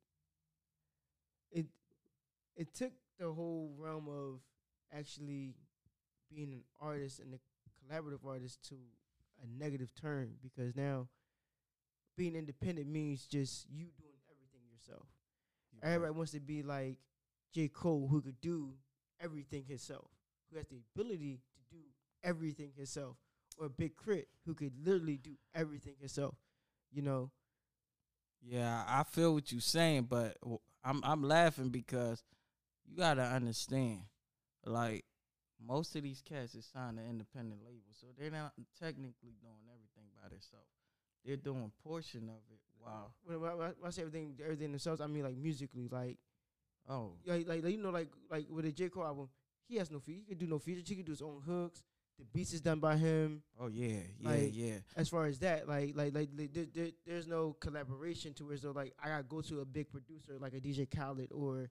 it 1.50 1.66
it 2.56 2.74
took 2.74 2.92
the 3.18 3.32
whole 3.32 3.72
realm 3.78 4.08
of 4.08 4.40
actually 4.96 5.54
being 6.32 6.52
an 6.52 6.62
artist 6.80 7.20
and 7.20 7.34
a 7.34 7.38
collaborative 7.94 8.24
artist 8.26 8.62
to 8.68 8.74
a 9.42 9.62
negative 9.62 9.90
turn 9.94 10.34
because 10.42 10.74
now 10.76 11.08
being 12.16 12.34
independent 12.34 12.86
means 12.88 13.26
just 13.26 13.66
you 13.68 13.86
doing 13.98 14.18
everything 14.30 14.62
yourself. 14.70 15.06
Everybody 15.82 16.12
wants 16.12 16.32
to 16.32 16.40
be 16.40 16.62
like 16.62 16.96
J. 17.52 17.68
Cole 17.68 18.08
who 18.10 18.20
could 18.22 18.40
do 18.40 18.74
everything 19.20 19.64
himself, 19.66 20.10
who 20.50 20.56
has 20.58 20.66
the 20.68 20.78
ability 20.94 21.40
to 21.54 21.76
do 21.76 21.82
everything 22.22 22.72
himself, 22.76 23.16
or 23.58 23.68
Big 23.68 23.92
K.R.I.T. 24.02 24.26
who 24.46 24.54
could 24.54 24.72
literally 24.84 25.16
do 25.18 25.36
everything 25.54 25.94
himself. 26.00 26.34
You 26.90 27.02
know, 27.02 27.30
Yeah, 28.42 28.84
I 28.86 29.04
feel 29.04 29.34
what 29.34 29.50
you're 29.50 29.60
saying, 29.60 30.04
but 30.04 30.36
I'm 30.84 31.00
I'm 31.04 31.22
laughing 31.22 31.70
because 31.70 32.22
you 32.84 32.96
gotta 32.96 33.22
understand, 33.22 34.02
like 34.64 35.04
most 35.60 35.96
of 35.96 36.02
these 36.02 36.20
cats 36.20 36.54
is 36.54 36.66
signed 36.66 36.98
to 36.98 37.04
independent 37.04 37.62
labels, 37.64 37.96
so 38.00 38.08
they're 38.18 38.30
not 38.30 38.52
technically 38.78 39.34
doing 39.40 39.64
everything 39.72 40.10
by 40.14 40.28
themselves. 40.28 40.68
They're 41.24 41.36
doing 41.36 41.70
portion 41.82 42.28
of 42.28 42.40
it 42.52 42.60
Wow. 42.84 43.12
when, 43.24 43.40
when, 43.40 43.50
I- 43.50 43.54
when 43.56 43.74
I 43.86 43.90
say 43.90 44.02
everything, 44.02 44.34
everything 44.42 44.70
themselves, 44.72 45.00
I 45.00 45.06
mean 45.06 45.24
like 45.24 45.36
musically, 45.36 45.88
like 45.88 46.18
Oh, 46.86 47.12
like, 47.24 47.48
like, 47.48 47.64
you 47.64 47.78
know, 47.78 47.88
like, 47.90 48.08
like 48.30 48.46
with 48.50 48.66
the 48.66 48.72
J 48.72 48.90
Cole 48.90 49.04
album, 49.06 49.30
he 49.66 49.76
has 49.76 49.90
no 49.90 50.00
feature. 50.00 50.18
He 50.20 50.24
could 50.26 50.38
do 50.38 50.46
no 50.46 50.58
features. 50.58 50.86
He 50.86 50.96
could 50.96 51.06
do 51.06 51.12
his 51.12 51.22
own 51.22 51.40
hooks. 51.46 51.82
The 52.18 52.26
beats 52.26 52.52
is 52.52 52.60
done 52.60 52.78
by 52.78 52.96
him. 52.98 53.42
oh 53.58 53.68
yeah, 53.68 54.00
yeah, 54.20 54.28
Like, 54.30 54.50
yeah. 54.54 54.74
As 54.94 55.08
far 55.08 55.24
as 55.24 55.38
that, 55.38 55.66
like, 55.66 55.96
like, 55.96 56.14
like, 56.14 56.28
like 56.36 56.52
there, 56.52 56.66
there, 56.74 56.88
there's 57.06 57.26
no 57.26 57.54
collaboration 57.58 58.34
to 58.34 58.44
where 58.44 58.56
so 58.58 58.72
like 58.72 58.92
I 59.02 59.08
gotta 59.08 59.22
go 59.22 59.40
to 59.40 59.60
a 59.60 59.64
big 59.64 59.88
producer 59.90 60.36
like 60.38 60.52
a 60.52 60.60
DJ 60.60 60.86
Khaled 60.94 61.32
or 61.32 61.70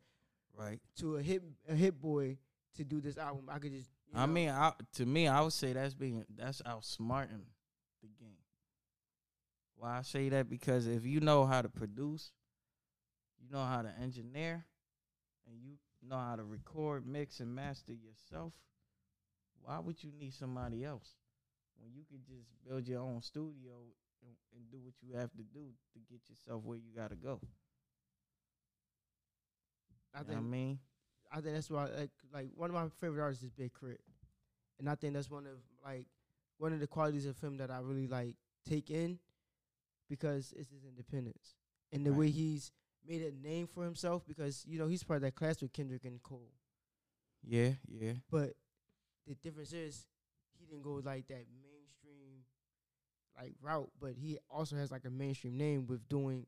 Right. 0.57 0.79
to 0.97 1.17
a 1.17 1.21
hit 1.21 1.43
a 1.69 1.75
Hit-Boy 1.75 2.37
to 2.75 2.83
do 2.83 2.99
this 2.99 3.17
album. 3.19 3.49
I 3.51 3.59
could 3.59 3.71
just. 3.71 3.89
I 4.15 4.25
know, 4.25 4.33
mean, 4.33 4.49
I, 4.49 4.73
to 4.95 5.05
me, 5.05 5.27
I 5.27 5.41
would 5.41 5.53
say 5.53 5.73
that's 5.73 5.93
being 5.93 6.25
that's 6.35 6.61
outsmarting. 6.63 7.45
Why 9.83 9.97
I 9.97 10.01
say 10.01 10.29
that 10.29 10.49
because 10.49 10.87
if 10.87 11.05
you 11.05 11.19
know 11.19 11.45
how 11.45 11.61
to 11.61 11.67
produce, 11.67 12.31
you 13.37 13.51
know 13.51 13.65
how 13.65 13.81
to 13.81 13.91
engineer, 14.01 14.63
and 15.45 15.57
you 15.61 15.73
know 16.07 16.15
how 16.15 16.37
to 16.37 16.43
record, 16.45 17.05
mix, 17.05 17.41
and 17.41 17.53
master 17.53 17.91
yourself. 17.91 18.53
Why 19.61 19.79
would 19.79 20.01
you 20.01 20.13
need 20.17 20.33
somebody 20.35 20.85
else 20.85 21.09
when 21.81 21.91
you 21.93 22.03
could 22.09 22.25
just 22.25 22.47
build 22.65 22.87
your 22.87 23.01
own 23.01 23.21
studio 23.21 23.73
and, 24.25 24.31
and 24.55 24.71
do 24.71 24.77
what 24.81 24.93
you 25.01 25.17
have 25.17 25.31
to 25.33 25.43
do 25.53 25.65
to 25.91 25.99
get 26.09 26.21
yourself 26.29 26.63
where 26.63 26.77
you 26.77 26.95
gotta 26.95 27.15
go? 27.15 27.41
I 30.15 30.19
You 30.19 30.23
think 30.23 30.37
I 30.37 30.41
mean, 30.41 30.79
I 31.29 31.41
think 31.41 31.55
that's 31.55 31.69
why 31.69 31.87
like 31.87 32.11
like 32.33 32.47
one 32.55 32.69
of 32.69 32.73
my 32.73 32.87
favorite 33.01 33.21
artists 33.21 33.43
is 33.43 33.49
Big 33.49 33.73
K.R.I.T., 33.77 33.99
and 34.79 34.89
I 34.89 34.95
think 34.95 35.13
that's 35.13 35.29
one 35.29 35.45
of 35.45 35.57
like 35.83 36.05
one 36.57 36.71
of 36.71 36.79
the 36.79 36.87
qualities 36.87 37.25
of 37.25 37.37
him 37.41 37.57
that 37.57 37.69
I 37.69 37.79
really 37.79 38.07
like 38.07 38.37
take 38.65 38.89
in 38.89 39.19
because 40.13 40.53
it's 40.57 40.69
his 40.71 40.83
independence 40.85 41.55
and 41.91 42.05
the 42.05 42.11
Right. 42.11 42.17
way 42.19 42.29
he's 42.29 42.71
made 43.07 43.21
a 43.21 43.31
name 43.31 43.67
for 43.67 43.83
himself 43.83 44.23
because 44.27 44.63
you 44.67 44.77
know 44.79 44.87
he's 44.87 45.03
part 45.03 45.17
of 45.17 45.21
that 45.23 45.35
class 45.35 45.61
with 45.61 45.73
Kendrick 45.73 46.05
and 46.05 46.21
Cole, 46.23 46.51
yeah, 47.43 47.71
yeah, 47.87 48.13
but 48.29 48.53
the 49.27 49.35
difference 49.35 49.73
is 49.73 50.05
he 50.57 50.65
didn't 50.65 50.83
go 50.83 51.01
like 51.03 51.27
that 51.27 51.45
mainstream 51.61 52.43
like 53.37 53.53
route, 53.61 53.89
but 53.99 54.13
he 54.15 54.37
also 54.49 54.75
has 54.75 54.91
like 54.91 55.05
a 55.05 55.09
mainstream 55.09 55.57
name 55.57 55.87
with 55.87 56.07
doing 56.09 56.45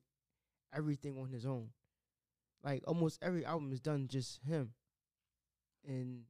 everything 0.74 1.18
on 1.20 1.30
his 1.30 1.45
own. 1.45 1.70
Like 2.63 2.84
almost 2.88 3.20
every 3.22 3.45
album 3.45 3.72
is 3.74 3.80
done 3.82 4.07
just 4.07 4.39
him, 4.43 4.74
and 5.88 6.24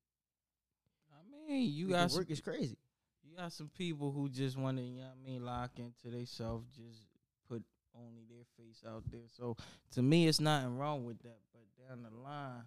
I 1.11 1.47
mean, 1.47 1.71
you 1.73 1.87
the 1.87 1.93
got 1.93 2.11
some 2.11 2.25
work 2.25 2.29
is 2.29 2.39
crazy. 2.41 2.77
You 3.23 3.35
got 3.35 3.51
some 3.53 3.69
people 3.69 4.11
who 4.11 4.29
just 4.29 4.57
want 4.57 4.77
to, 4.77 4.83
you 4.83 4.97
know 5.01 5.07
what 5.07 5.17
I 5.21 5.29
mean, 5.29 5.45
lock 5.45 5.71
into 5.79 6.09
themselves, 6.15 6.67
just 6.75 7.03
put 7.11 7.14
only 7.97 8.23
their 8.27 8.45
face 8.57 8.83
out 8.87 9.03
there. 9.11 9.27
So 9.35 9.55
to 9.91 10.01
me, 10.01 10.27
it's 10.27 10.39
nothing 10.39 10.77
wrong 10.77 11.05
with 11.05 11.19
that. 11.23 11.37
But 11.53 11.87
down 11.87 12.03
the 12.03 12.09
line, 12.17 12.63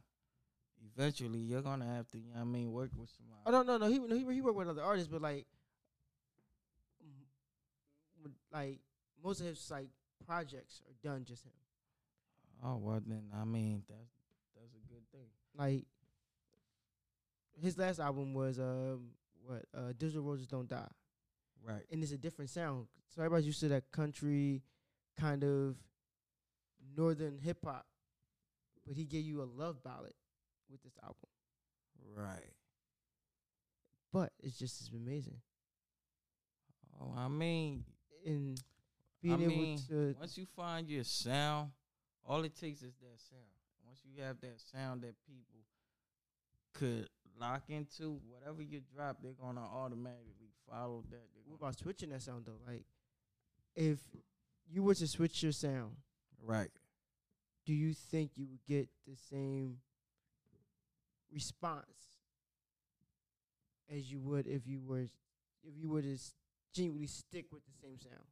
eventually, 0.95 1.39
you're 1.41 1.63
gonna 1.63 1.87
have 1.87 2.09
to, 2.09 2.19
you 2.19 2.29
know 2.31 2.37
what 2.37 2.41
I 2.43 2.45
mean, 2.45 2.73
work 2.73 2.91
with 2.97 3.11
somebody. 3.11 3.41
Oh 3.47 3.51
no, 3.51 3.63
no, 3.63 3.79
no. 3.79 3.87
He 3.93 3.99
no, 3.99 4.15
he 4.17 4.35
he 4.35 4.41
worked 4.41 4.57
with 4.57 4.69
other 4.69 4.83
artists, 4.83 5.09
but 5.09 5.23
like, 5.23 5.47
like 8.53 8.79
most 9.23 9.41
of 9.41 9.47
his 9.47 9.71
like 9.71 9.89
projects 10.27 10.83
are 10.87 11.09
done 11.09 11.25
just 11.25 11.45
him. 11.45 11.53
Oh 12.65 12.77
well, 12.77 13.01
then 13.05 13.25
I 13.35 13.45
mean, 13.45 13.83
that's 13.89 14.11
that's 14.57 14.75
a 14.75 14.89
good 14.93 15.03
thing. 15.13 15.29
Like 15.57 15.85
his 17.61 17.77
last 17.79 17.99
album 18.01 18.35
was 18.35 18.59
um 18.59 19.11
what 19.45 19.65
uh 19.77 19.93
Digital 19.97 20.23
Roses 20.23 20.47
Don't 20.47 20.69
Die, 20.69 20.89
Right. 21.65 21.83
and 21.91 22.03
it's 22.03 22.13
a 22.13 22.19
different 22.19 22.51
sound. 22.51 22.87
So 23.15 23.21
everybody's 23.23 23.47
used 23.47 23.61
to 23.61 23.69
that 23.69 23.91
country 23.91 24.63
kind 25.19 25.45
of 25.45 25.77
northern 26.97 27.39
hip 27.39 27.59
hop, 27.65 27.87
but 28.87 28.97
he 28.97 29.05
gave 29.05 29.25
you 29.25 29.43
a 29.43 29.49
love 29.61 29.83
ballad 29.83 30.15
with 30.71 30.83
this 30.83 30.97
album. 31.03 31.17
Right. 32.17 32.53
But 34.13 34.33
it's 34.43 34.59
just 34.59 34.81
as 34.81 34.91
amazing. 34.93 35.41
Oh, 37.01 37.13
I 37.17 37.29
mean, 37.29 37.85
And 38.25 38.59
I 39.25 39.37
being 39.37 39.47
mean, 39.47 39.79
able 39.91 40.13
to 40.13 40.17
once 40.19 40.39
you 40.39 40.47
find 40.57 40.89
your 40.89 41.05
sound, 41.05 41.71
all 42.25 42.45
it 42.45 42.55
takes 42.57 42.83
is 42.83 42.95
that 43.01 43.21
sound. 43.21 43.43
Once 43.85 44.01
you 44.05 44.23
have 44.23 44.41
that 44.41 44.61
sound 44.61 45.03
that 45.03 45.15
people 45.27 45.65
could 46.75 47.09
lock 47.41 47.63
into, 47.69 48.21
whatever 48.29 48.63
you 48.63 48.81
drop, 48.95 49.19
they're 49.23 49.33
gonna 49.33 49.65
automatically 49.65 50.51
follow 50.69 51.03
that. 51.11 51.29
They're 51.35 51.43
What 51.47 51.57
about 51.57 51.79
switching 51.79 52.11
that 52.11 52.23
sound 52.23 52.45
though? 52.47 52.61
Like, 52.67 52.85
if 53.75 53.99
you 54.71 54.83
were 54.83 54.95
to 54.95 55.07
switch 55.07 55.43
your 55.43 55.53
sound, 55.53 55.97
right. 56.43 56.71
do 57.67 57.73
you 57.73 57.95
think 57.95 58.33
you 58.37 58.47
would 58.47 58.65
get 58.67 58.89
the 59.07 59.17
same 59.17 59.79
response 61.33 62.19
as 63.95 64.11
you 64.11 64.21
would 64.21 64.47
if 64.47 64.67
you 64.67 64.81
were 64.81 65.01
if 65.65 65.77
you 65.77 65.89
were 65.91 66.03
to 66.03 66.15
s- 66.15 66.35
genuinely 66.73 67.07
stick 67.07 67.47
with 67.53 67.63
the 67.65 67.73
same 67.87 67.99
sound? 67.99 68.25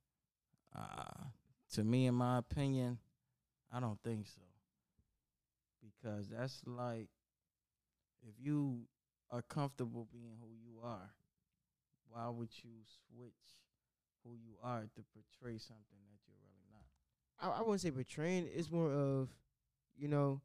Uh, 0.74 1.24
to 1.72 1.84
me, 1.84 2.06
in 2.06 2.14
my 2.14 2.38
opinion, 2.38 2.98
I 3.72 3.80
don't 3.80 4.00
think 4.02 4.26
so. 4.26 4.42
Because 5.82 6.28
that's 6.28 6.62
like, 6.66 7.08
if 8.22 8.34
you 8.38 8.82
are 9.30 9.42
comfortable 9.42 10.06
being 10.12 10.36
who 10.40 10.48
you 10.54 10.80
are, 10.82 11.10
why 12.10 12.28
would 12.28 12.50
you 12.62 12.70
switch 12.84 13.32
who 14.26 14.34
you 14.34 14.54
are 14.62 14.80
to 14.82 15.02
portray 15.14 15.58
something 15.58 16.00
that 16.10 16.18
you're 16.26 16.36
really 16.42 16.66
not? 16.72 16.84
I, 17.56 17.58
I 17.58 17.62
wouldn't 17.62 17.80
say 17.80 17.90
portraying. 17.90 18.48
It's 18.52 18.70
more 18.70 18.90
of, 18.92 19.28
you 19.96 20.08
know, 20.08 20.40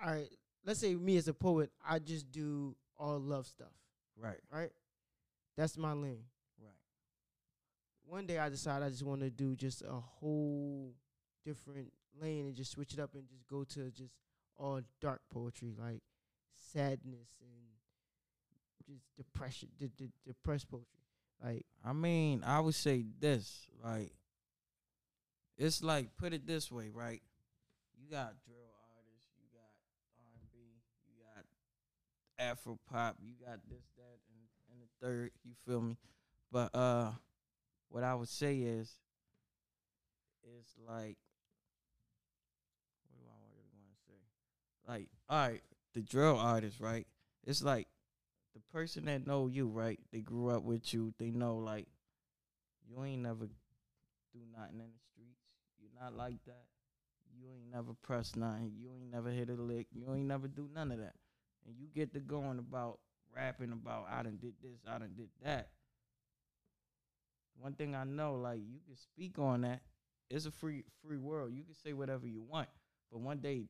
I 0.00 0.24
let's 0.66 0.80
say 0.80 0.94
me 0.94 1.16
as 1.16 1.28
a 1.28 1.34
poet, 1.34 1.70
I 1.86 1.98
just 1.98 2.30
do 2.30 2.76
all 2.98 3.18
love 3.18 3.46
stuff, 3.46 3.72
Right, 4.20 4.38
right? 4.52 4.70
That's 5.56 5.76
my 5.76 5.92
lane. 5.92 6.24
right. 6.60 6.72
one 8.04 8.26
day 8.26 8.38
I 8.38 8.48
decided 8.48 8.84
I 8.86 8.90
just 8.90 9.02
want 9.04 9.20
to 9.20 9.30
do 9.30 9.54
just 9.56 9.82
a 9.82 9.92
whole 9.92 10.94
different 11.44 11.92
lane 12.20 12.46
and 12.46 12.54
just 12.54 12.72
switch 12.72 12.92
it 12.92 12.98
up 13.00 13.14
and 13.14 13.26
just 13.28 13.46
go 13.46 13.64
to 13.64 13.90
just 13.90 14.12
all 14.56 14.80
dark 15.00 15.20
poetry, 15.32 15.74
like 15.78 16.02
sadness 16.72 17.28
and 17.40 17.68
just 18.86 19.04
depression, 19.16 19.68
de- 19.78 19.88
de- 19.88 20.12
depressed 20.26 20.68
poetry. 20.68 21.03
Like 21.42 21.66
I 21.84 21.92
mean, 21.92 22.42
I 22.44 22.60
would 22.60 22.74
say 22.74 23.04
this, 23.20 23.66
like, 23.82 24.12
it's 25.58 25.82
like 25.82 26.16
put 26.16 26.32
it 26.32 26.46
this 26.46 26.72
way, 26.72 26.90
right? 26.92 27.20
You 27.96 28.10
got 28.10 28.34
drill 28.44 28.72
artists, 28.96 29.30
you 29.38 29.46
got 29.52 29.70
R 30.18 30.32
and 30.32 30.50
B, 30.52 30.58
you 31.06 31.12
got 31.22 31.44
Afro 32.38 32.78
pop, 32.90 33.16
you 33.22 33.34
got 33.44 33.58
this, 33.68 33.84
that, 33.96 34.18
and, 34.28 34.40
and 34.72 34.80
the 34.80 35.06
third. 35.06 35.30
You 35.44 35.52
feel 35.66 35.80
me? 35.82 35.96
But 36.50 36.74
uh, 36.74 37.12
what 37.88 38.02
I 38.04 38.14
would 38.14 38.28
say 38.28 38.58
is, 38.58 38.90
it's 40.42 40.74
like, 40.86 41.16
what 43.08 43.18
do 43.18 43.26
I 43.26 43.40
want 43.76 43.88
to 43.90 43.96
say? 44.06 44.20
Like, 44.88 45.08
all 45.28 45.48
right, 45.48 45.62
the 45.92 46.00
drill 46.00 46.38
artists, 46.38 46.80
right? 46.80 47.06
It's 47.46 47.62
like 47.62 47.88
the 48.54 48.60
person 48.72 49.06
that 49.06 49.26
know 49.26 49.48
you, 49.48 49.66
right? 49.68 49.98
They 50.12 50.20
grew 50.20 50.50
up 50.50 50.62
with 50.62 50.92
you. 50.94 51.12
They 51.18 51.30
know 51.30 51.56
like 51.56 51.86
you 52.88 53.04
ain't 53.04 53.22
never 53.22 53.46
do 53.46 54.40
nothing 54.56 54.80
in 54.80 54.86
the 54.86 55.00
streets. 55.12 55.40
You're 55.80 56.00
not 56.00 56.16
like 56.16 56.44
that. 56.46 56.64
You 57.36 57.48
ain't 57.52 57.72
never 57.72 57.94
press 58.02 58.36
nothing. 58.36 58.72
You 58.78 58.90
ain't 58.94 59.10
never 59.10 59.30
hit 59.30 59.50
a 59.50 59.54
lick. 59.54 59.88
You 59.92 60.14
ain't 60.14 60.26
never 60.26 60.48
do 60.48 60.68
none 60.72 60.92
of 60.92 60.98
that. 60.98 61.14
And 61.66 61.74
you 61.78 61.88
get 61.94 62.12
to 62.14 62.20
going 62.20 62.58
about 62.58 62.98
rapping 63.34 63.72
about 63.72 64.06
I 64.10 64.22
done 64.22 64.38
did 64.40 64.54
this, 64.62 64.80
I 64.88 64.98
done 64.98 65.14
did 65.16 65.28
that. 65.42 65.68
One 67.58 67.72
thing 67.74 67.94
I 67.94 68.04
know, 68.04 68.34
like 68.34 68.58
you 68.58 68.80
can 68.86 68.96
speak 68.96 69.38
on 69.38 69.62
that. 69.62 69.80
It's 70.30 70.46
a 70.46 70.50
free 70.50 70.84
free 71.04 71.18
world. 71.18 71.52
You 71.52 71.62
can 71.62 71.74
say 71.74 71.92
whatever 71.92 72.26
you 72.26 72.42
want, 72.42 72.68
but 73.10 73.20
one 73.20 73.38
day 73.38 73.68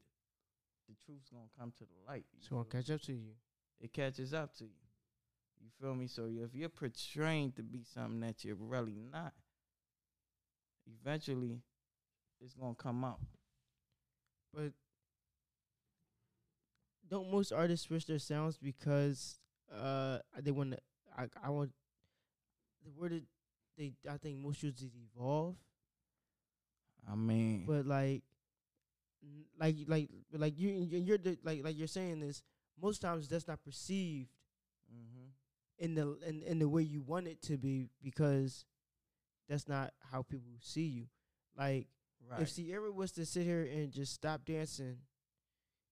the 0.88 0.94
truth's 1.04 1.30
gonna 1.30 1.44
come 1.58 1.72
to 1.78 1.84
the 1.84 2.10
light. 2.10 2.24
it's 2.38 2.48
gonna 2.48 2.64
catch 2.64 2.90
up 2.90 3.00
to 3.02 3.12
you. 3.12 3.32
It 3.80 3.92
catches 3.92 4.32
up 4.34 4.54
to 4.56 4.64
you. 4.64 4.70
You 5.62 5.68
feel 5.80 5.94
me? 5.94 6.06
So 6.06 6.26
if 6.30 6.54
you're 6.54 6.68
portraying 6.68 7.52
to 7.52 7.62
be 7.62 7.82
something 7.94 8.20
that 8.20 8.44
you're 8.44 8.56
really 8.56 8.96
not, 9.12 9.32
eventually 10.86 11.60
it's 12.40 12.54
gonna 12.54 12.74
come 12.74 13.04
out. 13.04 13.20
But 14.52 14.72
don't 17.08 17.30
most 17.30 17.52
artists 17.52 17.86
switch 17.86 18.06
their 18.06 18.18
sounds 18.18 18.56
because 18.58 19.38
uh 19.74 20.18
they 20.42 20.50
want 20.50 20.72
to? 20.72 20.78
I 21.16 21.26
I 21.42 21.50
want 21.50 21.70
the 22.84 22.90
word 22.90 23.22
they 23.76 23.92
I 24.08 24.16
think 24.16 24.38
most 24.38 24.62
is 24.64 24.82
evolve. 25.14 25.56
I 27.10 27.14
mean, 27.14 27.64
but 27.66 27.86
like 27.86 28.22
like 29.58 29.76
like 29.86 30.08
like 30.32 30.58
you 30.58 30.70
you- 30.70 30.98
you're 30.98 31.18
the, 31.18 31.38
like 31.44 31.62
like 31.64 31.76
you're 31.78 31.86
saying 31.86 32.20
this 32.20 32.42
most 32.80 33.00
times 33.00 33.28
that's 33.28 33.48
not 33.48 33.62
perceived 33.64 34.30
hmm 34.90 35.28
in 35.78 35.94
the 35.94 36.16
in, 36.26 36.42
in 36.42 36.58
the 36.58 36.68
way 36.68 36.82
you 36.82 37.02
want 37.02 37.26
it 37.26 37.42
to 37.42 37.56
be 37.58 37.88
because 38.02 38.64
that's 39.48 39.68
not 39.68 39.92
how 40.12 40.22
people 40.22 40.52
see 40.60 40.84
you 40.86 41.06
like 41.58 41.86
Right. 42.30 42.40
If 42.42 42.54
Ciara 42.54 42.90
was 42.92 43.12
to 43.12 43.26
sit 43.26 43.44
here 43.44 43.64
and 43.64 43.92
just 43.92 44.12
stop 44.14 44.44
dancing 44.44 44.98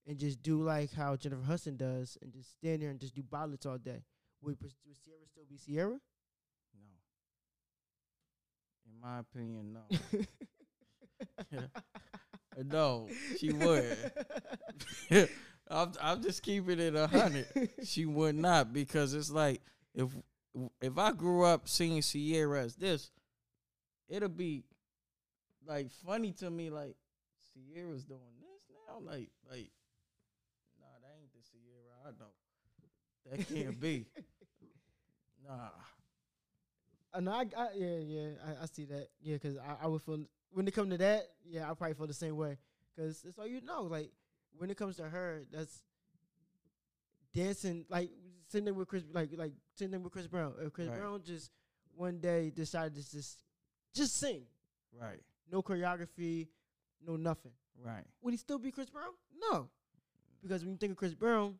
and 0.07 0.19
just 0.19 0.43
do 0.43 0.63
like 0.63 0.93
how 0.93 1.17
Jennifer 1.17 1.43
Hudson 1.43 1.77
does 1.77 2.17
and 2.23 2.33
just 2.33 2.51
stand 2.59 2.83
there 2.83 2.91
and 2.91 3.01
just 3.01 3.15
do 3.15 3.23
ballads 3.23 3.67
all 3.67 3.79
day, 3.79 4.03
would, 4.41 4.57
would 4.61 4.73
Ciara 5.05 5.27
still 5.27 5.45
be 5.49 5.59
Ciara? 5.59 5.99
no. 6.75 6.97
In 8.87 9.01
my 9.01 9.19
opinion, 9.21 9.73
no. 9.75 9.83
no, 12.65 13.15
she 13.37 13.53
would. 13.53 14.13
I'm 15.73 15.93
I'm 16.01 16.23
just 16.23 16.43
keeping 16.43 16.79
it 16.79 16.95
a 16.95 17.07
hundred. 17.07 17.47
She 17.85 18.07
would 18.07 18.37
not 18.37 18.73
because 18.73 19.15
it's 19.15 19.31
like 19.31 19.63
if 19.95 20.11
if 20.81 20.99
I 20.99 21.13
grew 21.13 21.45
up 21.45 21.69
seeing 21.69 22.03
Ciara 22.03 22.65
as 22.65 22.77
this, 22.77 23.11
it'll 24.09 24.29
be 24.29 24.65
like 25.67 25.91
funny 26.07 26.33
to 26.33 26.51
me. 26.51 26.71
Like 26.71 26.97
Ciara's 27.53 28.05
doing 28.05 28.21
this 28.41 28.77
now. 28.87 28.99
Like 29.01 29.31
like, 29.51 29.71
nah, 30.79 30.87
that 31.03 31.17
ain't 31.19 31.33
the 31.33 31.41
Ciara 31.51 32.07
I 32.07 32.11
know. 32.19 32.33
That 33.31 33.49
can't 33.49 33.81
be. 33.81 34.07
Nah. 35.45 35.71
Uh, 37.13 37.21
no, 37.21 37.33
I, 37.33 37.47
I 37.57 37.69
yeah, 37.75 37.97
yeah, 37.99 38.29
I, 38.47 38.63
I 38.63 38.67
see 38.73 38.85
that. 38.87 39.09
Yeah, 39.21 39.35
because 39.35 39.57
I, 39.59 39.85
I 39.85 39.87
would 39.89 40.03
feel 40.03 40.21
when 40.53 40.67
it 40.69 40.71
come 40.75 40.89
to 40.91 40.99
that, 40.99 41.31
yeah, 41.45 41.71
I 41.71 41.75
probably 41.75 41.95
feel 41.95 42.07
the 42.07 42.15
same 42.15 42.37
way. 42.37 42.59
Because 42.95 43.25
it's 43.27 43.39
all 43.39 43.47
you 43.47 43.61
know. 43.61 43.83
Like 43.83 44.13
when 44.59 44.71
it 44.71 44.77
comes 44.77 44.97
to 44.97 45.09
her, 45.09 45.43
that's 45.51 45.83
dancing, 47.33 47.85
like 47.89 48.11
sitting 48.49 48.65
there 48.65 48.75
with 48.75 48.89
Chris, 48.89 49.05
like 49.13 49.31
like 49.37 49.53
sitting 49.77 49.91
there 49.91 50.01
with 50.01 50.13
Chris 50.13 50.27
Brown. 50.27 50.55
If 50.61 50.73
Chris 50.73 50.89
Right. 50.89 50.99
Brown 50.99 51.23
just 51.23 51.51
one 51.95 52.19
day 52.21 52.51
decided 52.51 52.95
to 52.95 53.11
just 53.11 53.43
just 53.95 54.17
sing, 54.17 54.47
Right. 54.93 55.23
no 55.51 55.63
choreography, 55.63 56.49
no 57.01 57.17
nothing, 57.17 57.53
Right. 57.79 58.07
would 58.21 58.33
he 58.33 58.39
still 58.39 58.59
be 58.59 58.71
Chris 58.73 58.91
Brown? 58.91 59.13
No, 59.35 59.71
because 60.43 60.63
when 60.65 60.73
you 60.73 60.79
think 60.79 60.93
of 60.93 60.97
Chris 60.99 61.15
Brown, 61.15 61.59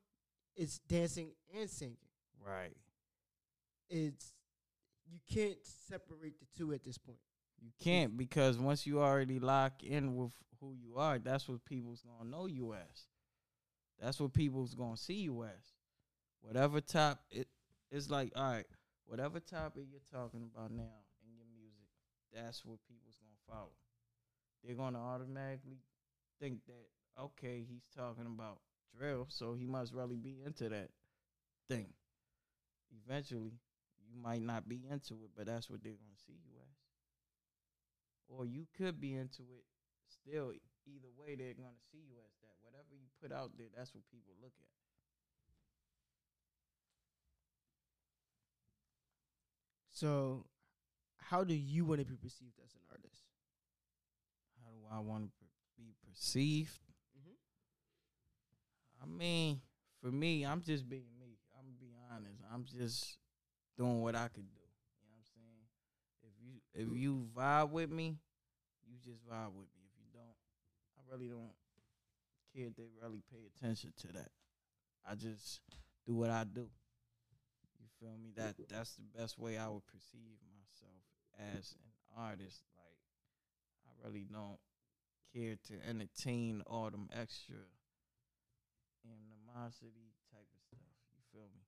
it's 0.57 0.79
dancing 0.81 1.33
and 1.55 1.69
singing. 1.69 1.97
Right. 2.41 2.77
It's 3.89 4.33
you 5.07 5.19
can't 5.27 5.63
separate 5.65 6.39
the 6.41 6.47
two 6.57 6.73
at 6.73 6.83
this 6.85 6.97
point. 6.97 7.19
You 7.63 7.71
can't 7.81 8.17
because 8.17 8.59
once 8.59 8.87
you 8.87 9.01
already 9.01 9.39
lock 9.39 9.85
in 9.85 10.17
with 10.17 10.33
who 10.61 10.75
you 10.75 10.97
are, 10.97 11.19
that's 11.19 11.49
what 11.49 11.65
people's 11.65 12.03
gonna 12.03 12.29
know 12.29 12.47
you 12.47 12.75
as. 12.75 13.07
That's 14.01 14.19
what 14.21 14.33
people's 14.33 14.75
gonna 14.75 14.97
see 14.97 15.15
you 15.15 15.45
as. 15.45 15.73
Whatever 16.41 16.81
top 16.81 17.21
it 17.31 17.47
it's 17.93 18.11
like, 18.11 18.33
all 18.35 18.51
right, 18.51 18.67
whatever 19.07 19.39
topic 19.39 19.85
you're 19.91 20.01
talking 20.21 20.43
about 20.43 20.73
now 20.73 21.05
in 21.25 21.37
your 21.37 21.47
music, 21.55 21.87
that's 22.35 22.65
what 22.65 22.79
people's 22.89 23.21
gonna 23.21 23.59
follow. 23.59 23.73
They're 24.65 24.75
gonna 24.75 25.01
automatically 25.01 25.79
think 26.41 26.65
that 26.67 27.23
okay, 27.23 27.65
he's 27.69 27.87
talking 27.97 28.27
about 28.27 28.59
drill, 28.99 29.27
so 29.29 29.55
he 29.55 29.67
must 29.67 29.93
really 29.93 30.17
be 30.17 30.39
into 30.45 30.69
that 30.69 30.89
thing. 31.69 31.87
Eventually, 33.07 33.53
you 34.09 34.21
might 34.21 34.43
not 34.43 34.69
be 34.69 34.81
into 34.91 35.15
it, 35.15 35.31
but 35.37 35.47
that's 35.47 35.71
what 35.71 35.83
they're 35.85 35.93
gonna 35.93 36.19
see 36.27 36.33
you 36.33 36.52
or 38.33 38.47
you 38.47 38.65
could 38.77 39.01
be 39.01 39.15
into 39.15 39.43
it 39.53 39.65
still 40.09 40.53
either 40.87 41.13
way 41.17 41.37
they're 41.37 41.55
going 41.55 41.77
to 41.77 41.85
see 41.93 42.03
you 42.09 42.17
as 42.25 42.33
that. 42.43 42.57
Whatever 42.65 42.91
you 42.97 43.07
put 43.21 43.33
out 43.33 43.51
there 43.57 43.69
that's 43.77 43.95
what 43.95 44.03
people 44.11 44.33
look 44.43 44.53
at. 44.59 44.73
So, 49.91 50.47
how 51.19 51.45
do 51.45 51.55
you 51.55 51.85
want 51.85 52.01
to 52.01 52.07
be 52.07 52.17
perceived 52.17 52.59
as 52.65 52.75
an 52.75 52.81
artist? 52.91 53.23
how 54.65 54.71
do 54.71 54.79
i 54.95 55.01
want 55.01 55.25
to 55.39 55.45
be 55.77 55.95
perceived? 56.09 56.79
Mhm. 57.19 57.37
i 59.03 59.07
mean 59.07 59.61
for 60.01 60.11
me 60.11 60.45
i'm 60.47 60.63
just 60.63 60.89
being 60.89 61.11
me. 61.19 61.39
I'm 61.59 61.65
gonna 61.67 61.79
be 61.81 61.93
honest. 62.11 62.43
I'm 62.53 62.65
just 62.65 63.19
doing 63.77 64.01
what 64.03 64.15
i 64.15 64.29
could 64.29 64.49
do 64.51 64.61
you 64.61 65.09
know 65.09 65.11
what 65.11 65.19
i'm 65.19 65.25
saying 65.35 66.62
if 66.75 66.89
you 66.93 67.27
vibe 67.37 67.71
with 67.71 67.91
me 67.91 68.17
you 68.87 68.97
just 69.05 69.25
vibe 69.27 69.53
with 69.55 69.69
me. 69.77 69.83
If 69.87 69.95
you 69.99 70.09
don't 70.13 70.37
i 70.99 71.01
really 71.11 71.29
don't 71.29 71.55
care 72.55 72.69
they 72.77 72.89
really 73.03 73.23
pay 73.31 73.49
attention 73.57 73.93
to 74.03 74.09
that. 74.09 74.31
I 75.09 75.15
just 75.15 75.61
do 76.07 76.15
what 76.15 76.31
i 76.31 76.45
do. 76.45 76.69
You 77.81 77.87
feel 78.01 78.17
me? 78.23 78.33
That 78.37 78.55
that's 78.69 78.95
the 78.95 79.19
best 79.19 79.39
way 79.39 79.59
i 79.59 79.69
would 79.69 79.87
perceive 79.87 80.39
myself 80.53 81.03
as 81.39 81.75
an 81.83 82.23
artist. 82.23 82.63
Like 82.77 82.99
i 83.89 84.07
really 84.07 84.27
don't 84.31 84.59
care 85.33 85.57
to 85.69 85.89
entertain 85.89 86.63
all 86.67 86.91
them 86.91 87.09
extra 87.13 87.57
animosity 89.05 90.13
type 90.31 90.47
of 90.53 90.61
stuff 90.69 90.87
you 91.11 91.23
feel 91.33 91.49
me 91.55 91.63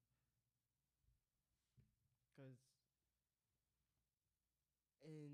Because 2.37 2.59
in 5.15 5.31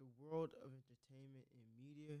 the 0.00 0.06
world 0.18 0.50
of 0.64 0.70
entertainment 0.74 1.46
and 1.54 1.62
media, 1.78 2.18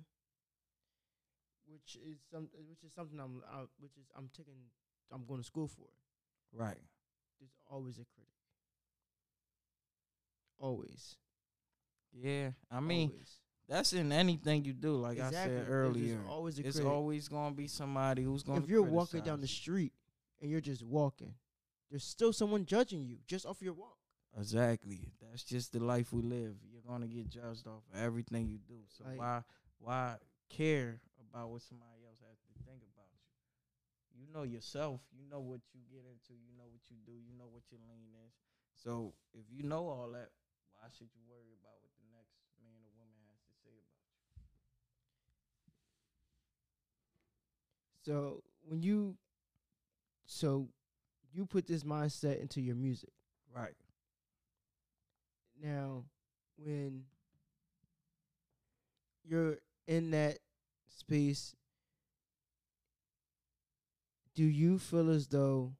which 1.66 1.96
is 1.96 2.18
some, 2.30 2.48
which 2.68 2.84
is 2.84 2.92
something 2.94 3.18
I'm, 3.18 3.42
uh, 3.50 3.66
which 3.80 3.96
is 3.98 4.06
I'm 4.16 4.30
taking, 4.36 4.70
I'm 5.12 5.24
going 5.26 5.40
to 5.40 5.46
school 5.46 5.66
for. 5.68 5.88
right 6.52 6.78
There's 7.40 7.56
always 7.70 7.96
a 7.98 8.06
critic. 8.14 8.30
Always. 10.58 11.16
yeah 12.16 12.50
i 12.70 12.78
mean 12.80 13.08
always. 13.10 13.32
that's 13.68 13.92
in 13.92 14.12
anything 14.12 14.64
you 14.64 14.72
do 14.72 14.94
like 14.96 15.18
Exactly. 15.18 15.38
i 15.56 15.58
said 15.58 15.66
earlier 15.68 16.20
always 16.28 16.58
a 16.58 16.66
it's 16.66 16.76
critic. 16.76 16.90
always 16.92 17.26
gonna 17.28 17.54
be 17.54 17.66
somebody 17.66 18.22
who's 18.22 18.44
gonna 18.44 18.60
if 18.62 18.68
you're 18.68 18.82
walking 18.82 19.20
down 19.22 19.40
the 19.40 19.48
street 19.48 19.92
and 20.40 20.48
you're 20.50 20.60
just 20.60 20.82
walking, 20.84 21.34
there's 21.90 22.04
still 22.04 22.32
someone 22.32 22.64
judging 22.66 23.02
you 23.02 23.18
just 23.26 23.46
off 23.46 23.60
your 23.62 23.72
walk. 23.74 23.96
Exactly. 24.38 25.00
That's 25.20 25.44
just 25.44 25.72
the 25.72 25.80
life 25.80 26.12
we 26.12 26.22
live. 26.22 26.56
You're 26.70 26.82
gonna 26.86 27.06
get 27.08 27.28
judged 27.28 27.66
off 27.66 27.82
of 27.92 28.00
everything 28.00 28.48
you 28.48 28.58
do. 28.58 28.80
So 28.88 29.04
Like- 29.04 29.18
why 29.18 29.44
why 29.78 30.18
care 30.48 31.00
about 31.20 31.50
what 31.50 31.62
somebody 31.62 32.04
else 32.06 32.20
has 32.20 32.38
to 32.46 32.52
think 32.64 32.82
about 32.82 33.10
you? 33.12 34.20
You 34.20 34.26
know 34.32 34.42
yourself. 34.44 35.00
You 35.12 35.24
know 35.26 35.40
what 35.40 35.60
you 35.74 35.82
get 35.90 36.04
into. 36.06 36.34
You 36.34 36.52
know 36.56 36.68
what 36.68 36.82
you 36.90 36.96
do. 37.04 37.12
You 37.12 37.32
know 37.34 37.48
what 37.48 37.70
your 37.70 37.80
lane 37.88 38.14
is. 38.26 38.32
So 38.76 39.14
if 39.34 39.44
you 39.50 39.62
know 39.62 39.88
all 39.88 40.10
that 40.12 40.30
why 40.74 40.88
should 40.90 41.10
you 41.14 41.22
worry 41.28 41.52
about 41.60 41.80
what 41.82 41.92
the 41.96 42.04
next 42.12 42.36
man 42.62 42.80
or 42.84 42.90
woman 42.98 43.20
has 43.30 43.40
to 43.48 43.54
say 43.64 43.72
about 43.78 44.04
you? 44.08 44.42
So 48.02 48.42
when 48.62 48.82
you, 48.82 49.16
so 50.26 50.68
you 51.32 51.46
put 51.46 51.66
this 51.66 51.84
mindset 51.84 52.40
into 52.40 52.60
your 52.60 52.76
music. 52.76 53.10
right 53.54 53.74
Now, 55.64 56.04
when 56.58 57.04
you're 59.24 59.56
in 59.86 60.10
that 60.10 60.38
space, 60.88 61.56
do 64.34 64.44
you 64.44 64.78
feel 64.78 65.08
as 65.08 65.26
though 65.28 65.72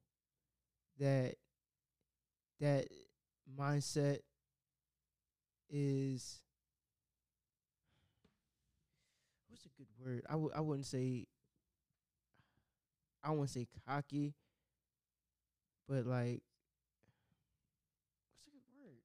that 0.98 1.34
that 2.60 2.86
mindset 3.58 4.20
is 5.68 6.40
what's 9.48 9.66
a 9.66 9.68
good 9.76 9.88
word? 9.98 10.22
I 10.28 10.32
w- 10.32 10.52
I 10.54 10.60
wouldn't 10.60 10.86
say 10.86 11.26
I 13.24 13.30
wouldn't 13.30 13.50
say 13.50 13.66
cocky, 13.86 14.34
but 15.88 16.06
like 16.06 16.42
what's 18.44 18.46
a 18.46 18.50
good 18.50 18.68
word? 18.78 19.00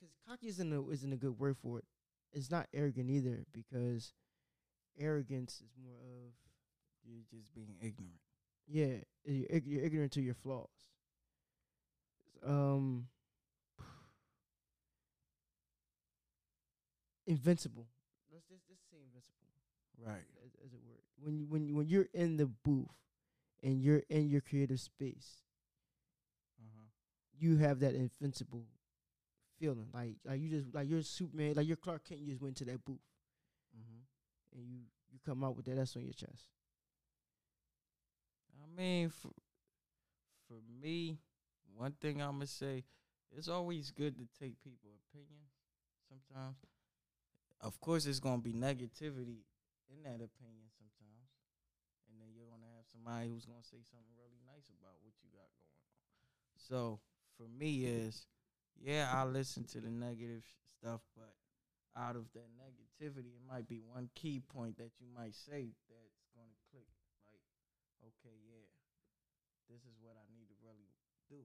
Because 0.00 0.14
cocky 0.28 0.48
isn't 0.48 0.72
a, 0.72 0.88
isn't 0.90 1.12
a 1.12 1.16
good 1.16 1.38
word 1.38 1.56
for 1.62 1.78
it. 1.78 1.84
It's 2.32 2.50
not 2.50 2.66
arrogant 2.74 3.10
either 3.10 3.44
because 3.52 4.12
arrogance 4.98 5.62
is 5.64 5.72
more 5.82 6.00
of 6.00 6.32
you're 7.04 7.24
just 7.30 7.54
being 7.54 7.76
ignorant 7.80 8.20
yeah, 8.68 8.96
you're, 9.24 9.60
you're 9.64 9.82
ignorant 9.82 10.12
to 10.12 10.20
your 10.20 10.34
flaws. 10.34 10.68
Um, 12.46 13.06
invincible. 17.26 17.86
Let's 18.32 18.46
just, 18.46 18.62
let's 18.68 18.82
say 18.90 18.98
invincible 19.02 19.48
right 20.04 20.26
as, 20.44 20.52
as 20.64 20.72
a 20.72 20.76
word. 20.86 21.00
When 21.20 21.38
you, 21.38 21.46
when 21.46 21.66
you, 21.66 21.74
when 21.74 21.88
you're 21.88 22.08
in 22.12 22.36
the 22.36 22.46
booth 22.46 22.86
and 23.62 23.82
you're 23.82 24.04
in 24.10 24.28
your 24.28 24.42
creative 24.42 24.78
space, 24.80 25.42
uh-huh 26.60 26.84
you 27.40 27.56
have 27.56 27.80
that 27.80 27.94
invincible 27.94 28.66
feeling. 29.58 29.88
Like 29.92 30.14
like 30.24 30.40
you 30.40 30.48
just 30.48 30.74
like 30.74 30.88
you're 30.88 31.02
Superman, 31.02 31.54
like 31.54 31.66
you're 31.66 31.76
Clark 31.76 32.04
Kent. 32.08 32.20
You 32.20 32.28
just 32.28 32.42
went 32.42 32.56
to 32.56 32.64
that 32.66 32.84
booth 32.84 32.98
mm-hmm. 33.76 34.58
and 34.58 34.68
you 34.68 34.78
you 35.10 35.18
come 35.24 35.44
out 35.44 35.56
with 35.56 35.66
that. 35.66 35.76
That's 35.76 35.96
on 35.96 36.04
your 36.04 36.12
chest. 36.12 36.50
I 38.62 38.80
mean, 38.80 39.08
for, 39.08 39.30
for 40.46 40.58
me, 40.80 41.18
one 41.74 41.92
thing 42.00 42.20
I'm 42.20 42.32
gonna 42.32 42.46
say, 42.46 42.84
it's 43.36 43.48
always 43.48 43.90
good 43.90 44.16
to 44.18 44.26
take 44.38 44.62
people' 44.62 44.94
opinions. 45.08 45.50
Sometimes, 46.08 46.56
of 47.60 47.80
course, 47.80 48.06
it's 48.06 48.20
gonna 48.20 48.42
be 48.42 48.52
negativity 48.52 49.44
in 49.90 50.02
that 50.04 50.20
opinion 50.22 50.68
sometimes, 50.76 51.28
and 52.08 52.20
then 52.20 52.28
you're 52.34 52.48
gonna 52.48 52.70
have 52.76 52.86
somebody 52.90 53.28
who's 53.28 53.44
gonna 53.44 53.64
say 53.64 53.82
something 53.82 54.14
really 54.16 54.40
nice 54.46 54.68
about 54.70 54.96
what 55.02 55.12
you 55.22 55.28
got 55.32 55.48
going 55.58 55.82
on. 55.82 55.98
So 56.56 57.00
for 57.36 57.48
me, 57.48 57.84
is 57.84 58.26
yeah, 58.80 59.10
I 59.12 59.24
listen 59.24 59.64
to 59.72 59.80
the 59.80 59.90
negative 59.90 60.44
stuff, 60.80 61.00
but 61.16 61.34
out 61.96 62.16
of 62.16 62.30
that 62.34 62.48
negativity, 62.56 63.34
it 63.34 63.42
might 63.48 63.66
be 63.68 63.80
one 63.80 64.08
key 64.14 64.40
point 64.40 64.76
that 64.78 64.90
you 65.00 65.06
might 65.14 65.34
say 65.34 65.68
that's 65.88 66.22
gonna 66.34 66.54
click. 66.70 66.86
Like, 67.26 67.42
okay, 68.02 68.36
yeah, 68.46 68.66
this 69.68 69.82
is 69.82 69.96
what 70.00 70.14
I 70.16 70.24
need 70.32 70.46
to 70.48 70.54
really 70.62 70.88
do. 71.28 71.36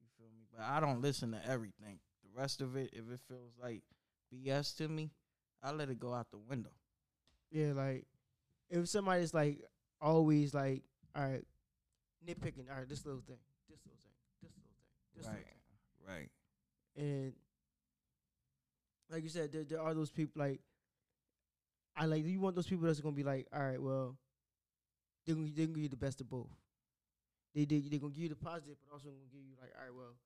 You 0.00 0.06
feel 0.18 0.28
me? 0.36 0.44
But 0.50 0.62
I 0.62 0.80
don't 0.80 1.00
listen 1.00 1.32
to 1.32 1.40
everything. 1.48 1.98
The 2.24 2.40
rest 2.40 2.60
of 2.60 2.76
it, 2.76 2.90
if 2.92 3.10
it 3.10 3.20
feels 3.28 3.52
like 3.60 3.82
BS 4.32 4.76
to 4.78 4.88
me, 4.88 5.10
I 5.62 5.72
let 5.72 5.90
it 5.90 6.00
go 6.00 6.12
out 6.14 6.30
the 6.30 6.38
window. 6.38 6.72
Yeah, 7.50 7.72
like 7.72 8.06
if 8.70 8.88
somebody's 8.88 9.34
like 9.34 9.62
always 10.00 10.54
like, 10.54 10.82
all 11.14 11.22
right, 11.22 11.44
nitpicking, 12.26 12.70
all 12.70 12.78
right, 12.78 12.88
this 12.88 13.04
little 13.04 13.20
thing, 13.20 13.36
this 13.68 13.78
little 13.86 14.00
thing, 14.02 14.16
this 14.42 14.52
little 14.52 14.56
thing, 14.64 15.14
this 15.16 15.26
little 15.26 15.36
Right, 15.36 15.44
thing. 15.44 16.08
right. 16.08 16.30
And 16.96 17.32
like 19.10 19.22
you 19.22 19.28
said, 19.28 19.52
there, 19.52 19.64
there 19.64 19.80
are 19.80 19.94
those 19.94 20.10
people 20.10 20.42
like 20.42 20.60
I 21.96 22.06
like 22.06 22.24
you 22.24 22.40
want 22.40 22.56
those 22.56 22.66
people 22.66 22.86
that's 22.86 23.00
gonna 23.00 23.14
be 23.14 23.22
like, 23.24 23.46
all 23.52 23.60
right, 23.62 23.80
well, 23.80 24.16
they're 25.26 25.34
gonna, 25.34 25.48
they're 25.54 25.66
gonna 25.66 25.74
give 25.76 25.82
you 25.84 25.88
the 25.88 25.96
best 25.96 26.20
of 26.20 26.28
both. 26.30 26.48
They 27.54 27.64
they 27.64 27.80
they're 27.80 28.00
gonna 28.00 28.12
give 28.12 28.22
you 28.24 28.28
the 28.30 28.36
positive, 28.36 28.76
but 28.80 28.92
also 28.92 29.08
gonna 29.08 29.28
give 29.30 29.44
you 29.44 29.56
like, 29.60 29.72
all 29.76 29.84
right, 29.84 29.94
well, 29.94 30.16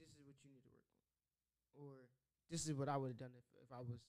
this 0.00 0.08
is 0.08 0.24
what 0.24 0.36
you 0.42 0.50
need 0.50 0.62
to 0.64 0.72
work 0.72 0.88
on, 0.88 1.84
or 1.84 1.92
this 2.50 2.66
is 2.66 2.74
what 2.74 2.88
I 2.88 2.96
would 2.96 3.08
have 3.08 3.18
done 3.18 3.34
if 3.36 3.44
if 3.62 3.70
I 3.72 3.80
was. 3.80 4.00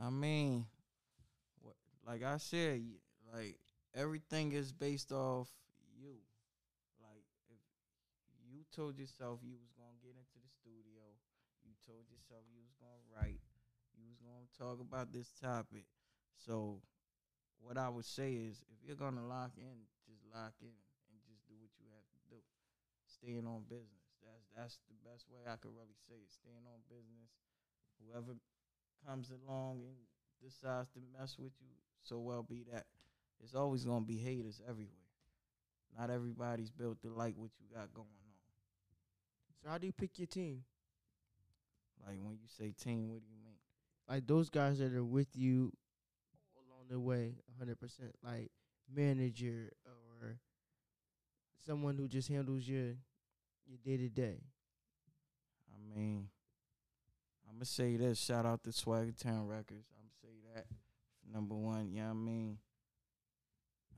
I 0.00 0.08
mean, 0.08 0.64
what 1.60 1.76
like 2.06 2.22
I 2.22 2.38
said, 2.38 2.80
like 3.32 3.60
everything 3.94 4.52
is 4.52 4.72
based 4.72 5.12
off 5.12 5.48
you. 6.00 6.16
Like 6.98 7.24
if 7.52 7.60
you 8.48 8.64
told 8.74 8.98
yourself 8.98 9.40
you 9.44 9.56
was 9.60 9.70
gonna 9.76 10.00
get 10.00 10.16
into 10.16 10.38
the 10.40 10.48
studio, 10.48 11.04
you 11.62 11.76
told 11.86 12.08
yourself 12.08 12.42
you 12.48 12.64
was 12.64 12.74
gonna 12.80 13.04
write, 13.12 13.40
you 13.94 14.08
was 14.08 14.18
gonna 14.18 14.48
talk 14.60 14.80
about 14.80 15.12
this 15.12 15.32
topic. 15.40 15.88
So 16.36 16.84
what 17.60 17.78
I 17.78 17.88
would 17.88 18.04
say 18.04 18.34
is 18.34 18.60
if 18.68 18.84
you're 18.84 19.00
gonna 19.00 19.24
lock 19.26 19.52
in, 19.56 19.88
just 20.04 20.20
lock 20.34 20.52
in 20.60 20.76
and 21.08 21.18
just 21.24 21.48
do 21.48 21.56
what 21.56 21.72
you 21.80 21.88
have 21.96 22.04
to 22.12 22.20
do. 22.28 22.40
Staying 23.08 23.46
on 23.48 23.64
business. 23.68 24.04
That's 24.20 24.44
that's 24.56 24.78
the 24.88 25.00
best 25.08 25.24
way 25.32 25.40
I 25.48 25.56
could 25.56 25.72
really 25.72 25.96
say 26.08 26.20
it. 26.20 26.28
Staying 26.28 26.68
on 26.68 26.84
business. 26.92 27.32
Whoever 28.00 28.36
comes 29.06 29.32
along 29.32 29.82
and 29.88 29.96
decides 30.44 30.88
to 30.92 31.00
mess 31.18 31.36
with 31.38 31.52
you, 31.60 31.72
so 32.02 32.18
well 32.18 32.42
be 32.42 32.64
that. 32.72 32.84
It's 33.42 33.54
always 33.54 33.84
gonna 33.84 34.04
be 34.04 34.18
haters 34.18 34.60
everywhere. 34.68 35.08
Not 35.98 36.10
everybody's 36.10 36.70
built 36.70 37.00
to 37.02 37.08
like 37.08 37.34
what 37.36 37.50
you 37.58 37.66
got 37.74 37.92
going 37.94 38.08
on. 38.08 38.34
So 39.62 39.70
how 39.70 39.78
do 39.78 39.86
you 39.86 39.92
pick 39.92 40.18
your 40.18 40.26
team? 40.26 40.64
Like 42.06 42.18
when 42.20 42.34
you 42.40 42.48
say 42.48 42.72
team, 42.72 43.10
what 43.10 43.20
do 43.20 43.28
you 43.28 43.38
mean? 43.44 43.49
Like 44.10 44.26
those 44.26 44.50
guys 44.50 44.80
that 44.80 44.92
are 44.92 45.04
with 45.04 45.28
you 45.36 45.72
along 46.56 46.88
the 46.90 46.98
way, 46.98 47.36
hundred 47.56 47.78
percent, 47.78 48.10
like 48.24 48.50
manager 48.92 49.70
or 49.86 50.40
someone 51.64 51.96
who 51.96 52.08
just 52.08 52.28
handles 52.28 52.66
your 52.66 52.96
your 53.68 53.78
day 53.84 53.96
to 53.98 54.08
day. 54.08 54.40
I 55.72 55.96
mean, 55.96 56.26
I'm 57.48 57.54
gonna 57.54 57.66
say 57.66 57.96
this. 57.96 58.18
Shout 58.18 58.46
out 58.46 58.64
to 58.64 58.72
Swagger 58.72 59.12
Town 59.12 59.46
Records. 59.46 59.86
I'm 59.94 60.02
gonna 60.02 60.20
say 60.20 60.40
that 60.56 60.66
number 61.32 61.54
one. 61.54 61.92
Yeah, 61.92 62.10
I 62.10 62.14
mean, 62.14 62.58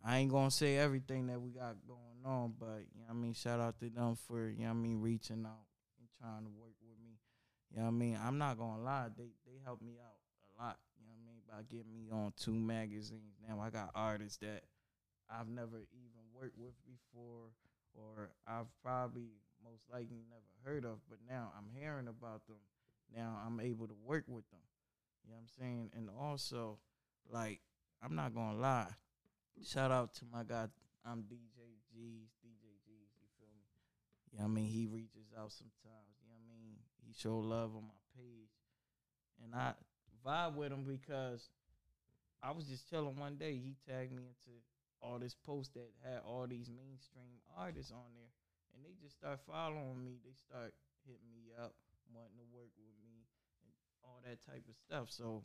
I 0.04 0.18
ain't 0.18 0.30
gonna 0.30 0.50
say 0.50 0.76
everything 0.76 1.28
that 1.28 1.40
we 1.40 1.52
got 1.52 1.76
going 1.88 2.22
on, 2.26 2.52
but 2.60 2.84
you 2.94 3.00
know 3.00 3.06
what 3.06 3.12
I 3.12 3.14
mean, 3.14 3.32
shout 3.32 3.60
out 3.60 3.78
to 3.78 3.88
them 3.88 4.16
for 4.28 4.50
you 4.50 4.64
know 4.64 4.64
what 4.64 4.70
I 4.72 4.74
mean 4.74 5.00
reaching 5.00 5.46
out 5.46 5.64
and 5.98 6.08
trying 6.20 6.44
to 6.44 6.50
work. 6.50 6.72
You 7.72 7.80
know 7.80 7.84
what 7.84 7.94
I 7.94 7.98
mean? 7.98 8.18
I'm 8.22 8.36
not 8.36 8.58
gonna 8.58 8.82
lie, 8.82 9.08
they 9.16 9.32
they 9.46 9.56
helped 9.64 9.82
me 9.82 9.96
out 9.96 10.20
a 10.52 10.62
lot. 10.62 10.76
You 11.00 11.06
know 11.08 11.12
what 11.16 11.24
I 11.24 11.26
mean? 11.26 11.40
By 11.48 11.74
getting 11.74 11.92
me 11.94 12.10
on 12.12 12.32
two 12.36 12.52
magazines. 12.52 13.40
Now 13.48 13.60
I 13.60 13.70
got 13.70 13.90
artists 13.94 14.36
that 14.38 14.64
I've 15.30 15.48
never 15.48 15.88
even 15.96 16.22
worked 16.36 16.58
with 16.58 16.74
before, 16.84 17.48
or 17.94 18.30
I've 18.46 18.68
probably 18.82 19.40
most 19.64 19.88
likely 19.90 20.20
never 20.28 20.52
heard 20.64 20.84
of, 20.84 20.98
but 21.08 21.18
now 21.26 21.52
I'm 21.56 21.70
hearing 21.72 22.08
about 22.08 22.46
them. 22.46 22.60
Now 23.14 23.40
I'm 23.46 23.60
able 23.60 23.86
to 23.86 23.96
work 24.04 24.24
with 24.28 24.48
them. 24.50 24.60
You 25.24 25.30
know 25.30 25.36
what 25.36 25.48
I'm 25.48 25.64
saying? 25.64 25.90
And 25.96 26.10
also, 26.10 26.78
like, 27.30 27.60
I'm 28.02 28.14
not 28.14 28.34
gonna 28.34 28.58
lie. 28.58 28.90
Shout 29.64 29.90
out 29.90 30.12
to 30.14 30.24
my 30.30 30.42
guy, 30.44 30.66
I'm 31.06 31.22
DJ 31.22 31.78
G's, 31.88 32.28
DJ 32.42 32.74
G's, 32.84 33.10
you 33.16 33.28
feel 33.38 33.48
me? 33.54 33.64
You 34.32 34.38
know 34.38 34.44
I 34.44 34.48
mean? 34.48 34.66
He 34.66 34.86
reaches 34.86 35.30
out 35.38 35.52
sometimes, 35.52 36.18
you 36.20 36.28
know 36.28 36.36
what 36.36 36.52
I 36.52 36.60
mean? 36.60 36.78
Show 37.14 37.38
love 37.38 37.76
on 37.76 37.84
my 37.88 38.02
page. 38.16 38.50
And 39.42 39.54
I 39.54 39.74
vibe 40.24 40.54
with 40.54 40.72
him 40.72 40.84
because 40.84 41.50
I 42.42 42.52
was 42.52 42.66
just 42.66 42.88
telling 42.88 43.16
one 43.16 43.36
day. 43.36 43.52
He 43.52 43.76
tagged 43.88 44.12
me 44.12 44.24
into 44.28 44.58
all 45.00 45.18
this 45.18 45.34
post 45.34 45.74
that 45.74 45.90
had 46.02 46.20
all 46.26 46.46
these 46.46 46.70
mainstream 46.70 47.42
artists 47.56 47.92
on 47.92 48.14
there. 48.14 48.32
And 48.74 48.84
they 48.84 48.94
just 49.02 49.18
start 49.18 49.40
following 49.46 50.04
me. 50.04 50.18
They 50.24 50.32
start 50.34 50.72
hitting 51.04 51.32
me 51.34 51.52
up, 51.58 51.74
wanting 52.08 52.38
to 52.38 52.46
work 52.54 52.72
with 52.78 52.96
me 53.04 53.26
and 53.66 53.72
all 54.02 54.22
that 54.24 54.40
type 54.46 54.64
of 54.68 54.76
stuff. 54.78 55.10
So 55.10 55.42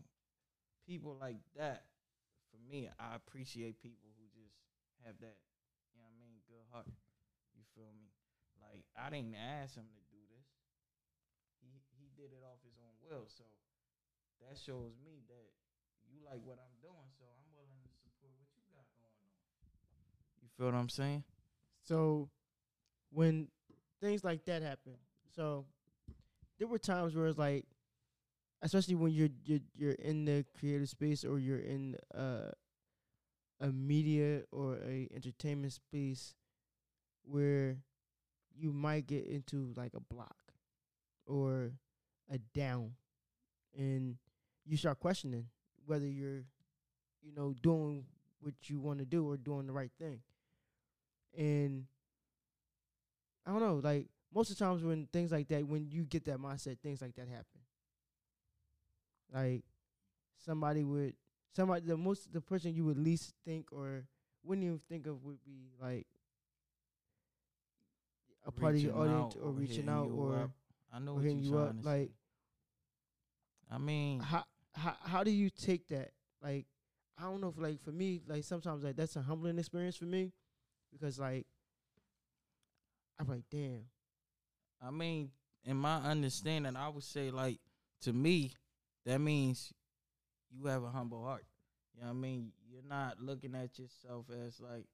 people 0.86 1.18
like 1.20 1.42
that, 1.58 1.90
for 2.48 2.62
me, 2.64 2.88
I 2.96 3.16
appreciate 3.20 3.84
people 3.84 4.08
who 4.16 4.26
just 4.32 4.56
have 5.04 5.20
that, 5.20 5.36
you 5.92 6.00
know 6.00 6.08
what 6.08 6.16
I 6.16 6.22
mean, 6.24 6.40
good 6.48 6.66
heart. 6.72 6.88
You 7.58 7.66
feel 7.76 7.92
me? 7.92 8.08
Like 8.62 8.88
I 8.96 9.10
didn't 9.12 9.36
ask 9.36 9.76
him 9.76 9.90
to 9.92 10.04
do 10.10 10.22
this. 10.32 10.48
He 11.62 11.84
he 11.98 12.07
did 12.18 12.34
it 12.34 12.44
off 12.44 12.58
his 12.66 12.76
own 12.82 12.98
will. 13.06 13.30
So 13.30 13.46
that 14.42 14.58
shows 14.58 14.98
me 15.06 15.22
that 15.30 15.48
you 16.10 16.20
like 16.26 16.42
what 16.44 16.58
I'm 16.58 16.76
doing, 16.82 17.08
so 17.18 17.24
I'm 17.30 17.48
willing 17.54 17.78
to 17.86 17.94
support 18.02 18.34
what 18.42 18.50
you 18.58 18.64
got 18.74 18.86
going 18.98 19.14
on. 19.22 19.38
You 20.42 20.50
feel 20.58 20.66
what 20.66 20.76
I'm 20.76 20.90
saying? 20.90 21.24
So 21.84 22.30
when 23.12 23.48
things 24.02 24.24
like 24.24 24.46
that 24.46 24.62
happen, 24.62 24.98
so 25.36 25.66
there 26.58 26.68
were 26.68 26.80
times 26.80 27.16
where 27.16 27.28
it's 27.28 27.38
like, 27.38 27.66
especially 28.62 28.96
when 28.96 29.12
you're 29.12 29.30
you're 29.46 29.60
you're 29.76 29.92
in 29.94 30.26
the 30.26 30.46
creative 30.58 30.90
space 30.90 31.24
or 31.24 31.40
you're 31.40 31.60
in 31.60 31.96
uh, 32.16 32.52
a 33.62 33.68
media 33.68 34.42
or 34.52 34.78
a 34.86 35.08
entertainment 35.14 35.74
space 35.74 36.34
where 37.24 37.78
you 38.56 38.74
might 38.74 39.06
get 39.06 39.28
into 39.28 39.74
like 39.76 39.94
a 39.94 40.00
block 40.00 40.36
or 41.26 41.72
a 42.32 42.38
down 42.54 42.92
and 43.78 44.16
you 44.66 44.78
start 44.78 45.00
questioning 45.00 45.46
whether 45.86 46.08
you're 46.08 46.44
you 47.22 47.34
know 47.36 47.54
doing 47.62 48.04
what 48.42 48.54
you 48.64 48.80
want 48.80 49.00
to 49.00 49.06
do 49.06 49.30
or 49.30 49.38
doing 49.38 49.66
the 49.68 49.74
right 49.74 49.92
thing 50.00 50.20
and 51.38 51.86
i 53.46 53.52
don't 53.52 53.62
know 53.62 53.76
like 53.84 54.08
most 54.34 54.52
of 54.52 54.58
the 54.58 54.64
times 54.66 54.84
when 54.84 55.08
things 55.14 55.32
like 55.32 55.48
that 55.48 55.66
when 55.66 55.90
you 55.90 56.04
get 56.04 56.26
that 56.26 56.38
mindset 56.38 56.78
things 56.80 57.02
like 57.02 57.16
that 57.16 57.28
happen 57.28 57.62
like 59.34 59.64
somebody 60.46 60.84
would 60.84 61.14
somebody 61.56 61.86
the 61.86 61.98
most 61.98 62.32
the 62.34 62.42
person 62.42 62.74
you 62.74 62.86
would 62.86 62.98
least 62.98 63.34
think 63.46 63.68
or 63.72 64.04
wouldn't 64.44 64.66
even 64.66 64.80
think 64.90 65.08
of 65.08 65.24
would 65.24 65.44
be 65.44 65.70
like 65.82 66.08
a 68.46 68.52
part 68.52 68.76
of 68.76 68.82
your 68.82 68.96
audience 68.96 69.36
out 69.36 69.42
or 69.44 69.52
reaching 69.52 69.90
out 69.90 70.08
you 70.08 70.14
or. 70.16 70.50
I 70.94 71.00
know 71.00 71.12
or 71.12 71.16
what 71.16 71.24
hitting 71.24 71.40
you're 71.40 71.46
you 71.46 71.52
trying 71.52 71.80
up 71.80 71.86
like. 71.86 72.12
I 73.72 73.78
mean, 73.78 74.20
how 74.20 74.44
how 74.74 74.96
how 75.04 75.24
do 75.24 75.32
you 75.32 75.50
take 75.50 75.88
that? 75.90 76.12
Like 76.42 76.66
I 77.20 77.24
don't 77.24 77.42
know 77.42 77.50
if 77.50 77.58
like 77.58 77.82
for 77.82 77.92
me, 77.92 78.22
like 78.28 78.44
sometimes 78.44 78.84
like 78.84 78.96
that's 78.96 79.16
a 79.16 79.22
humbling 79.22 79.58
experience 79.60 79.96
for 79.98 80.06
me 80.06 80.32
because 80.92 81.20
like 81.20 81.46
I'm 83.20 83.28
like, 83.28 83.44
damn. 83.50 83.86
I 84.82 84.92
mean, 84.92 85.32
in 85.66 85.78
my 85.78 85.98
understanding, 85.98 86.76
I 86.76 86.90
would 86.90 87.04
say 87.04 87.32
like 87.32 87.60
to 88.02 88.14
me, 88.14 88.52
that 89.06 89.20
means 89.20 89.74
you 90.52 90.68
have 90.68 90.84
a 90.84 90.90
humble 90.90 91.24
heart. 91.24 91.46
You 91.96 92.02
know 92.02 92.08
what 92.08 92.14
I 92.14 92.18
mean? 92.18 92.52
You're 92.72 92.88
not 92.88 93.20
looking 93.20 93.56
at 93.56 93.78
yourself 93.80 94.28
as 94.46 94.60
like, 94.60 94.86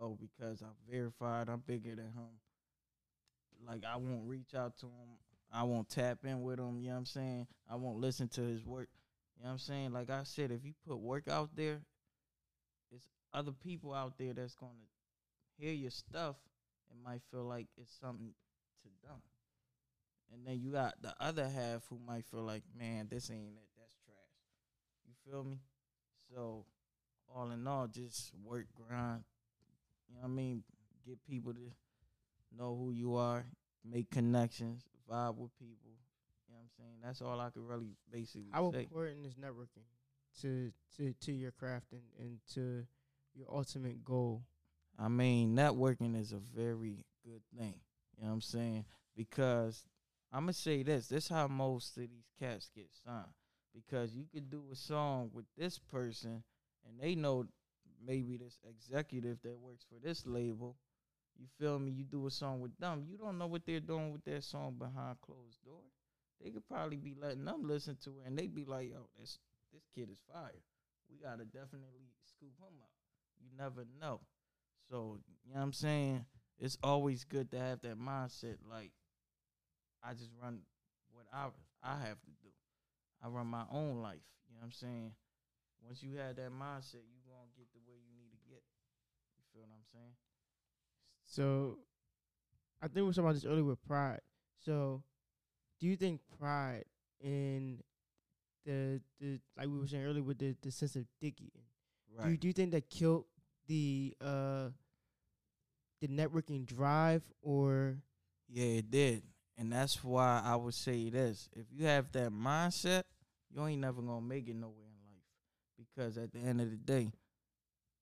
oh, 0.00 0.16
because 0.20 0.62
I'm 0.62 0.76
verified, 0.88 1.48
I'm 1.48 1.62
bigger 1.66 1.96
than 1.96 2.06
him. 2.06 2.38
Like 3.66 3.82
I 3.84 3.96
won't 3.96 4.28
reach 4.28 4.54
out 4.54 4.78
to 4.78 4.86
him. 4.86 5.18
I 5.52 5.62
won't 5.62 5.88
tap 5.88 6.18
in 6.24 6.42
with 6.42 6.58
him. 6.58 6.80
You 6.80 6.88
know 6.88 6.94
what 6.94 6.98
I'm 6.98 7.06
saying? 7.06 7.46
I 7.70 7.76
won't 7.76 8.00
listen 8.00 8.28
to 8.28 8.40
his 8.40 8.64
work. 8.64 8.88
You 9.36 9.44
know 9.44 9.48
what 9.48 9.52
I'm 9.54 9.58
saying? 9.58 9.92
Like 9.92 10.10
I 10.10 10.22
said, 10.24 10.50
if 10.50 10.64
you 10.64 10.72
put 10.86 10.98
work 10.98 11.28
out 11.28 11.50
there, 11.54 11.80
it's 12.90 13.06
other 13.32 13.52
people 13.52 13.92
out 13.92 14.18
there 14.18 14.32
that's 14.32 14.54
gonna 14.54 14.72
hear 15.58 15.72
your 15.72 15.90
stuff 15.90 16.36
and 16.90 17.02
might 17.02 17.22
feel 17.30 17.44
like 17.44 17.66
it's 17.76 17.92
something 18.00 18.32
to 18.82 18.88
them. 19.06 19.18
And 20.32 20.46
then 20.46 20.60
you 20.60 20.72
got 20.72 20.94
the 21.00 21.14
other 21.20 21.48
half 21.48 21.82
who 21.88 21.98
might 22.04 22.24
feel 22.26 22.42
like, 22.42 22.62
man, 22.76 23.08
this 23.10 23.30
ain't 23.30 23.56
it. 23.56 23.68
That's 23.78 23.96
trash. 24.04 24.16
You 25.06 25.12
feel 25.30 25.44
me? 25.44 25.60
So 26.32 26.64
all 27.32 27.50
in 27.50 27.66
all, 27.66 27.86
just 27.86 28.32
work, 28.44 28.66
grind. 28.74 29.24
You 30.08 30.16
know 30.16 30.22
what 30.22 30.28
I 30.28 30.32
mean? 30.32 30.62
Get 31.06 31.24
people 31.28 31.52
to 31.52 31.72
know 32.56 32.76
who 32.76 32.92
you 32.92 33.16
are, 33.16 33.44
make 33.88 34.10
connections, 34.10 34.84
vibe 35.10 35.36
with 35.36 35.56
people. 35.58 35.92
You 36.48 36.54
know 36.54 36.58
what 36.58 36.62
I'm 36.62 36.70
saying? 36.78 36.96
That's 37.02 37.22
all 37.22 37.40
I 37.40 37.50
could 37.50 37.66
really 37.66 37.96
basically 38.10 38.44
say. 38.44 38.50
How 38.52 38.72
say. 38.72 38.80
important 38.80 39.26
is 39.26 39.34
networking 39.34 39.84
to 40.42 40.72
to 40.96 41.14
to 41.20 41.32
your 41.32 41.52
craft 41.52 41.92
and, 41.92 42.02
and 42.18 42.38
to 42.54 42.86
your 43.34 43.46
ultimate 43.50 44.04
goal? 44.04 44.42
I 44.98 45.08
mean, 45.08 45.56
networking 45.56 46.18
is 46.18 46.32
a 46.32 46.38
very 46.38 47.04
good 47.24 47.42
thing. 47.56 47.80
You 48.16 48.24
know 48.24 48.28
what 48.28 48.34
I'm 48.34 48.40
saying? 48.40 48.84
Because 49.16 49.84
I'm 50.32 50.42
gonna 50.42 50.52
say 50.52 50.82
this. 50.82 51.08
This 51.08 51.28
how 51.28 51.48
most 51.48 51.96
of 51.96 52.02
these 52.02 52.30
cats 52.38 52.70
get 52.74 52.88
signed. 53.04 53.34
Because 53.74 54.14
you 54.14 54.24
could 54.32 54.50
do 54.50 54.62
a 54.72 54.76
song 54.76 55.30
with 55.32 55.46
this 55.58 55.78
person, 55.78 56.44
and 56.86 57.00
they 57.00 57.16
know 57.16 57.46
maybe 58.04 58.36
this 58.36 58.58
executive 58.68 59.38
that 59.42 59.58
works 59.58 59.84
for 59.88 59.98
this 60.04 60.26
label. 60.26 60.76
You 61.38 61.46
feel 61.58 61.78
me? 61.78 61.92
You 61.92 62.04
do 62.04 62.26
a 62.26 62.30
song 62.30 62.60
with 62.60 62.76
them. 62.78 63.04
You 63.08 63.16
don't 63.18 63.38
know 63.38 63.46
what 63.46 63.66
they're 63.66 63.80
doing 63.80 64.12
with 64.12 64.24
that 64.24 64.44
song 64.44 64.76
behind 64.78 65.20
closed 65.20 65.62
doors. 65.64 65.92
They 66.42 66.50
could 66.50 66.66
probably 66.68 66.96
be 66.96 67.14
letting 67.18 67.44
them 67.44 67.66
listen 67.66 67.96
to 68.04 68.10
it, 68.10 68.26
and 68.26 68.38
they'd 68.38 68.54
be 68.54 68.64
like, 68.64 68.90
"Yo, 68.90 69.08
this 69.18 69.38
this 69.72 69.86
kid 69.94 70.10
is 70.10 70.18
fire. 70.32 70.62
We 71.08 71.16
gotta 71.16 71.44
definitely 71.44 72.12
scoop 72.24 72.56
him 72.58 72.78
up." 72.80 72.92
You 73.40 73.48
never 73.56 73.84
know. 74.00 74.20
So, 74.88 75.18
you 75.44 75.52
know 75.52 75.60
what 75.60 75.62
I'm 75.62 75.72
saying? 75.72 76.26
It's 76.58 76.78
always 76.82 77.24
good 77.24 77.50
to 77.50 77.58
have 77.58 77.80
that 77.80 77.98
mindset 77.98 78.58
like 78.68 78.92
I 80.02 80.12
just 80.12 80.30
run 80.40 80.60
what 81.10 81.26
I 81.32 81.48
I 81.82 81.98
have 82.00 82.20
to 82.22 82.30
do. 82.42 82.52
I 83.22 83.28
run 83.28 83.46
my 83.46 83.64
own 83.72 84.02
life. 84.02 84.24
You 84.48 84.54
know 84.54 84.60
what 84.60 84.66
I'm 84.66 84.72
saying? 84.72 85.12
Once 85.80 86.02
you 86.02 86.16
have 86.16 86.36
that 86.36 86.52
mindset, 86.52 87.04
you 87.08 87.20
gonna 87.24 87.50
get 87.56 87.72
the 87.72 87.80
way 87.88 87.96
you 87.96 88.12
need 88.16 88.30
to 88.30 88.40
get. 88.48 88.62
You 89.36 89.44
feel 89.52 89.62
what 89.62 89.76
I'm 89.76 89.88
saying? 89.92 90.16
So, 91.34 91.78
I 92.82 92.86
think 92.86 92.96
we 92.96 93.02
were 93.02 93.12
talking 93.12 93.24
about 93.24 93.34
this 93.34 93.44
earlier 93.44 93.64
with 93.64 93.82
pride. 93.86 94.20
So, 94.64 95.02
do 95.80 95.86
you 95.86 95.96
think 95.96 96.20
pride 96.38 96.84
in 97.20 97.82
the 98.64 99.00
the 99.20 99.40
like 99.56 99.68
we 99.68 99.78
were 99.78 99.86
saying 99.86 100.04
earlier 100.04 100.22
with 100.22 100.38
the 100.38 100.56
the 100.62 100.70
sense 100.70 100.96
of 100.96 101.04
digging, 101.20 101.50
do 102.22 102.28
you, 102.30 102.36
do 102.36 102.46
you 102.48 102.52
think 102.52 102.72
that 102.72 102.88
killed 102.90 103.24
the 103.66 104.14
uh 104.20 104.68
the 106.00 106.08
networking 106.08 106.66
drive 106.66 107.22
or 107.42 107.98
Yeah, 108.48 108.78
it 108.78 108.90
did. 108.90 109.22
And 109.56 109.72
that's 109.72 110.02
why 110.02 110.42
I 110.44 110.56
would 110.56 110.74
say 110.74 111.10
this. 111.10 111.48
If 111.54 111.66
you 111.72 111.86
have 111.86 112.10
that 112.12 112.30
mindset, 112.32 113.04
you 113.50 113.64
ain't 113.66 113.80
never 113.80 114.02
gonna 114.02 114.20
make 114.20 114.48
it 114.48 114.56
nowhere 114.56 114.86
in 114.88 115.06
life. 115.06 115.24
Because 115.76 116.18
at 116.18 116.32
the 116.32 116.40
end 116.40 116.60
of 116.60 116.70
the 116.70 116.76
day, 116.76 117.12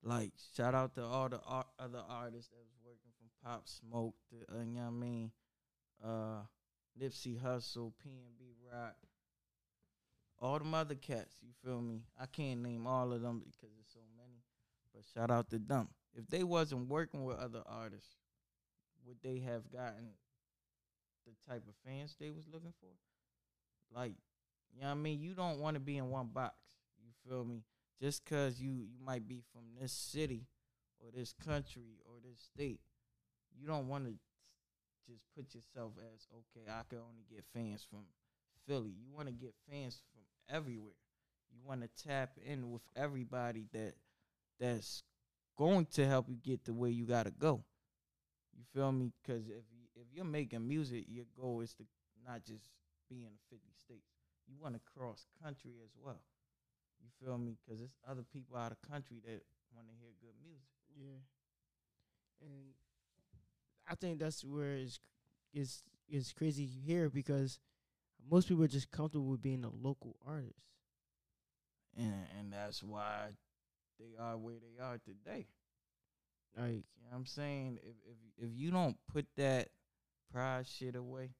like 0.02 0.32
shout 0.56 0.74
out 0.74 0.94
to 0.96 1.04
all 1.04 1.28
the 1.28 1.40
ar- 1.46 1.66
other 1.78 2.02
artists 2.08 2.50
that 2.50 2.58
was 2.58 2.71
Pop 3.44 3.68
Smoke 3.68 4.14
to 4.30 4.54
uh, 4.54 4.60
you 4.60 4.74
know 4.74 4.80
what 4.82 4.86
I 4.86 4.90
mean, 4.90 5.30
uh 6.04 6.40
Nipsey 7.00 7.40
Hussle, 7.40 7.92
PnB 8.04 8.54
Rock, 8.70 8.96
all 10.38 10.58
them 10.58 10.74
other 10.74 10.94
cats, 10.94 11.36
you 11.40 11.50
feel 11.64 11.80
me? 11.80 12.02
I 12.20 12.26
can't 12.26 12.62
name 12.62 12.86
all 12.86 13.12
of 13.12 13.22
them 13.22 13.42
because 13.44 13.70
there's 13.74 13.92
so 13.92 14.00
many. 14.16 14.42
But 14.92 15.04
shout 15.14 15.30
out 15.30 15.48
to 15.50 15.58
them. 15.58 15.88
If 16.14 16.26
they 16.26 16.42
wasn't 16.42 16.88
working 16.88 17.24
with 17.24 17.38
other 17.38 17.62
artists, 17.64 18.16
would 19.06 19.16
they 19.22 19.38
have 19.38 19.70
gotten 19.72 20.10
the 21.26 21.32
type 21.48 21.62
of 21.66 21.74
fans 21.86 22.14
they 22.18 22.30
was 22.30 22.46
looking 22.52 22.74
for? 22.80 22.90
Like, 23.98 24.14
you 24.74 24.80
know 24.80 24.88
what 24.88 24.92
I 24.92 24.96
mean? 24.96 25.20
You 25.20 25.34
don't 25.34 25.60
want 25.60 25.74
to 25.74 25.80
be 25.80 25.96
in 25.96 26.10
one 26.10 26.26
box. 26.26 26.56
You 27.02 27.10
feel 27.28 27.44
me? 27.44 27.62
Just 28.00 28.24
cause 28.26 28.60
you 28.60 28.70
you 28.70 28.98
might 29.04 29.28
be 29.28 29.42
from 29.52 29.62
this 29.80 29.92
city 29.92 30.46
or 30.98 31.10
this 31.14 31.32
country 31.32 32.00
or 32.04 32.14
this 32.20 32.40
state, 32.40 32.80
you 33.58 33.66
don't 33.66 33.88
want 33.88 34.06
to 34.06 34.14
just 35.08 35.22
put 35.36 35.54
yourself 35.54 35.92
as 36.14 36.26
okay. 36.32 36.70
I 36.70 36.82
can 36.88 36.98
only 36.98 37.24
get 37.30 37.44
fans 37.54 37.86
from 37.88 38.04
Philly. 38.66 38.90
You 38.90 39.12
want 39.14 39.28
to 39.28 39.34
get 39.34 39.54
fans 39.70 40.00
from 40.12 40.56
everywhere. 40.56 40.94
You 41.52 41.60
want 41.66 41.82
to 41.82 42.08
tap 42.08 42.30
in 42.44 42.70
with 42.70 42.82
everybody 42.96 43.66
that 43.72 43.94
that's 44.58 45.02
going 45.58 45.86
to 45.86 46.06
help 46.06 46.28
you 46.28 46.36
get 46.36 46.64
the 46.64 46.72
way 46.72 46.90
you 46.90 47.04
gotta 47.04 47.30
go. 47.30 47.62
You 48.56 48.64
feel 48.74 48.92
me? 48.92 49.12
Because 49.22 49.46
if 49.48 49.64
you, 49.72 49.84
if 49.96 50.06
you're 50.14 50.24
making 50.24 50.66
music, 50.66 51.04
your 51.08 51.26
goal 51.38 51.60
is 51.60 51.74
to 51.74 51.84
not 52.26 52.44
just 52.44 52.70
be 53.08 53.24
in 53.24 53.32
the 53.32 53.56
50 53.56 53.66
states. 53.76 54.08
You 54.46 54.56
want 54.60 54.74
to 54.74 54.80
cross 54.96 55.26
country 55.42 55.72
as 55.84 55.90
well. 55.96 56.20
You 57.00 57.08
feel 57.20 57.38
me? 57.38 57.56
Because 57.58 57.80
there's 57.80 57.98
other 58.08 58.22
people 58.32 58.56
out 58.56 58.72
of 58.72 58.80
country 58.82 59.18
that 59.24 59.42
want 59.74 59.88
to 59.88 59.94
hear 59.98 60.12
good 60.20 60.36
music. 60.44 60.68
Yeah. 60.94 61.20
And 62.44 62.76
I 63.88 63.94
think 63.94 64.18
that's 64.18 64.44
where 64.44 64.72
it's 64.72 65.00
it's 65.52 65.82
it's 66.08 66.32
crazy 66.32 66.66
here 66.66 67.08
because 67.08 67.58
most 68.30 68.48
people 68.48 68.64
are 68.64 68.68
just 68.68 68.90
comfortable 68.90 69.26
with 69.26 69.42
being 69.42 69.64
a 69.64 69.70
local 69.70 70.16
artist. 70.26 70.60
And 71.96 72.26
and 72.38 72.52
that's 72.52 72.82
why 72.82 73.30
they 73.98 74.16
are 74.18 74.36
where 74.36 74.56
they 74.56 74.82
are 74.82 74.98
today. 74.98 75.46
Like 76.56 76.66
You 76.66 77.04
know 77.04 77.10
what 77.10 77.16
I'm 77.16 77.26
saying? 77.26 77.78
If 77.82 77.96
if 78.06 78.50
if 78.50 78.56
you 78.56 78.70
don't 78.70 78.96
put 79.12 79.26
that 79.36 79.68
pride 80.32 80.66
shit 80.66 80.96
away, 80.96 81.30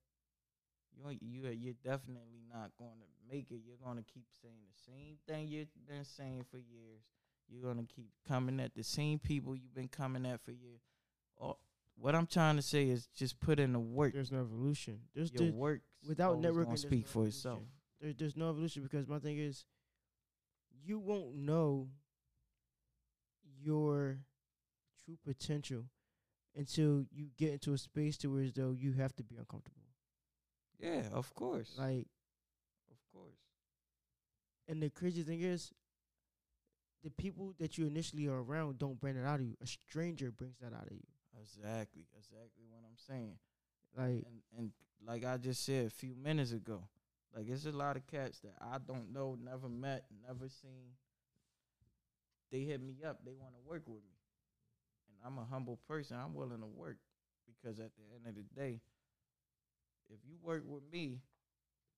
you 0.96 1.18
you 1.20 1.48
you're 1.48 1.74
definitely 1.84 2.42
not 2.52 2.70
going 2.78 2.90
to 3.00 3.34
make 3.34 3.50
it. 3.50 3.60
You're 3.66 3.84
going 3.84 3.98
to 3.98 4.12
keep 4.12 4.26
saying 4.42 4.54
the 4.66 4.92
same 4.92 5.16
thing 5.26 5.48
you've 5.48 5.68
been 5.86 6.04
saying 6.04 6.44
for 6.50 6.58
years. 6.58 7.02
You're 7.48 7.62
going 7.62 7.84
to 7.86 7.94
keep 7.94 8.10
coming 8.26 8.60
at 8.60 8.74
the 8.74 8.84
same 8.84 9.18
people 9.18 9.54
you've 9.54 9.74
been 9.74 9.88
coming 9.88 10.24
at 10.24 10.40
for 10.42 10.52
years. 10.52 10.80
Or 11.36 11.56
what 11.96 12.14
I'm 12.14 12.26
trying 12.26 12.56
to 12.56 12.62
say 12.62 12.88
is 12.88 13.06
just 13.16 13.40
put 13.40 13.60
in 13.60 13.72
the 13.72 13.80
work. 13.80 14.12
there's 14.12 14.32
no 14.32 14.40
evolution. 14.40 15.00
There's 15.14 15.32
Your 15.32 15.46
the, 15.46 15.52
work 15.52 15.80
without 16.08 16.38
networking. 16.38 16.68
there's 16.68 16.82
to 16.82 16.86
speak 16.88 17.06
no 17.06 17.12
for 17.12 17.26
itself. 17.26 17.62
There, 18.00 18.12
there's 18.12 18.36
no 18.36 18.50
evolution 18.50 18.82
because 18.82 19.06
my 19.06 19.18
thing 19.18 19.38
is, 19.38 19.64
you 20.84 20.98
won't 20.98 21.36
know 21.36 21.88
your 23.62 24.18
true 25.04 25.16
potential 25.24 25.84
until 26.56 27.04
you 27.10 27.28
get 27.38 27.52
into 27.52 27.72
a 27.72 27.78
space 27.78 28.16
to 28.18 28.28
where 28.28 28.42
as 28.42 28.52
though 28.52 28.72
you 28.76 28.92
have 28.92 29.14
to 29.16 29.22
be 29.22 29.36
uncomfortable. 29.36 29.82
Yeah, 30.78 31.02
of 31.12 31.32
course. 31.34 31.74
Like, 31.78 32.08
of 32.90 32.98
course. 33.12 33.38
and 34.68 34.82
the 34.82 34.90
crazy 34.90 35.22
thing 35.22 35.40
is, 35.40 35.72
the 37.04 37.10
people 37.10 37.54
that 37.58 37.78
you 37.78 37.86
initially 37.86 38.26
are 38.26 38.42
around 38.42 38.78
don't 38.78 39.00
bring 39.00 39.16
it 39.16 39.24
out 39.24 39.40
of 39.40 39.46
you. 39.46 39.56
A 39.62 39.66
stranger 39.66 40.30
brings 40.30 40.56
that 40.60 40.72
out 40.72 40.86
of 40.86 40.92
you. 40.92 41.06
Exactly. 41.40 42.04
Exactly 42.16 42.64
what 42.70 42.82
I'm 42.84 42.96
saying. 42.96 43.36
Like, 43.96 44.24
and 44.26 44.40
and 44.56 44.72
like 45.06 45.24
I 45.24 45.36
just 45.36 45.64
said 45.64 45.86
a 45.86 45.90
few 45.90 46.14
minutes 46.14 46.52
ago, 46.52 46.82
like 47.34 47.48
it's 47.48 47.66
a 47.66 47.72
lot 47.72 47.96
of 47.96 48.06
cats 48.06 48.40
that 48.40 48.54
I 48.60 48.78
don't 48.78 49.12
know, 49.12 49.36
never 49.42 49.68
met, 49.68 50.04
never 50.26 50.48
seen. 50.48 50.92
They 52.50 52.60
hit 52.60 52.80
me 52.80 53.02
up. 53.04 53.24
They 53.24 53.32
want 53.34 53.54
to 53.54 53.60
work 53.68 53.82
with 53.86 54.02
me, 54.04 54.16
and 55.08 55.16
I'm 55.24 55.38
a 55.38 55.44
humble 55.46 55.78
person. 55.88 56.18
I'm 56.18 56.34
willing 56.34 56.60
to 56.60 56.66
work 56.66 56.98
because 57.46 57.78
at 57.80 57.92
the 57.96 58.04
end 58.14 58.26
of 58.26 58.34
the 58.36 58.44
day, 58.60 58.80
if 60.08 60.20
you 60.28 60.36
work 60.42 60.62
with 60.66 60.82
me, 60.92 61.18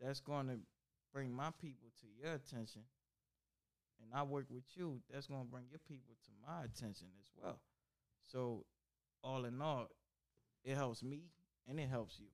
that's 0.00 0.20
going 0.20 0.48
to 0.48 0.58
bring 1.12 1.32
my 1.32 1.50
people 1.60 1.90
to 2.00 2.06
your 2.22 2.34
attention, 2.34 2.82
and 4.02 4.10
I 4.14 4.22
work 4.22 4.46
with 4.50 4.64
you. 4.74 5.00
That's 5.12 5.26
going 5.26 5.42
to 5.44 5.50
bring 5.50 5.64
your 5.70 5.80
people 5.88 6.14
to 6.24 6.30
my 6.46 6.64
attention 6.64 7.08
as 7.20 7.30
well. 7.40 7.58
So, 8.32 8.64
all 9.24 9.44
in 9.46 9.60
all, 9.60 9.88
it 10.64 10.76
helps 10.76 11.02
me 11.02 11.22
and 11.68 11.80
it 11.80 11.88
helps 11.88 12.20
you. 12.20 12.28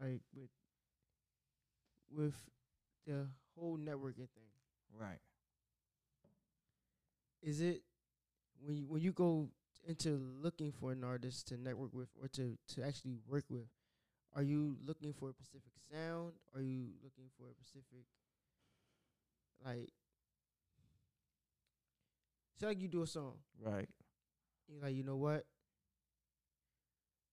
like 0.00 0.20
with 0.34 0.50
with 2.10 2.34
the 3.06 3.26
whole 3.56 3.76
networking 3.78 4.28
thing. 4.34 4.50
Right. 4.96 5.18
is 7.42 7.60
it 7.60 7.82
when 8.64 8.76
you 8.76 8.86
when 8.88 9.02
you 9.02 9.12
go 9.12 9.48
into 9.86 10.20
looking 10.40 10.72
for 10.72 10.92
an 10.92 11.04
artist 11.04 11.48
to 11.48 11.56
network 11.56 11.92
with 11.92 12.08
or 12.20 12.28
to 12.28 12.56
to 12.68 12.82
actually 12.82 13.18
work 13.28 13.44
with 13.50 13.66
are 14.34 14.42
you 14.42 14.76
looking 14.86 15.12
for 15.12 15.30
a 15.30 15.32
specific 15.32 15.72
sound 15.92 16.32
are 16.54 16.62
you 16.62 16.88
looking 17.02 17.26
for 17.38 17.46
a 17.50 17.54
specific 17.54 18.06
like 19.64 19.90
like 22.68 22.80
you 22.80 22.88
do 22.88 23.02
a 23.02 23.06
song 23.06 23.34
Right. 23.60 23.88
you're 24.68 24.82
like 24.82 24.94
you 24.94 25.02
know 25.04 25.16
what 25.16 25.46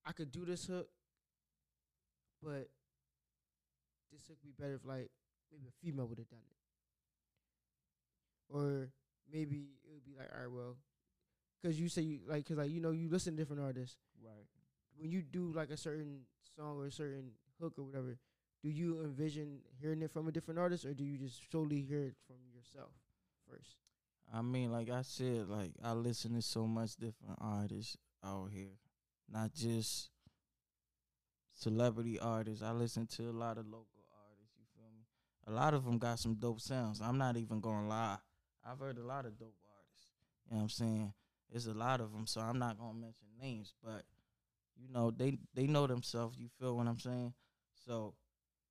i 0.05 0.11
could 0.11 0.31
do 0.31 0.45
this 0.45 0.65
hook 0.67 0.87
but 2.41 2.69
this 4.11 4.27
hook 4.27 4.37
would 4.43 4.55
be 4.55 4.61
better 4.61 4.75
if 4.75 4.85
like 4.85 5.09
maybe 5.51 5.67
a 5.67 5.85
female 5.85 6.07
would 6.07 6.17
have 6.19 6.29
done 6.29 6.39
it 6.49 6.57
or 8.49 8.89
maybe 9.31 9.69
it 9.85 9.91
would 9.93 10.05
be 10.05 10.13
like, 10.17 10.29
all 10.33 10.41
right, 10.43 10.51
well, 10.51 10.77
because 11.61 11.79
you 11.79 11.89
say 11.89 12.01
you 12.01 12.19
like, 12.27 12.43
because 12.45 12.57
like 12.57 12.71
you 12.71 12.81
know, 12.81 12.91
you 12.91 13.09
listen 13.09 13.35
to 13.35 13.41
different 13.41 13.61
artists. 13.61 13.97
Right. 14.23 14.45
When 14.97 15.11
you 15.11 15.21
do 15.21 15.51
like 15.55 15.69
a 15.71 15.77
certain 15.77 16.21
song 16.55 16.77
or 16.77 16.87
a 16.87 16.91
certain 16.91 17.31
hook 17.61 17.73
or 17.77 17.83
whatever, 17.83 18.17
do 18.63 18.69
you 18.69 19.01
envision 19.03 19.59
hearing 19.79 20.01
it 20.01 20.11
from 20.11 20.27
a 20.27 20.31
different 20.31 20.59
artist, 20.59 20.85
or 20.85 20.93
do 20.93 21.03
you 21.03 21.17
just 21.17 21.51
solely 21.51 21.81
hear 21.81 22.03
it 22.03 22.15
from 22.27 22.37
yourself 22.53 22.91
first? 23.49 23.77
I 24.33 24.41
mean, 24.41 24.71
like 24.71 24.89
I 24.89 25.01
said, 25.01 25.49
like 25.49 25.71
I 25.83 25.91
listen 25.91 26.33
to 26.35 26.41
so 26.41 26.65
much 26.65 26.95
different 26.95 27.37
artists 27.39 27.97
out 28.23 28.49
here, 28.51 28.77
not 29.29 29.53
just 29.53 30.09
celebrity 31.53 32.17
artists. 32.19 32.63
I 32.63 32.71
listen 32.71 33.07
to 33.07 33.23
a 33.29 33.31
lot 33.31 33.57
of 33.57 33.65
local 33.65 34.05
artists. 34.29 34.55
You 34.57 34.63
feel 34.73 34.89
me? 34.95 35.05
A 35.47 35.51
lot 35.51 35.73
of 35.73 35.83
them 35.83 35.97
got 35.97 36.19
some 36.19 36.35
dope 36.35 36.61
sounds. 36.61 37.01
I'm 37.01 37.17
not 37.17 37.35
even 37.35 37.59
gonna 37.59 37.87
lie. 37.87 38.17
I've 38.65 38.79
heard 38.79 38.97
a 38.97 39.03
lot 39.03 39.25
of 39.25 39.37
dope 39.37 39.57
artists. 39.65 40.11
You 40.45 40.51
know 40.51 40.57
what 40.57 40.63
I'm 40.63 40.69
saying? 40.69 41.13
There's 41.51 41.67
a 41.67 41.73
lot 41.73 41.99
of 41.99 42.13
them, 42.13 42.25
so 42.25 42.39
I'm 42.39 42.57
not 42.57 42.77
gonna 42.77 42.93
mention 42.93 43.27
names, 43.41 43.73
but 43.83 44.03
you 44.77 44.87
know 44.89 45.11
they 45.11 45.37
they 45.53 45.67
know 45.67 45.87
themselves. 45.87 46.37
You 46.37 46.47
feel 46.57 46.77
what 46.77 46.87
I'm 46.87 46.99
saying? 46.99 47.33
So 47.85 48.13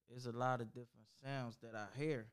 there's 0.08 0.26
a 0.26 0.32
lot 0.32 0.62
of 0.62 0.72
different 0.72 1.06
sounds 1.22 1.58
that 1.62 1.74
I 1.74 1.86
hear. 1.98 2.28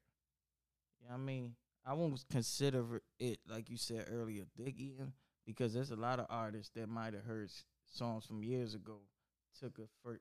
You 1.01 1.09
know 1.09 1.15
what 1.15 1.21
I 1.21 1.25
mean? 1.25 1.55
I 1.87 1.93
won't 1.93 2.21
consider 2.29 3.01
it 3.17 3.39
like 3.47 3.69
you 3.69 3.77
said 3.77 4.07
earlier, 4.11 4.43
eating, 4.59 5.13
because 5.45 5.73
there's 5.73 5.91
a 5.91 5.95
lot 5.95 6.19
of 6.19 6.25
artists 6.29 6.71
that 6.75 6.89
might 6.89 7.13
have 7.13 7.23
heard 7.23 7.49
songs 7.85 8.25
from 8.25 8.43
years 8.43 8.75
ago, 8.75 8.97
took 9.57 9.79
a 9.79 10.09
a 10.09 10.17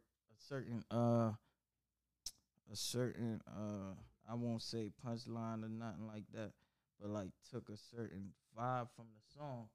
certain 0.48 0.84
uh 0.92 1.32
a 2.72 2.76
certain 2.76 3.40
uh 3.48 3.94
I 4.30 4.34
won't 4.34 4.62
say 4.62 4.90
punchline 5.04 5.64
or 5.64 5.68
nothing 5.68 6.06
like 6.06 6.24
that, 6.34 6.52
but 7.00 7.10
like 7.10 7.30
took 7.50 7.68
a 7.68 7.76
certain 7.76 8.30
vibe 8.56 8.88
from 8.94 9.06
the 9.14 9.22
song 9.36 9.68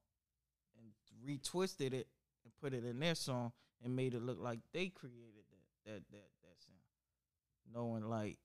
and 0.78 0.92
retwisted 1.28 1.92
it 1.92 2.08
and 2.44 2.52
put 2.60 2.72
it 2.72 2.84
in 2.86 3.00
their 3.00 3.14
song 3.14 3.52
and 3.84 3.94
made 3.94 4.14
it 4.14 4.22
look 4.22 4.40
like 4.40 4.60
they 4.72 4.88
created 4.88 5.44
that 5.50 5.90
that 5.90 6.02
that 6.10 6.30
that 6.42 6.56
sound, 6.58 6.78
knowing 7.70 8.08
like 8.08 8.38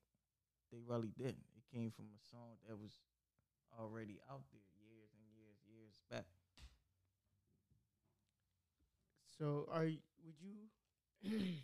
they 0.71 0.79
really 0.85 1.13
didn't. 1.17 1.45
It 1.55 1.63
came 1.73 1.91
from 1.91 2.05
a 2.05 2.29
song 2.29 2.57
that 2.67 2.77
was 2.77 2.91
already 3.79 4.19
out 4.29 4.43
there 4.51 4.61
years 4.81 5.09
and 5.13 5.25
years 5.35 5.57
years 5.67 5.95
back. 6.09 6.25
So, 9.37 9.67
are 9.71 9.85
y- 9.85 10.01
would 10.23 10.35
you? 10.41 10.69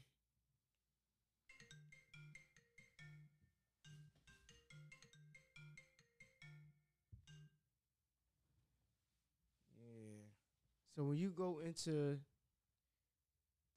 Yeah. 9.76 10.24
So 10.96 11.04
when 11.06 11.18
you 11.18 11.32
go 11.32 11.60
into 11.60 12.20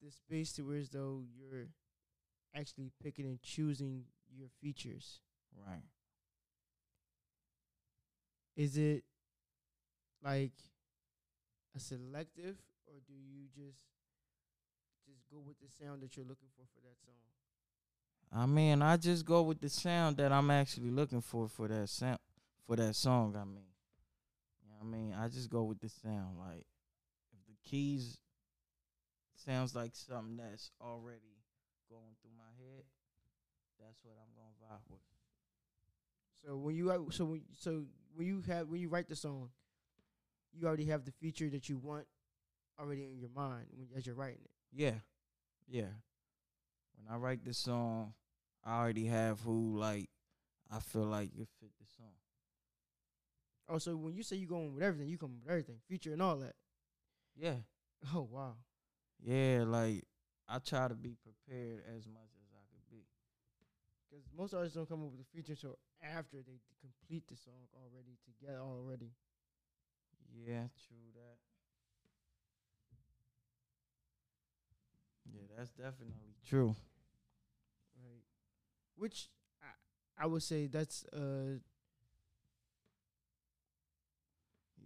the 0.02 0.10
space 0.10 0.52
to 0.54 0.62
where 0.62 0.76
as 0.76 0.90
though 0.90 1.24
you're 1.36 1.68
actually 2.54 2.92
picking 3.02 3.26
and 3.26 3.40
choosing 3.42 4.04
your 4.34 4.48
features, 4.60 5.20
Right. 5.66 5.82
Is 8.56 8.76
it 8.76 9.04
like 10.24 10.52
a 11.74 11.80
selective 11.80 12.56
or 12.86 12.94
do 13.06 13.12
you 13.12 13.46
just 13.54 13.84
just 15.06 15.28
go 15.30 15.38
with 15.46 15.56
the 15.60 15.68
sound 15.84 16.02
that 16.02 16.16
you're 16.16 16.26
looking 16.26 16.48
for 16.56 16.64
for 16.74 16.80
that 16.80 16.96
song? 17.04 17.14
I 18.32 18.46
mean, 18.46 18.82
I 18.82 18.96
just 18.96 19.24
go 19.24 19.42
with 19.42 19.60
the 19.60 19.68
sound 19.68 20.16
that 20.16 20.32
I'm 20.32 20.50
actually 20.50 20.90
looking 20.90 21.20
for 21.20 21.48
for 21.48 21.68
that 21.68 21.88
sound 21.88 22.18
for 22.66 22.76
that 22.76 22.96
song. 22.96 23.36
I 23.36 23.44
mean, 23.44 23.68
you 24.62 24.68
know 24.68 24.76
what 24.80 24.86
I 24.86 24.90
mean, 24.90 25.14
I 25.14 25.28
just 25.28 25.48
go 25.48 25.62
with 25.62 25.80
the 25.80 25.88
sound. 25.88 26.38
Like, 26.38 26.66
if 27.32 27.46
the 27.46 27.54
keys 27.68 28.18
sounds 29.36 29.74
like 29.74 29.92
something 29.94 30.36
that's 30.36 30.70
already 30.80 31.44
going 31.88 32.16
through 32.20 32.32
my 32.36 32.50
head, 32.58 32.84
that's 33.78 33.98
what 34.02 34.16
I'm 34.18 34.34
gonna 34.34 34.74
vibe 34.74 34.90
with. 34.90 35.00
So 36.44 36.56
when 36.56 36.74
you 36.74 37.08
so 37.10 37.24
when 37.26 37.42
so 37.58 37.84
when 38.16 38.26
you 38.26 38.42
have 38.48 38.68
when 38.68 38.80
you 38.80 38.88
write 38.88 39.08
the 39.08 39.16
song, 39.16 39.50
you 40.52 40.66
already 40.66 40.86
have 40.86 41.04
the 41.04 41.12
feature 41.12 41.48
that 41.50 41.68
you 41.68 41.76
want 41.78 42.06
already 42.80 43.04
in 43.04 43.18
your 43.18 43.30
mind 43.34 43.66
when 43.76 43.88
as 43.96 44.06
you're 44.06 44.14
writing 44.14 44.40
it. 44.44 44.50
Yeah, 44.72 44.94
yeah. 45.68 45.92
When 46.96 47.06
I 47.12 47.16
write 47.18 47.44
this 47.44 47.58
song, 47.58 48.14
I 48.64 48.78
already 48.78 49.06
have 49.06 49.40
who 49.40 49.78
like 49.78 50.10
I 50.70 50.80
feel 50.80 51.04
like 51.06 51.30
it 51.36 51.48
fit 51.60 51.70
the 51.78 51.86
song. 51.96 52.14
Oh, 53.68 53.78
so 53.78 53.96
when 53.96 54.14
you 54.14 54.22
say 54.22 54.36
you 54.36 54.46
going 54.46 54.74
with 54.74 54.82
everything, 54.82 55.08
you 55.08 55.18
come 55.18 55.38
with 55.40 55.50
everything, 55.50 55.78
feature 55.88 56.12
and 56.12 56.22
all 56.22 56.36
that. 56.38 56.54
Yeah, 57.36 57.56
Oh 58.14 58.28
wow. 58.30 58.56
yeah. 59.20 59.64
Like 59.66 60.04
I 60.48 60.58
try 60.58 60.88
to 60.88 60.94
be 60.94 61.16
prepared 61.22 61.82
as 61.96 62.06
much 62.06 62.30
as 62.42 62.48
I 62.52 62.62
could 62.70 62.90
be. 62.90 63.04
Because 64.10 64.24
most 64.36 64.54
artists 64.54 64.76
don't 64.76 64.88
come 64.88 65.02
up 65.04 65.10
with 65.10 65.20
a 65.20 65.36
feature 65.36 65.52
until 65.52 65.78
after 66.02 66.38
they 66.42 66.60
complete 66.80 67.26
the 67.28 67.36
song 67.36 67.68
already 67.74 68.18
together 68.24 68.60
already. 68.60 69.12
Yeah, 70.34 70.68
true 70.86 71.10
that. 71.14 71.38
Yeah, 75.32 75.42
that's 75.56 75.70
definitely 75.70 76.34
true. 76.46 76.74
Right. 77.96 78.22
Which 78.96 79.30
I, 79.62 80.24
I 80.24 80.26
would 80.26 80.42
say 80.42 80.66
that's 80.66 81.04
uh 81.12 81.58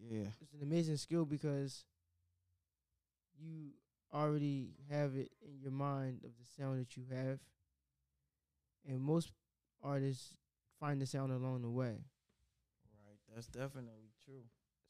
Yeah, 0.08 0.28
it's 0.40 0.52
an 0.54 0.62
amazing 0.62 0.96
skill 0.96 1.24
because 1.24 1.84
you 3.38 3.70
already 4.12 4.74
have 4.90 5.14
it 5.16 5.30
in 5.42 5.60
your 5.60 5.72
mind 5.72 6.20
of 6.24 6.30
the 6.38 6.44
sound 6.56 6.80
that 6.80 6.96
you 6.96 7.04
have. 7.10 7.38
And 8.86 9.00
most 9.00 9.32
artists 9.82 10.36
find 10.80 11.00
the 11.00 11.06
sound 11.06 11.30
along 11.32 11.62
the 11.62 11.70
way. 11.70 11.98
right. 13.06 13.18
That's 13.34 13.46
definitely 13.46 14.10
true. 14.24 14.42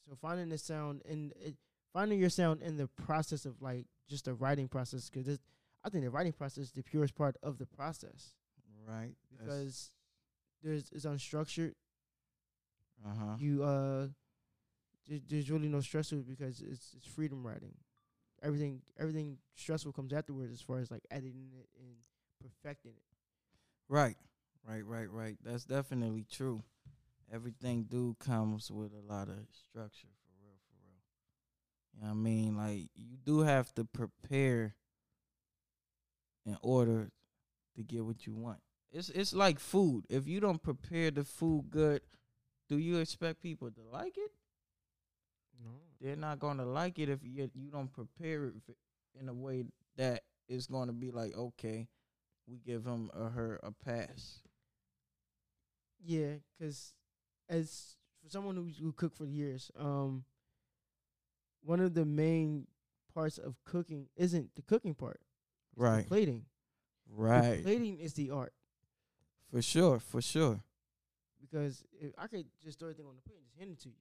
So 0.09 0.17
finding 0.21 0.49
the 0.49 0.59
sound 0.59 1.03
and 1.09 1.33
it, 1.37 1.57
finding 1.93 2.19
your 2.21 2.31
sound 2.31 2.63
in 2.63 2.77
the 2.77 2.87
process 2.89 3.45
of 3.45 3.61
like 3.61 3.87
just 4.09 4.25
the 4.25 4.35
writing 4.35 4.69
process 4.69 5.11
because 5.11 5.39
I 5.85 5.89
think 5.91 6.05
the 6.05 6.11
writing 6.11 6.33
process 6.33 6.65
is 6.67 6.73
the 6.73 6.83
purest 6.83 7.15
part 7.15 7.37
of 7.43 7.59
the 7.59 7.67
process 7.67 8.35
Right. 8.89 9.15
because 9.31 9.91
there's 10.63 10.89
it's 10.93 11.05
unstructured. 11.05 11.75
uh 13.05 13.09
huh. 13.19 13.37
You 13.39 13.63
uh, 13.63 14.07
there's, 15.07 15.21
there's 15.29 15.51
really 15.51 15.69
no 15.69 15.81
stress 15.81 16.09
to 16.11 16.17
it 16.17 16.29
because 16.29 16.61
it's 16.61 16.95
it's 16.97 17.07
freedom 17.07 17.47
writing. 17.47 17.75
Everything 18.43 18.81
everything 18.99 19.39
stressful 19.57 19.93
comes 19.93 20.13
afterwards 20.13 20.53
as 20.53 20.61
far 20.61 20.79
as 20.79 20.91
like 20.91 21.03
editing 21.11 21.51
it 21.53 21.69
and 21.79 21.95
perfecting 22.43 22.93
it. 22.93 23.03
Right, 23.89 24.17
right, 24.67 24.85
right, 24.85 25.11
right. 25.11 25.37
That's 25.43 25.65
definitely 25.65 26.27
true. 26.31 26.63
Everything 27.33 27.85
do 27.85 28.17
comes 28.19 28.71
with 28.71 28.93
a 28.93 29.13
lot 29.13 29.29
of 29.29 29.39
structure, 29.53 30.09
for 30.25 30.33
real, 30.43 30.57
for 30.69 30.77
real. 30.85 31.01
You 31.95 32.03
know 32.03 32.09
what 32.09 32.21
I 32.21 32.23
mean? 32.23 32.57
Like 32.57 32.91
you 32.95 33.17
do 33.25 33.41
have 33.41 33.73
to 33.75 33.85
prepare 33.85 34.75
in 36.45 36.57
order 36.63 37.11
to 37.77 37.83
get 37.83 38.05
what 38.05 38.27
you 38.27 38.35
want. 38.35 38.59
It's 38.93 39.09
it's 39.11 39.33
like 39.33 39.61
food. 39.61 40.05
If 40.09 40.27
you 40.27 40.41
don't 40.41 40.63
prepare 40.63 41.11
the 41.11 41.25
food 41.25 41.67
good, 41.71 42.03
do 42.69 42.79
you 42.79 42.99
expect 42.99 43.43
people 43.43 43.71
to 43.71 43.81
like 43.93 44.19
it? 44.19 44.33
No. 45.63 45.71
They're 46.01 46.17
not 46.17 46.41
gonna 46.41 46.65
like 46.67 46.99
it 46.99 47.09
if 47.09 47.21
you 47.23 47.49
you 47.55 47.71
don't 47.71 47.93
prepare 47.93 48.47
it 48.47 48.55
in 49.21 49.29
a 49.29 49.35
way 49.35 49.65
that 49.97 50.23
is 50.49 50.67
gonna 50.67 50.93
be 50.93 51.11
like, 51.13 51.37
okay, 51.37 51.87
we 52.49 52.59
give 52.59 52.85
him 52.85 53.11
or 53.15 53.31
her 53.31 53.61
a 53.63 53.71
pass. 53.71 54.41
Yeah, 56.03 56.35
because 56.59 56.95
as 57.49 57.97
for 58.23 58.31
someone 58.31 58.57
who's 58.57 58.79
who 58.79 58.93
cooked 58.93 59.17
for 59.17 59.27
years, 59.27 59.71
um, 59.79 60.25
one 61.63 61.81
of 61.81 61.95
the 61.95 62.05
main 62.05 62.67
parts 63.13 63.39
of 63.39 63.55
cooking 63.65 64.07
isn't 64.17 64.55
the 64.57 64.63
cooking 64.63 64.95
part, 64.95 65.21
it's 65.73 65.81
the 65.81 65.83
Right, 65.87 66.07
plating. 66.07 66.45
The 67.09 67.15
right, 67.23 67.63
plating 67.63 67.99
is 67.99 68.15
the 68.15 68.31
art 68.31 68.53
for 69.51 69.61
sure, 69.63 69.99
for 69.99 70.23
sure. 70.23 70.63
because 71.41 71.85
if 72.01 72.13
I 72.17 72.27
could 72.29 72.47
just 72.63 72.79
throw 72.79 72.89
everything 72.89 73.07
on 73.07 73.17
the 73.17 73.23
plate 73.23 73.39
and 73.39 73.45
just 73.47 73.59
hand 73.59 73.71
it 73.73 73.81
to 73.81 73.89
you. 73.89 73.95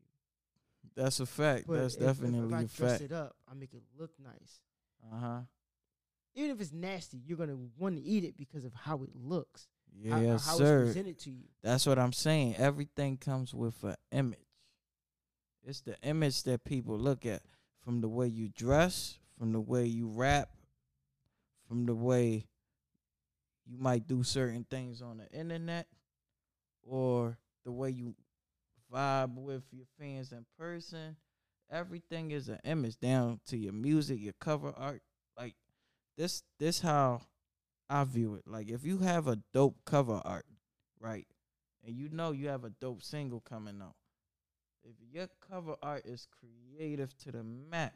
That's 0.96 1.20
a 1.20 1.26
fact. 1.26 1.66
But 1.68 1.78
That's 1.78 1.96
if, 1.96 2.02
if- 2.02 2.08
if 2.10 2.18
definitely 2.18 2.54
I 2.56 2.62
a 2.62 2.66
dress 2.66 2.92
fact. 2.92 3.02
it 3.02 3.12
up, 3.12 3.36
I 3.50 3.54
make 3.56 3.74
it 3.74 3.84
look 3.98 4.12
nice. 4.24 4.62
Uh 5.12 5.20
huh. 5.20 5.40
Even 6.36 6.52
if 6.52 6.62
it's 6.62 6.72
nasty, 6.72 7.18
you're 7.26 7.38
gonna 7.38 7.58
want 7.78 7.96
to 7.96 8.02
eat 8.02 8.24
it 8.24 8.38
because 8.38 8.64
of 8.64 8.74
how 8.74 9.02
it 9.04 9.10
looks, 9.16 9.68
how, 10.10 10.20
or 10.20 10.24
Yes, 10.24 10.46
how 10.46 10.56
sir. 10.58 10.82
it's 10.84 10.94
presented 10.94 11.20
to 11.20 11.32
you. 11.32 11.44
That's 11.62 11.86
what 11.86 12.00
I'm 12.00 12.14
saying. 12.14 12.56
Everything 12.58 13.18
comes 13.18 13.54
with 13.54 13.84
an 13.84 13.96
image. 14.12 14.40
It's 15.64 15.82
the 15.82 15.98
image 16.04 16.44
that 16.44 16.64
people 16.64 16.98
look 16.98 17.26
at 17.26 17.42
from 17.84 18.02
the 18.02 18.08
way 18.08 18.28
you 18.28 18.50
dress, 18.50 19.20
from 19.38 19.52
the 19.52 19.60
way 19.60 19.86
you 19.86 20.08
rap, 20.08 20.50
from 21.68 21.86
the 21.86 21.94
way 21.96 22.46
you 23.66 23.78
might 23.78 24.08
do 24.08 24.24
certain 24.24 24.66
things 24.70 25.02
on 25.02 25.18
the 25.18 25.30
internet, 25.38 25.88
or 26.82 27.38
the 27.66 27.72
way 27.72 27.90
you 27.90 28.16
vibe 28.92 29.36
with 29.36 29.64
your 29.72 29.86
fans 30.00 30.32
in 30.32 30.46
person. 30.58 31.16
Everything 31.72 32.32
is 32.32 32.50
an 32.50 32.60
image 32.64 32.98
down 33.00 33.40
to 33.48 33.58
your 33.58 33.74
music, 33.74 34.20
your 34.20 34.34
cover 34.40 34.74
art. 34.76 35.02
Like 35.38 35.56
this 36.18 36.42
this 36.60 36.80
how 36.80 37.22
I 37.90 38.04
view 38.04 38.36
it. 38.36 38.44
Like 38.48 38.70
if 38.70 38.84
you 38.86 39.00
have 39.00 39.28
a 39.28 39.38
dope 39.54 39.78
cover 39.86 40.22
art, 40.24 40.46
right, 41.00 41.28
and 41.86 41.96
you 41.96 42.10
know 42.10 42.32
you 42.32 42.48
have 42.50 42.64
a 42.64 42.70
dope 42.70 43.02
single 43.02 43.40
coming 43.40 43.82
out, 43.82 43.96
if 44.84 44.96
your 45.12 45.28
cover 45.50 45.76
art 45.82 46.06
is 46.06 46.28
creative 46.28 47.18
to 47.20 47.32
the 47.32 47.44
max, 47.44 47.96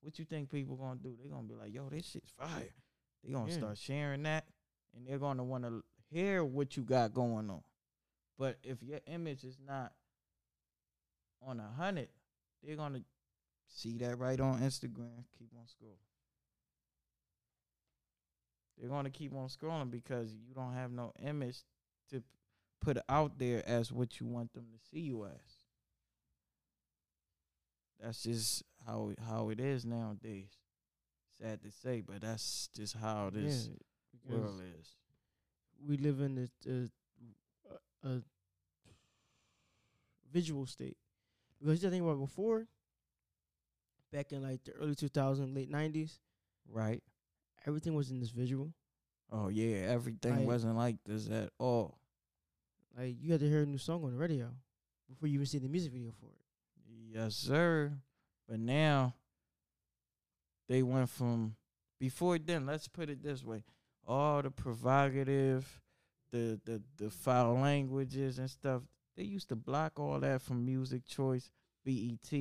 what 0.00 0.18
you 0.18 0.24
think 0.24 0.50
people 0.50 0.76
gonna 0.76 1.00
do? 1.02 1.16
They 1.20 1.28
gonna 1.28 1.48
be 1.48 1.54
like, 1.54 1.72
"Yo, 1.74 1.88
this 1.88 2.06
shit's 2.06 2.30
fire." 2.30 2.74
They 3.22 3.32
gonna 3.32 3.50
Yeah. 3.50 3.58
start 3.58 3.78
sharing 3.78 4.22
that, 4.24 4.46
and 4.92 5.06
they're 5.06 5.18
gonna 5.18 5.44
want 5.44 5.64
to 5.64 5.82
hear 6.10 6.44
what 6.44 6.76
you 6.76 6.84
got 6.84 7.14
going 7.14 7.50
on. 7.50 7.64
But 8.36 8.58
if 8.62 8.82
your 8.82 9.00
image 9.06 9.44
is 9.44 9.58
not 9.58 9.94
on 11.40 11.58
a 11.60 11.70
hundred, 11.70 12.10
they're 12.62 12.76
gonna 12.76 13.04
see 13.66 13.96
that 13.98 14.16
right 14.18 14.38
on 14.40 14.60
Instagram. 14.60 15.24
Keep 15.38 15.54
on 15.54 15.64
scrolling. 15.66 15.98
They're 18.78 18.88
gonna 18.88 19.10
keep 19.10 19.34
on 19.34 19.48
scrolling 19.48 19.90
because 19.90 20.34
you 20.34 20.54
don't 20.54 20.74
have 20.74 20.90
no 20.92 21.12
image 21.22 21.58
to 22.10 22.20
p- 22.20 22.24
put 22.80 22.98
out 23.08 23.38
there 23.38 23.66
as 23.68 23.92
what 23.92 24.20
you 24.20 24.26
want 24.26 24.52
them 24.54 24.66
to 24.72 24.78
see 24.90 25.00
you 25.00 25.24
as. 25.26 25.64
That's 28.00 28.22
just 28.22 28.62
how 28.86 29.12
how 29.26 29.50
it 29.50 29.60
is 29.60 29.84
nowadays. 29.84 30.50
Sad 31.38 31.62
to 31.62 31.70
say, 31.70 32.00
but 32.00 32.20
that's 32.22 32.68
just 32.74 32.94
how 32.96 33.30
this 33.30 33.68
yeah, 34.28 34.30
world 34.30 34.60
is. 34.80 34.96
we 35.86 35.96
live 35.96 36.20
in 36.20 36.48
a, 36.66 36.70
a, 36.70 38.08
a 38.08 38.22
visual 40.32 40.66
state. 40.66 40.96
Because 41.60 41.82
you 41.82 41.90
think 41.90 42.02
about 42.04 42.18
before, 42.20 42.66
back 44.12 44.32
in 44.32 44.42
like 44.42 44.62
the 44.64 44.72
early 44.72 44.94
2000s, 44.94 45.54
late 45.54 45.70
90s, 45.70 46.18
Right? 46.68 47.02
Everything 47.66 47.94
was 47.94 48.10
in 48.10 48.20
this 48.20 48.30
visual. 48.30 48.72
Oh 49.30 49.48
yeah, 49.48 49.76
everything 49.88 50.36
Like- 50.38 50.46
wasn't 50.46 50.76
like 50.76 50.96
this 51.04 51.28
at 51.28 51.50
all. 51.58 51.98
Like 52.96 53.16
you 53.20 53.32
had 53.32 53.40
to 53.40 53.48
hear 53.48 53.62
a 53.62 53.66
new 53.66 53.78
song 53.78 54.04
on 54.04 54.12
the 54.12 54.18
radio 54.18 54.50
before 55.08 55.28
you 55.28 55.34
even 55.34 55.46
see 55.46 55.58
the 55.58 55.68
music 55.68 55.92
video 55.92 56.12
for 56.12 56.26
it. 56.26 56.40
Yes, 57.12 57.34
sir. 57.34 57.92
But 58.48 58.60
now 58.60 59.14
they 60.68 60.82
went 60.82 61.08
from 61.08 61.56
before 61.98 62.38
then, 62.38 62.66
let's 62.66 62.88
put 62.88 63.08
it 63.08 63.22
this 63.22 63.42
way. 63.44 63.64
All 64.06 64.42
the 64.42 64.50
provocative, 64.50 65.80
the 66.30 66.60
the 66.64 66.82
the 66.96 67.10
foul 67.10 67.54
languages 67.54 68.38
and 68.38 68.50
stuff, 68.50 68.82
they 69.16 69.22
used 69.24 69.48
to 69.48 69.56
block 69.56 69.98
all 69.98 70.20
that 70.20 70.42
from 70.42 70.64
music 70.64 71.06
choice, 71.06 71.50
BET 71.84 72.32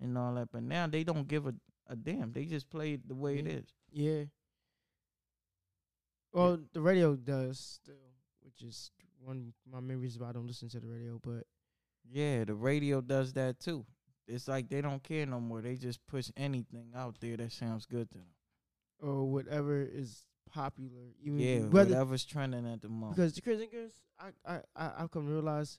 and 0.00 0.16
all 0.16 0.34
that. 0.34 0.50
But 0.52 0.62
now 0.62 0.86
they 0.86 1.04
don't 1.04 1.26
give 1.26 1.46
a, 1.46 1.54
a 1.88 1.96
damn. 1.96 2.32
They 2.32 2.44
just 2.44 2.70
play 2.70 2.92
it 2.94 3.08
the 3.08 3.14
way 3.14 3.38
it 3.38 3.46
Yeah. 3.46 3.52
is. 3.52 3.74
Yeah. 3.90 4.24
Well, 6.32 6.58
the 6.72 6.80
radio 6.80 7.16
does 7.16 7.58
still, 7.58 7.94
which 8.42 8.62
is 8.62 8.90
one 9.20 9.52
of 9.66 9.72
my 9.72 9.80
main 9.80 9.98
reasons 10.00 10.22
why 10.22 10.28
I 10.30 10.32
don't 10.32 10.46
listen 10.46 10.68
to 10.70 10.80
the 10.80 10.86
radio. 10.86 11.18
But 11.22 11.44
Yeah, 12.10 12.44
the 12.44 12.54
radio 12.54 13.00
does 13.00 13.32
that 13.34 13.58
too. 13.60 13.84
It's 14.26 14.46
like 14.46 14.68
they 14.68 14.80
don't 14.82 15.02
care 15.02 15.24
no 15.26 15.40
more. 15.40 15.62
They 15.62 15.76
just 15.76 16.06
push 16.06 16.30
anything 16.36 16.92
out 16.94 17.18
there 17.20 17.36
that 17.38 17.52
sounds 17.52 17.86
good 17.86 18.10
to 18.10 18.18
them. 18.18 18.26
or 19.00 19.24
whatever 19.30 19.80
is 19.80 20.24
popular, 20.50 21.12
even 21.22 21.38
Yeah, 21.38 21.60
whether 21.68 21.90
whatever's 21.90 22.24
trending 22.24 22.66
at 22.66 22.82
the 22.82 22.88
moment. 22.88 23.14
because 23.16 23.32
the 23.34 23.40
crazy 23.42 23.68
I 24.18 24.30
I 24.44 24.60
I 24.74 24.92
I've 24.98 25.10
come 25.12 25.26
to 25.26 25.32
realize, 25.32 25.78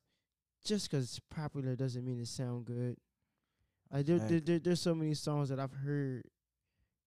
just 0.64 0.90
'cause 0.90 1.04
it's 1.04 1.20
popular 1.30 1.76
doesn't 1.76 2.06
mean 2.06 2.20
it 2.20 2.28
sound 2.28 2.66
good. 2.66 2.98
Like 3.92 4.06
there, 4.06 4.20
there, 4.20 4.40
there 4.40 4.60
there's 4.60 4.80
so 4.82 4.96
many 4.96 5.14
songs 5.16 5.50
that 5.50 5.60
I've 5.60 5.74
heard 5.74 6.24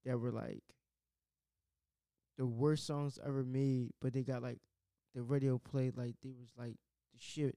that 0.05 0.18
were 0.18 0.32
like 0.32 0.62
the 2.39 2.47
worst 2.47 2.87
songs 2.87 3.18
ever 3.24 3.43
made, 3.45 3.91
but 4.01 4.12
they 4.12 4.22
got 4.22 4.43
like 4.43 4.59
the 5.14 5.22
radio 5.22 5.59
played 5.59 5.97
like 5.97 6.14
they 6.22 6.30
was 6.30 6.51
like 6.57 6.76
the 7.12 7.18
shit, 7.20 7.57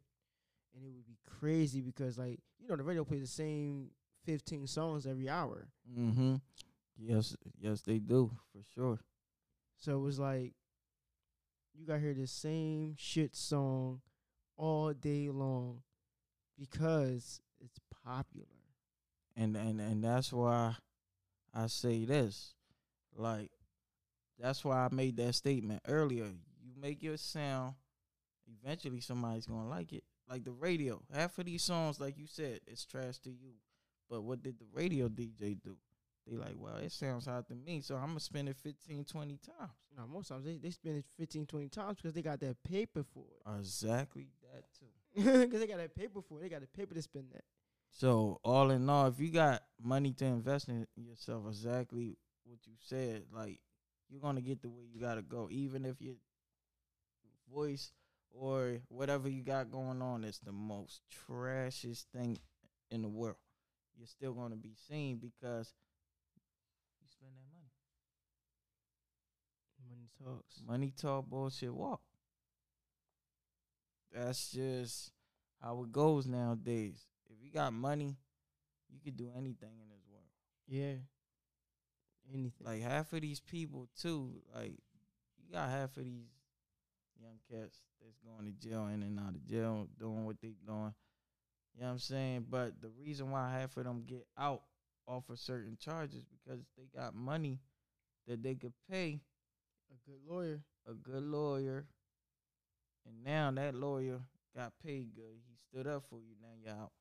and 0.76 0.84
it 0.86 0.91
would 0.93 1.05
be 1.05 1.17
crazy 1.39 1.82
because 1.82 2.17
like 2.17 2.39
you 2.59 2.67
know 2.67 2.76
the 2.76 2.84
radio 2.84 3.03
plays 3.03 3.21
the 3.21 3.28
same 3.28 3.89
fifteen 4.26 4.67
songs 4.67 5.05
every 5.05 5.30
hour, 5.30 5.67
Mm-hmm. 5.97 6.36
Yes, 6.97 7.36
yes, 7.59 7.82
they 7.82 7.99
do 7.99 8.32
for 8.51 8.61
sure. 8.73 8.99
so 9.78 9.97
it 9.97 10.01
was 10.01 10.19
like 10.19 10.53
you 11.73 11.86
got 11.86 11.95
to 11.95 11.99
hear 11.99 12.13
the 12.13 12.26
same 12.28 12.95
shit 12.97 13.36
song 13.36 13.99
all 14.57 14.93
day 14.93 15.30
long 15.30 15.82
because 16.57 17.41
it's 17.59 17.80
popular. 18.05 18.47
And 19.36 19.55
and 19.57 19.82
and 19.82 20.01
that's 20.03 20.32
why 20.32 20.76
I 21.53 21.67
say 21.67 22.05
this, 22.05 22.53
like, 23.15 23.51
that's 24.39 24.63
why 24.63 24.86
I 24.86 24.89
made 24.93 25.17
that 25.17 25.36
statement 25.36 25.81
earlier. 25.88 26.25
You 26.25 26.73
make 26.79 27.01
your 27.01 27.17
sound, 27.17 27.75
eventually 28.61 28.99
somebody's 29.01 29.45
gonna 29.45 29.67
like 29.67 29.93
it. 29.93 30.03
Like 30.29 30.43
the 30.43 30.51
radio, 30.51 31.01
half 31.13 31.38
of 31.38 31.45
these 31.45 31.63
songs, 31.63 31.99
like 31.99 32.17
you 32.17 32.25
said, 32.27 32.61
it's 32.67 32.86
trash 32.86 33.19
to 33.19 33.29
you. 33.29 33.53
But 34.09 34.21
what 34.23 34.43
did 34.43 34.59
the 34.59 34.65
radio 34.73 35.07
DJ 35.07 35.61
do? 35.61 35.77
They 36.27 36.36
like, 36.36 36.55
well, 36.57 36.77
it 36.77 36.91
sounds 36.91 37.25
hot 37.25 37.47
to 37.49 37.55
me, 37.55 37.81
so 37.81 37.95
I'm 37.95 38.07
gonna 38.07 38.19
spend 38.19 38.49
it 38.49 38.57
15, 38.57 39.05
20 39.05 39.38
times. 39.38 39.71
Now 39.95 40.05
most 40.07 40.29
times 40.29 40.45
they 40.45 40.57
they 40.57 40.71
spend 40.71 40.97
it 40.97 41.05
15, 41.17 41.45
20 41.45 41.69
times 41.69 41.97
because 41.97 42.13
they 42.13 42.21
got 42.21 42.39
that 42.39 42.57
paper 42.63 43.03
for 43.13 43.25
it. 43.36 43.59
Exactly 43.59 44.27
that 44.51 44.65
too. 44.77 44.86
Because 45.45 45.59
they 45.59 45.67
got 45.67 45.77
that 45.77 45.95
paper 45.95 46.21
for 46.21 46.39
it. 46.39 46.43
They 46.43 46.49
got 46.49 46.61
the 46.61 46.67
paper 46.67 46.93
to 46.95 47.01
spend 47.01 47.27
that. 47.33 47.43
So 47.91 48.39
all 48.43 48.71
in 48.71 48.89
all, 48.89 49.07
if 49.07 49.19
you 49.19 49.29
got 49.29 49.61
money 49.81 50.11
to 50.13 50.25
invest 50.25 50.67
in 50.67 50.86
yourself, 50.95 51.43
exactly 51.47 52.17
what 52.43 52.59
you 52.65 52.73
said, 52.79 53.23
like 53.31 53.59
you're 54.09 54.21
gonna 54.21 54.41
get 54.41 54.61
the 54.61 54.69
way 54.69 54.83
you 54.83 54.99
gotta 54.99 55.21
go, 55.21 55.47
even 55.51 55.85
if 55.85 56.01
your 56.01 56.15
voice 57.53 57.91
or 58.31 58.79
whatever 58.89 59.29
you 59.29 59.43
got 59.43 59.71
going 59.71 60.01
on 60.01 60.23
is 60.23 60.39
the 60.39 60.51
most 60.51 61.01
trashiest 61.09 62.05
thing 62.13 62.37
in 62.91 63.01
the 63.01 63.07
world. 63.07 63.37
You're 63.97 64.07
still 64.07 64.33
gonna 64.33 64.57
be 64.57 64.73
seen 64.87 65.17
because 65.17 65.73
you 67.01 67.07
spend 67.07 67.31
that 67.33 67.53
money. 67.53 67.71
Money 69.89 70.09
talks. 70.21 70.61
Money 70.67 70.93
talk, 70.95 71.25
bullshit 71.27 71.73
walk. 71.73 72.01
That's 74.11 74.51
just 74.51 75.11
how 75.61 75.83
it 75.83 75.91
goes 75.91 76.25
nowadays. 76.25 77.05
If 77.29 77.43
you 77.43 77.51
got 77.51 77.73
money, 77.73 78.17
you 78.89 78.99
could 79.03 79.17
do 79.17 79.29
anything 79.35 79.79
in 79.81 79.89
this 79.89 80.05
world. 80.09 80.23
Yeah. 80.67 80.95
Anything. 82.34 82.51
Like 82.65 82.82
half 82.82 83.13
of 83.13 83.21
these 83.21 83.39
people 83.39 83.88
too, 84.01 84.32
like 84.53 84.73
you 85.38 85.53
got 85.53 85.69
half 85.69 85.95
of 85.97 86.03
these 86.03 86.30
young 87.21 87.39
cats 87.49 87.78
that's 88.01 88.17
going 88.19 88.51
to 88.51 88.67
jail 88.67 88.88
in 88.88 89.03
and 89.03 89.19
out 89.19 89.36
of 89.36 89.45
jail 89.45 89.88
doing 89.99 90.26
what 90.26 90.41
they 90.41 90.53
doing. 90.65 90.93
You 91.73 91.82
know 91.82 91.88
what 91.88 91.91
I'm 91.91 91.99
saying? 91.99 92.45
But 92.49 92.82
the 92.82 92.89
reason 92.89 93.32
why 93.32 93.51
half 93.51 93.78
of 93.78 93.84
them 93.84 94.03
get 94.07 94.26
out 94.38 94.61
off 95.07 95.30
of 95.30 95.39
certain 95.39 95.78
charges 95.80 96.23
because 96.26 96.61
they 96.78 96.88
got 96.97 97.13
money 97.13 97.59
that 98.28 98.41
they 98.41 98.55
could 98.55 98.73
pay 98.89 99.19
a 99.91 100.09
good 100.09 100.19
lawyer. 100.28 100.61
a 100.88 100.93
good 100.93 101.23
lawyer, 101.23 101.86
and 103.05 103.23
now 103.23 103.51
that 103.51 103.76
lawyer 103.76 104.19
got 104.55 104.73
paid 104.84 105.15
good. 105.15 105.39
He 105.47 105.55
stood 105.69 105.88
up 105.88 106.03
for 106.09 106.19
you. 106.19 106.36
Now 106.41 106.47
you're 106.63 106.82
out. 106.82 106.91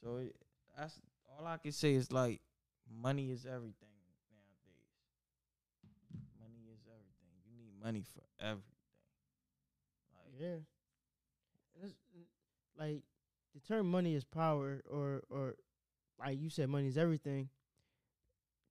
So 0.00 0.16
it, 0.16 0.34
that's 0.76 0.98
all 1.38 1.46
I 1.46 1.58
can 1.58 1.72
say 1.72 1.94
is 1.94 2.10
like 2.10 2.40
money 3.00 3.30
is 3.30 3.46
everything 3.46 3.94
nowadays. 4.30 4.88
Money 6.38 6.68
is 6.72 6.80
everything. 6.86 7.32
You 7.46 7.56
need 7.56 7.72
money 7.82 8.04
for 8.14 8.22
everything. 8.40 8.72
Like 10.14 10.40
Yeah. 10.40 10.58
It's, 11.82 11.94
like 12.78 13.02
the 13.54 13.60
term 13.60 13.90
money 13.90 14.14
is 14.14 14.24
power 14.24 14.82
or 14.90 15.22
or 15.30 15.54
like 16.18 16.40
you 16.40 16.50
said 16.50 16.68
money 16.68 16.88
is 16.88 16.98
everything. 16.98 17.48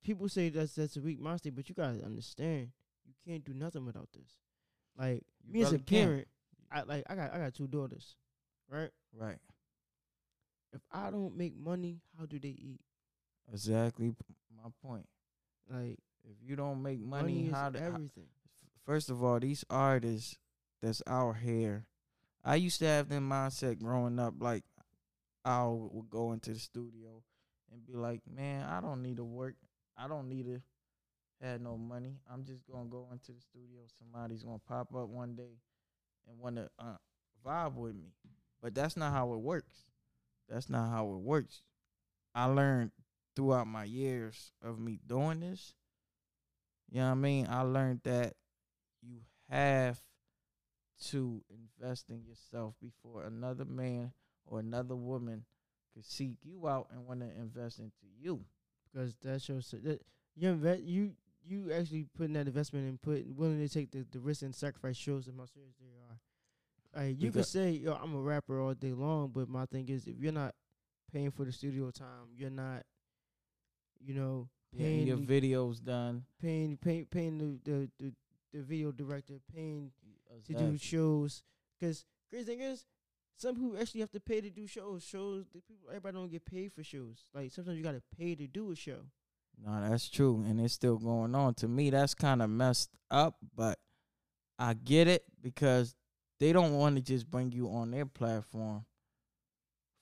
People 0.03 0.27
say 0.29 0.49
that's 0.49 0.75
that's 0.75 0.97
a 0.97 1.01
weak 1.01 1.19
mind 1.19 1.39
state, 1.39 1.55
but 1.55 1.69
you 1.69 1.75
gotta 1.75 2.03
understand 2.03 2.71
you 3.05 3.13
can't 3.25 3.43
do 3.43 3.53
nothing 3.53 3.85
without 3.85 4.09
this. 4.13 4.35
Like 4.97 5.23
You 5.45 5.53
me 5.53 5.61
as 5.61 5.69
a 5.69 5.71
really 5.73 5.83
parent, 5.83 6.27
I 6.71 6.81
like 6.83 7.03
I 7.09 7.15
got 7.15 7.33
I 7.33 7.37
got 7.37 7.53
two 7.53 7.67
daughters, 7.67 8.15
right? 8.69 8.89
right. 9.13 9.37
If 10.73 10.81
I 10.91 11.11
don't 11.11 11.35
make 11.35 11.55
money, 11.55 11.99
how 12.17 12.25
do 12.25 12.39
they 12.39 12.49
eat? 12.49 12.79
Exactly 13.51 14.13
my 14.63 14.69
point. 14.83 15.07
Like 15.69 15.97
If 16.23 16.37
you 16.47 16.55
don't 16.55 16.81
make 16.81 16.99
money, 16.99 17.33
money, 17.33 17.49
how, 17.49 17.71
how 17.71 17.79
everything. 17.79 18.27
first 18.85 19.09
of 19.09 19.23
all, 19.23 19.39
these 19.39 19.65
artists 19.69 20.37
that's 20.81 21.01
out 21.07 21.37
here, 21.37 21.85
I 22.43 22.55
used 22.55 22.79
to 22.79 22.85
have 22.85 23.09
that 23.09 23.21
mindset 23.21 23.79
growing 23.79 24.19
up. 24.19 24.35
Like, 24.39 24.63
I 25.45 25.65
would 25.65 26.09
go 26.09 26.31
into 26.31 26.53
the 26.53 26.59
studio 26.59 27.23
and 27.71 27.85
be 27.85 27.93
like, 27.93 28.21
"Man, 28.27 28.65
I 28.65 28.81
don't 28.81 29.01
need 29.01 29.17
to 29.17 29.23
work. 29.23 29.55
I 29.97 30.07
don't 30.07 30.29
need 30.29 30.45
to 30.45 30.61
have 31.41 31.61
no 31.61 31.77
money. 31.77 32.19
I'm 32.31 32.45
just 32.45 32.65
gonna 32.67 32.89
go 32.89 33.07
into 33.11 33.31
the 33.31 33.41
studio. 33.41 33.81
Somebody's 33.99 34.43
gonna 34.43 34.59
pop 34.59 34.93
up 34.95 35.09
one 35.09 35.35
day 35.35 35.59
and 36.27 36.39
want 36.39 36.55
to 36.57 36.69
uh, 36.79 36.97
vibe 37.45 37.73
with 37.75 37.95
me." 37.95 38.13
But 38.61 38.75
that's 38.75 38.95
not 38.95 39.11
how 39.11 39.33
it 39.33 39.39
works. 39.39 39.85
That's 40.47 40.69
not 40.69 40.89
how 40.89 41.13
it 41.13 41.19
works. 41.19 41.63
I 42.35 42.45
learned 42.45 42.91
throughout 43.35 43.67
my 43.67 43.83
years 43.83 44.51
of 44.61 44.79
me 44.79 44.99
doing 45.07 45.39
this 45.41 45.73
You 46.89 46.99
know 46.99 47.05
what 47.07 47.11
I 47.11 47.15
mean? 47.15 47.47
I 47.49 47.61
learned 47.61 48.01
that 48.03 48.33
you 49.01 49.21
have 49.49 49.99
to 51.09 51.41
invest 51.49 52.09
in 52.09 52.23
yourself 52.23 52.75
before 52.81 53.23
another 53.25 53.65
man 53.65 54.11
or 54.45 54.59
another 54.59 54.95
woman 54.95 55.45
could 55.93 56.05
seek 56.05 56.35
you 56.43 56.67
out 56.67 56.87
and 56.91 57.05
want 57.07 57.21
to 57.21 57.27
invest 57.39 57.79
into 57.79 58.07
you. 58.19 58.45
because 58.91 59.15
that 59.23 59.41
shows 59.41 59.71
that 59.83 60.01
you 60.35 60.49
invest 60.49 60.83
you 60.83 61.13
you 61.43 61.71
actually 61.73 62.05
putting 62.15 62.33
that 62.33 62.47
investment 62.47 62.87
and 62.87 63.01
put 63.01 63.25
willing 63.35 63.59
to 63.59 63.67
take 63.73 63.91
the, 63.91 64.05
the 64.11 64.19
risk 64.19 64.43
and 64.43 64.53
sacrifice 64.53 64.95
shows 64.95 65.25
them 65.25 65.37
how 65.39 65.45
serious 65.45 65.75
they 65.79 65.87
are. 65.87 66.19
Like 67.05 67.21
you 67.21 67.31
could 67.31 67.45
say, 67.45 67.71
yo, 67.71 67.93
I'm 67.93 68.13
a 68.15 68.19
rapper 68.21 68.61
all 68.61 68.73
day 68.73 68.93
long, 68.93 69.31
but 69.33 69.49
my 69.49 69.65
thing 69.65 69.89
is, 69.89 70.07
if 70.07 70.19
you're 70.19 70.31
not 70.31 70.53
paying 71.11 71.31
for 71.31 71.45
the 71.45 71.51
studio 71.51 71.89
time, 71.91 72.29
you're 72.37 72.49
not, 72.51 72.83
you 74.03 74.13
know, 74.13 74.49
paying 74.77 75.07
your 75.07 75.17
the- 75.17 75.25
videos 75.25 75.83
done. 75.83 76.23
paying 76.41 76.77
paying 76.77 77.05
paying 77.05 77.37
the 77.37 77.59
the, 77.71 77.89
the, 77.99 78.13
the 78.53 78.61
video 78.63 78.91
director, 78.91 79.35
paying 79.53 79.91
uh, 80.29 80.35
to 80.45 80.53
do 80.53 80.77
shows. 80.77 81.43
Because 81.79 82.05
crazy 82.29 82.45
thing 82.45 82.61
is, 82.61 82.85
some 83.37 83.55
people 83.55 83.75
actually 83.79 84.01
have 84.01 84.11
to 84.11 84.19
pay 84.19 84.41
to 84.41 84.49
do 84.49 84.67
shows. 84.67 85.03
Shows 85.03 85.45
the 85.53 85.61
people 85.61 85.89
everybody 85.89 86.15
don't 86.15 86.31
get 86.31 86.45
paid 86.45 86.71
for 86.73 86.83
shows. 86.83 87.25
Like 87.33 87.51
sometimes 87.51 87.77
you 87.77 87.83
gotta 87.83 88.03
pay 88.17 88.35
to 88.35 88.47
do 88.47 88.71
a 88.71 88.75
show. 88.75 88.99
No, 89.63 89.89
that's 89.89 90.09
true, 90.09 90.43
and 90.47 90.59
it's 90.59 90.73
still 90.73 90.97
going 90.97 91.35
on. 91.35 91.53
To 91.55 91.67
me, 91.67 91.89
that's 91.91 92.15
kind 92.15 92.41
of 92.41 92.49
messed 92.49 92.89
up, 93.11 93.35
but 93.55 93.77
I 94.57 94.73
get 94.73 95.07
it 95.07 95.23
because 95.41 95.93
they 96.39 96.51
don't 96.53 96.73
want 96.73 96.95
to 96.95 97.01
just 97.01 97.29
bring 97.29 97.51
you 97.51 97.67
on 97.67 97.91
their 97.91 98.05
platform 98.05 98.85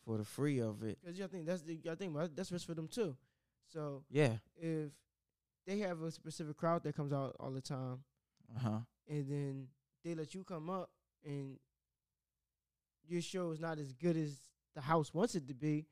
for 0.06 0.18
the 0.18 0.24
free 0.24 0.60
of 0.60 0.84
it. 0.84 0.98
Because 1.04 1.20
I 1.20 1.28
think 1.28 1.46
that's 1.46 1.62
the 1.64 1.80
I 1.90 1.96
think 1.96 2.16
that's 2.36 2.52
risk 2.52 2.68
for 2.68 2.74
them 2.74 2.88
too. 2.88 3.18
So 3.72 4.04
Yeah. 4.10 4.38
if 4.56 4.92
they 5.66 5.80
have 5.80 6.02
a 6.02 6.12
specific 6.12 6.58
crowd 6.58 6.84
that 6.84 6.96
comes 6.96 7.14
out 7.14 7.36
all 7.40 7.52
the 7.52 7.62
time, 7.62 8.04
Uh 8.56 8.60
huh. 8.60 8.80
and 9.08 9.30
then 9.30 9.68
they 10.04 10.16
let 10.16 10.34
you 10.34 10.44
come 10.44 10.70
up 10.70 10.92
and 11.24 11.60
your 13.08 13.22
show 13.22 13.52
is 13.52 13.60
not 13.60 13.78
as 13.80 13.94
good 13.94 14.16
as 14.18 14.38
the 14.76 14.82
house 14.82 15.14
wants 15.14 15.36
it 15.36 15.48
to 15.48 15.54
be, 15.54 15.88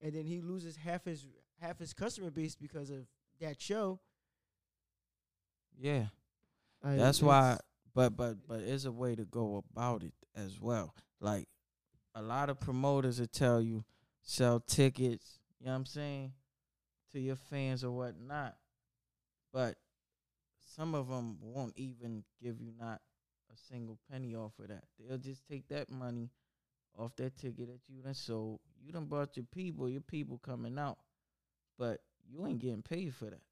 and 0.00 0.14
then 0.14 0.24
he 0.24 0.40
loses 0.40 0.76
half 0.76 1.04
his 1.04 1.26
half 1.60 1.78
his 1.78 1.92
customer 1.94 2.30
base 2.30 2.54
because 2.56 2.90
of 2.90 3.06
that 3.40 3.60
show. 3.60 4.00
Yeah. 5.78 6.06
like, 6.82 6.98
That's 6.98 7.22
why, 7.22 7.58
but 7.94 8.16
but 8.16 8.46
but 8.46 8.60
it's 8.60 8.84
a 8.84 8.92
way 8.92 9.14
to 9.14 9.24
go 9.24 9.62
about 9.72 10.02
it 10.02 10.14
as 10.34 10.60
well. 10.60 10.94
Like 11.20 11.48
a 12.14 12.22
lot 12.22 12.50
of 12.50 12.58
promoters 12.60 13.20
will 13.20 13.26
tell 13.26 13.60
you 13.60 13.84
sell 14.22 14.60
tickets. 14.60 15.38
You 15.60 15.66
know 15.66 15.72
what 15.72 15.76
I'm 15.78 15.86
saying 15.86 16.32
to 17.12 17.20
your 17.20 17.36
fans 17.36 17.84
or 17.84 17.90
whatnot, 17.90 18.56
but 19.52 19.76
some 20.74 20.94
of 20.94 21.08
them 21.08 21.38
won't 21.40 21.76
even 21.76 22.24
give 22.42 22.60
you 22.60 22.72
not 22.78 23.00
a 23.52 23.56
single 23.68 23.98
penny 24.10 24.34
off 24.34 24.52
of 24.58 24.68
that. 24.68 24.84
They'll 24.98 25.18
just 25.18 25.46
take 25.46 25.68
that 25.68 25.90
money 25.90 26.30
off 26.98 27.16
that 27.16 27.36
ticket 27.36 27.68
that 27.68 27.80
you 27.88 28.02
done 28.02 28.14
sold. 28.14 28.60
You 28.84 28.92
done 28.92 29.06
brought 29.06 29.36
your 29.36 29.46
people, 29.52 29.88
your 29.88 30.00
people 30.00 30.38
coming 30.38 30.78
out, 30.78 30.98
but 31.78 32.00
you 32.28 32.46
ain't 32.46 32.58
getting 32.60 32.82
paid 32.82 33.14
for 33.14 33.26
that. 33.26 33.42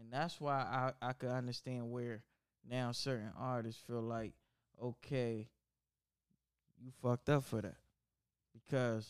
And 0.00 0.12
that's 0.12 0.40
why 0.40 0.54
I 0.54 0.92
I 1.00 1.12
could 1.12 1.30
understand 1.30 1.90
where 1.90 2.22
now 2.68 2.92
certain 2.92 3.32
artists 3.38 3.82
feel 3.86 4.02
like, 4.02 4.32
okay, 4.82 5.48
you 6.82 6.90
fucked 7.02 7.28
up 7.28 7.44
for 7.44 7.62
that. 7.62 7.76
Because 8.52 9.08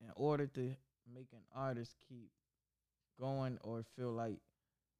in 0.00 0.10
order 0.14 0.46
to 0.46 0.74
make 1.14 1.28
an 1.32 1.42
artist 1.54 1.96
keep 2.08 2.30
going 3.18 3.58
or 3.62 3.82
feel 3.96 4.12
like 4.12 4.38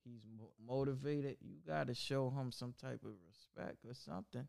he's 0.05 0.23
mo- 0.39 0.53
motivated, 0.67 1.37
you 1.41 1.57
got 1.67 1.87
to 1.89 1.95
show 1.95 2.31
him 2.31 2.51
some 2.53 2.75
type 2.81 3.01
of 3.05 3.13
respect 3.29 3.79
or 3.87 3.95
something. 3.95 4.47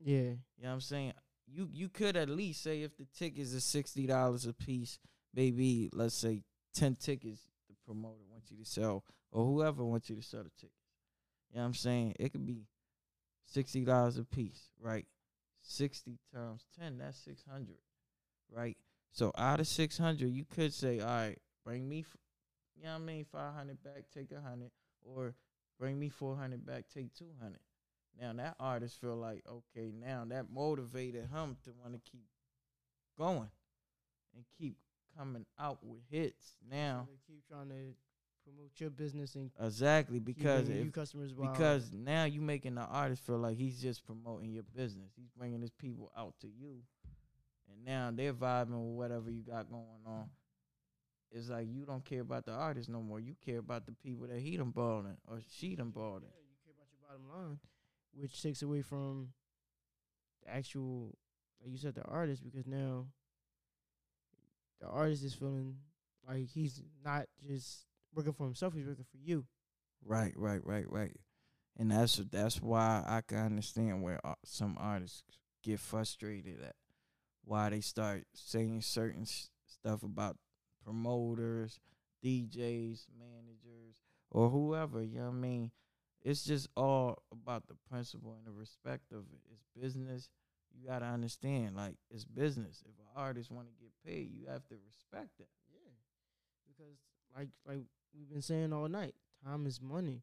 yeah, 0.00 0.18
You 0.20 0.36
know 0.62 0.68
what 0.68 0.72
I'm 0.74 0.80
saying? 0.80 1.12
You 1.46 1.68
you 1.72 1.88
could 1.88 2.16
at 2.16 2.28
least 2.28 2.62
say 2.62 2.82
if 2.82 2.96
the 2.96 3.06
tickets 3.16 3.54
are 3.54 3.60
sixty 3.60 4.06
dollars 4.06 4.46
a 4.46 4.52
piece, 4.52 4.98
maybe 5.34 5.90
let's 5.92 6.14
say 6.14 6.42
ten 6.72 6.94
tickets 6.94 7.40
the 7.68 7.74
promoter 7.84 8.22
wants 8.30 8.50
you 8.50 8.56
to 8.58 8.64
sell 8.64 9.04
or 9.32 9.44
whoever 9.44 9.84
wants 9.84 10.08
you 10.08 10.16
to 10.16 10.22
sell 10.22 10.42
the 10.44 10.50
tickets. 10.50 10.72
You 11.50 11.56
know 11.56 11.62
what 11.62 11.66
I'm 11.68 11.74
saying? 11.74 12.14
It 12.18 12.30
could 12.32 12.46
be 12.46 12.66
sixty 13.44 13.84
dollars 13.84 14.16
a 14.18 14.24
piece, 14.24 14.70
right? 14.80 15.04
Sixty 15.60 16.18
times 16.34 16.64
ten, 16.78 16.98
that's 16.98 17.18
six 17.18 17.42
hundred, 17.50 17.78
right? 18.50 18.76
So 19.12 19.32
out 19.36 19.60
of 19.60 19.66
six 19.66 19.98
hundred, 19.98 20.28
you 20.30 20.44
could 20.44 20.72
say, 20.72 21.00
all 21.00 21.06
right, 21.06 21.38
bring 21.64 21.88
me, 21.88 22.00
f- 22.00 22.16
you 22.76 22.84
know 22.84 22.92
what 22.92 23.02
I 23.02 23.04
mean, 23.04 23.24
five 23.30 23.54
hundred 23.54 23.82
back, 23.82 24.04
take 24.14 24.32
a 24.32 24.40
hundred, 24.40 24.70
or 25.04 25.34
bring 25.78 25.98
me 25.98 26.08
four 26.08 26.36
hundred 26.36 26.64
back, 26.64 26.84
take 26.92 27.14
two 27.14 27.30
hundred. 27.40 27.60
Now 28.20 28.32
that 28.34 28.56
artist 28.60 29.00
feel 29.00 29.16
like 29.16 29.42
okay, 29.48 29.92
now 29.98 30.24
that 30.28 30.50
motivated 30.50 31.22
him 31.32 31.56
to 31.64 31.72
want 31.82 31.94
to 31.94 32.10
keep 32.10 32.26
going 33.18 33.48
and 34.34 34.44
keep 34.58 34.76
coming 35.16 35.44
out 35.58 35.78
with 35.84 36.00
hits. 36.10 36.56
Now 36.70 37.06
they 37.08 37.18
keep 37.26 37.46
trying 37.48 37.68
to 37.68 37.94
promote 38.44 38.70
your 38.78 38.90
business 38.90 39.34
and 39.34 39.50
exactly 39.60 40.18
because 40.18 40.68
if, 40.88 40.92
customers 40.92 41.32
while- 41.34 41.52
because 41.52 41.92
now 41.92 42.24
you 42.24 42.40
making 42.40 42.74
the 42.74 42.82
artist 42.82 43.22
feel 43.24 43.38
like 43.38 43.56
he's 43.56 43.80
just 43.80 44.04
promoting 44.06 44.50
your 44.52 44.64
business. 44.74 45.12
He's 45.16 45.30
bringing 45.36 45.60
his 45.60 45.70
people 45.70 46.10
out 46.16 46.34
to 46.40 46.48
you, 46.48 46.78
and 47.72 47.84
now 47.84 48.10
they're 48.14 48.34
vibing 48.34 48.70
with 48.70 48.96
whatever 48.96 49.30
you 49.30 49.42
got 49.42 49.70
going 49.70 49.84
on. 50.06 50.28
It's 51.30 51.48
like 51.48 51.66
you 51.68 51.86
don't 51.86 52.04
care 52.04 52.20
about 52.20 52.44
the 52.44 52.52
artist 52.52 52.88
no 52.90 53.00
more. 53.00 53.18
You 53.18 53.34
care 53.44 53.58
about 53.58 53.86
the 53.86 53.92
people 53.92 54.26
that 54.26 54.38
he 54.38 54.56
done 54.56 54.70
balling 54.70 55.16
or 55.26 55.40
she 55.50 55.74
done 55.74 55.90
balled 55.90 56.22
in. 56.22 56.28
Yeah, 56.28 56.42
you 56.50 56.56
care 56.64 56.74
about 56.76 56.88
your 56.90 57.08
bottom 57.08 57.48
line, 57.48 57.58
which 58.14 58.42
takes 58.42 58.62
away 58.62 58.82
from 58.82 59.28
the 60.44 60.50
actual, 60.50 61.16
like 61.62 61.70
you 61.70 61.78
said, 61.78 61.94
the 61.94 62.02
artist, 62.04 62.42
because 62.44 62.66
now 62.66 63.06
the 64.80 64.86
artist 64.88 65.24
is 65.24 65.34
feeling 65.34 65.76
like 66.28 66.48
he's 66.48 66.82
not 67.04 67.26
just 67.46 67.86
working 68.14 68.32
for 68.32 68.44
himself; 68.44 68.74
he's 68.74 68.86
working 68.86 69.06
for 69.10 69.18
you. 69.18 69.46
Right, 70.04 70.34
right, 70.36 70.64
right, 70.66 70.90
right. 70.90 71.16
And 71.78 71.90
that's 71.90 72.16
that's 72.16 72.60
why 72.60 73.02
I 73.06 73.22
can 73.26 73.38
understand 73.38 74.02
where 74.02 74.20
uh, 74.26 74.34
some 74.44 74.76
artists 74.78 75.22
get 75.62 75.80
frustrated 75.80 76.62
at 76.62 76.74
why 77.44 77.70
they 77.70 77.80
start 77.80 78.24
saying 78.34 78.82
certain 78.82 79.22
s- 79.22 79.50
stuff 79.66 80.02
about 80.02 80.36
promoters, 80.84 81.80
DJs, 82.24 83.06
managers, 83.18 84.02
or 84.30 84.48
whoever. 84.50 85.02
You 85.02 85.18
know 85.20 85.26
what 85.26 85.36
I 85.36 85.38
mean? 85.40 85.70
It's 86.22 86.44
just 86.44 86.68
all 86.76 87.22
about 87.32 87.66
the 87.66 87.74
principle 87.90 88.34
and 88.36 88.46
the 88.46 88.52
respect 88.52 89.10
of 89.12 89.24
it. 89.32 89.40
It's 89.50 89.64
business. 89.80 90.28
You 90.74 90.88
gotta 90.88 91.06
understand, 91.06 91.76
like 91.76 91.96
it's 92.10 92.24
business. 92.24 92.82
If 92.84 92.98
an 92.98 93.06
artist 93.16 93.50
want 93.50 93.68
to 93.68 93.74
get 93.74 93.90
paid, 94.06 94.30
you 94.32 94.46
have 94.48 94.66
to 94.68 94.76
respect 94.86 95.30
that. 95.38 95.48
Yeah, 95.72 95.90
because 96.66 96.96
like 97.36 97.48
like 97.66 97.82
we've 98.16 98.28
been 98.30 98.40
saying 98.42 98.72
all 98.72 98.88
night, 98.88 99.14
time 99.44 99.66
is 99.66 99.80
money. 99.82 100.22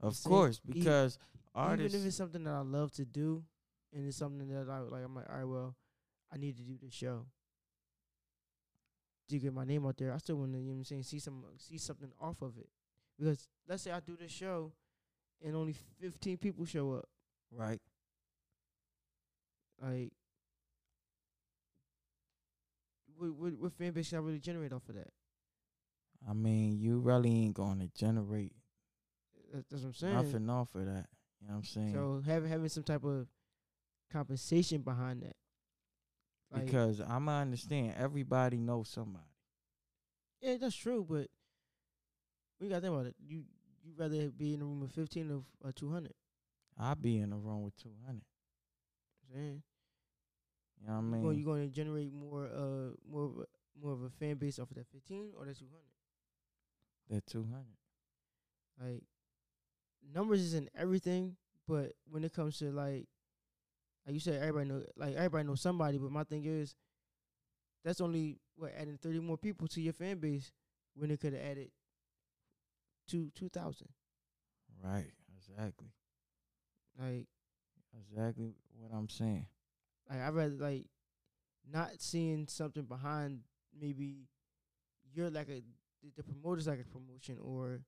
Of 0.00 0.22
course, 0.24 0.60
because 0.64 1.18
artists. 1.54 1.94
Even 1.94 2.00
if 2.00 2.06
it's 2.08 2.16
something 2.16 2.44
that 2.44 2.54
I 2.54 2.60
love 2.60 2.92
to 2.92 3.04
do, 3.04 3.44
and 3.92 4.06
it's 4.06 4.16
something 4.16 4.48
that 4.48 4.68
I 4.70 4.78
like, 4.78 5.04
I'm 5.04 5.14
like, 5.14 5.28
all 5.28 5.36
right, 5.36 5.44
well, 5.44 5.76
I 6.32 6.38
need 6.38 6.56
to 6.56 6.62
do 6.62 6.76
this 6.80 6.94
show. 6.94 7.26
To 9.28 9.38
get 9.38 9.54
my 9.54 9.64
name 9.64 9.86
out 9.86 9.96
there, 9.96 10.12
I 10.12 10.18
still 10.18 10.36
want 10.36 10.52
to, 10.54 10.58
you 10.58 10.66
know 10.66 10.72
what 10.72 10.78
I'm 10.78 10.84
saying, 10.84 11.02
see 11.04 11.20
some, 11.20 11.44
see 11.56 11.78
something 11.78 12.10
off 12.20 12.42
of 12.42 12.58
it. 12.58 12.68
Because 13.18 13.48
let's 13.68 13.82
say 13.82 13.92
I 13.92 14.00
do 14.00 14.16
this 14.16 14.32
show, 14.32 14.72
and 15.44 15.54
only 15.54 15.74
15 16.00 16.38
people 16.38 16.64
show 16.64 16.92
up, 16.94 17.08
right. 17.52 17.80
like, 19.80 20.12
what 23.16 23.34
what, 23.34 23.52
what 23.58 23.72
fan 23.72 23.92
base 23.92 24.08
can 24.08 24.18
I 24.18 24.22
really 24.22 24.40
generate 24.40 24.72
off 24.72 24.88
of 24.88 24.94
that? 24.96 25.10
I 26.28 26.32
mean, 26.32 26.78
you 26.78 26.98
really 26.98 27.30
ain't 27.30 27.54
gonna 27.54 27.88
generate 27.94 28.52
That's, 29.52 29.66
that's 29.70 29.82
what 29.82 29.88
I'm 29.88 29.94
saying. 29.94 30.14
nothing 30.14 30.50
off 30.50 30.74
of 30.74 30.86
that. 30.86 31.06
You 31.40 31.48
know 31.48 31.54
what 31.54 31.58
I'm 31.58 31.64
saying? 31.64 31.94
So 31.94 32.22
having 32.26 32.50
having 32.50 32.68
some 32.68 32.82
type 32.82 33.04
of 33.04 33.26
compensation 34.12 34.82
behind 34.82 35.22
that, 35.22 35.36
like, 36.52 36.66
because 36.66 37.00
I'm 37.00 37.26
gonna 37.26 37.42
understand 37.42 37.94
everybody 37.98 38.58
knows 38.58 38.88
somebody. 38.88 39.24
Yeah, 40.40 40.56
that's 40.60 40.74
true, 40.76 41.06
but 41.08 41.28
we 42.60 42.68
gotta 42.68 42.80
think 42.80 42.94
about 42.94 43.06
it. 43.06 43.14
You 43.24 43.44
you 43.82 43.92
rather 43.96 44.28
be 44.30 44.54
in 44.54 44.62
a 44.62 44.64
room 44.64 44.80
with 44.80 44.92
fifteen 44.92 45.30
of 45.30 45.44
uh, 45.66 45.72
two 45.74 45.90
hundred. 45.90 46.14
I'll 46.78 46.94
be 46.94 47.18
in 47.18 47.30
the 47.30 47.36
room 47.36 47.62
with 47.62 47.76
two 47.76 47.92
hundred. 48.06 48.24
Saying 49.32 49.62
You 50.80 50.88
know 50.88 50.94
what 50.94 50.98
I 50.98 51.02
mean? 51.02 51.22
going 51.22 51.38
you 51.38 51.44
going 51.44 51.68
to 51.68 51.74
generate 51.74 52.12
more 52.12 52.46
uh 52.46 52.94
more 53.10 53.24
of 53.24 53.38
a, 53.38 53.44
more 53.80 53.92
of 53.92 54.02
a 54.02 54.10
fan 54.10 54.36
base 54.36 54.58
off 54.58 54.70
of 54.70 54.76
that 54.76 54.88
fifteen 54.88 55.30
or 55.36 55.44
that 55.44 55.58
two 55.58 55.66
hundred. 55.66 55.90
That 57.10 57.26
two 57.26 57.44
hundred. 57.44 57.76
Like 58.80 59.02
numbers 60.14 60.40
isn't 60.40 60.70
everything, 60.74 61.36
but 61.68 61.92
when 62.10 62.24
it 62.24 62.32
comes 62.32 62.58
to 62.58 62.70
like 62.70 63.06
like 64.06 64.14
you 64.14 64.20
said, 64.20 64.40
everybody 64.42 64.68
know 64.68 64.82
like 64.96 65.14
everybody 65.14 65.46
knows 65.46 65.60
somebody. 65.60 65.98
But 65.98 66.10
my 66.12 66.24
thing 66.24 66.44
is, 66.44 66.74
that's 67.84 68.00
only 68.00 68.38
what 68.56 68.72
adding 68.76 68.98
thirty 68.98 69.20
more 69.20 69.38
people 69.38 69.68
to 69.68 69.80
your 69.80 69.92
fan 69.92 70.18
base 70.18 70.52
when 70.94 71.10
it 71.10 71.20
could 71.20 71.32
have 71.32 71.42
added 71.42 71.70
two 73.08 73.30
two 73.34 73.48
thousand. 73.48 73.88
Right. 74.82 75.10
Exactly. 75.36 75.88
Like 76.98 77.26
Exactly 78.08 78.54
what 78.78 78.92
I'm 78.96 79.08
saying. 79.08 79.46
like 80.08 80.20
I 80.20 80.28
rather 80.28 80.54
like 80.54 80.86
not 81.70 81.90
seeing 82.00 82.46
something 82.46 82.84
behind 82.84 83.40
maybe 83.78 84.28
your 85.12 85.28
lack 85.30 85.48
of 85.48 85.54
the, 86.02 86.10
the 86.16 86.22
promoter's 86.22 86.68
lack 86.68 86.78
of 86.80 86.90
promotion 86.90 87.36
or 87.42 87.80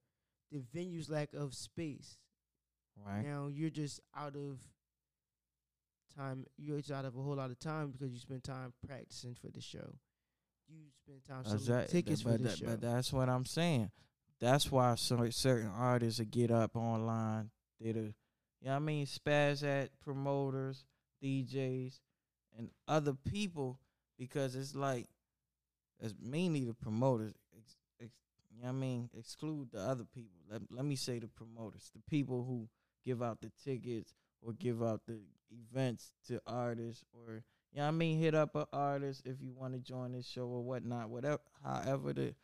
the 0.51 0.61
venue's 0.75 1.09
lack 1.09 1.33
of 1.35 1.55
space. 1.55 2.19
Right. 3.07 3.25
Now 3.25 3.49
you're 3.49 3.71
just 3.71 4.01
out 4.17 4.35
of 4.37 4.59
time. 6.17 6.47
You're 6.57 6.79
out 6.93 7.05
of 7.05 7.17
a 7.17 7.21
whole 7.23 7.37
lot 7.37 7.51
of 7.51 7.59
time 7.59 7.91
because 7.91 8.13
you 8.13 8.19
spend 8.19 8.45
time 8.45 8.73
practicing 8.87 9.35
for 9.35 9.49
the 9.49 9.61
show. 9.61 9.95
You 10.69 10.85
spend 11.05 11.25
time 11.25 11.45
selling 11.45 11.59
Exact- 11.59 11.91
tickets 11.91 12.23
but, 12.23 12.33
for 12.33 12.39
the 12.39 12.45
that- 12.45 12.59
show. 12.59 12.67
but 12.67 12.81
that's 12.81 13.13
what 13.13 13.29
I'm 13.29 13.45
saying. 13.45 13.91
That's 14.41 14.71
why 14.73 14.95
some 14.97 15.31
certain 15.31 15.69
artists 15.71 16.19
will 16.19 16.27
get 16.27 16.51
up 16.51 16.75
online. 16.77 17.51
They'll, 17.81 17.97
you 17.97 18.03
know 18.63 18.71
what 18.71 18.73
I 18.77 18.79
mean, 18.81 19.07
spaz 19.07 19.63
at 19.65 19.91
promoters, 20.01 20.85
DJs, 21.23 22.01
and 22.59 22.71
other 22.89 23.15
people 23.15 23.79
because 24.19 24.57
it's 24.57 24.75
like, 24.75 25.07
it's 26.01 26.15
mainly 26.21 26.65
the 26.65 26.75
promoters. 26.75 27.35
Ex, 27.57 27.77
ex, 28.01 28.11
you 28.51 28.61
know 28.63 28.69
what 28.69 28.75
I 28.77 28.79
mean? 28.81 29.11
Exclude 29.17 29.71
the 29.73 29.79
other 29.81 30.05
people. 30.05 30.39
Let, 30.51 30.63
let 30.71 30.85
me 30.85 30.97
say 30.97 31.19
the 31.21 31.29
promoters, 31.29 31.91
the 31.95 32.03
people 32.11 32.45
who 32.45 32.69
give 33.05 33.23
out 33.23 33.41
the 33.41 33.51
tickets 33.65 34.15
or 34.43 34.53
give 34.53 34.83
out 34.83 35.01
the 35.07 35.21
events 35.51 36.13
to 36.29 36.41
artists 36.47 37.05
or 37.13 37.43
you 37.73 37.81
know 37.81 37.89
I 37.89 37.91
mean? 37.91 38.19
Hit 38.19 38.35
up 38.35 38.55
an 38.55 38.67
artist 38.73 39.23
if 39.25 39.41
you 39.41 39.53
want 39.55 39.73
to 39.73 39.79
join 39.79 40.13
this 40.13 40.27
show 40.27 40.43
or 40.43 40.63
whatnot, 40.63 41.09
whatever, 41.09 41.41
however 41.65 42.13
the 42.13 42.35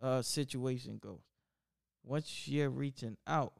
uh, 0.00 0.22
situation 0.22 0.98
goes. 0.98 1.20
Once 2.02 2.48
you're 2.48 2.70
reaching 2.70 3.16
out, 3.26 3.52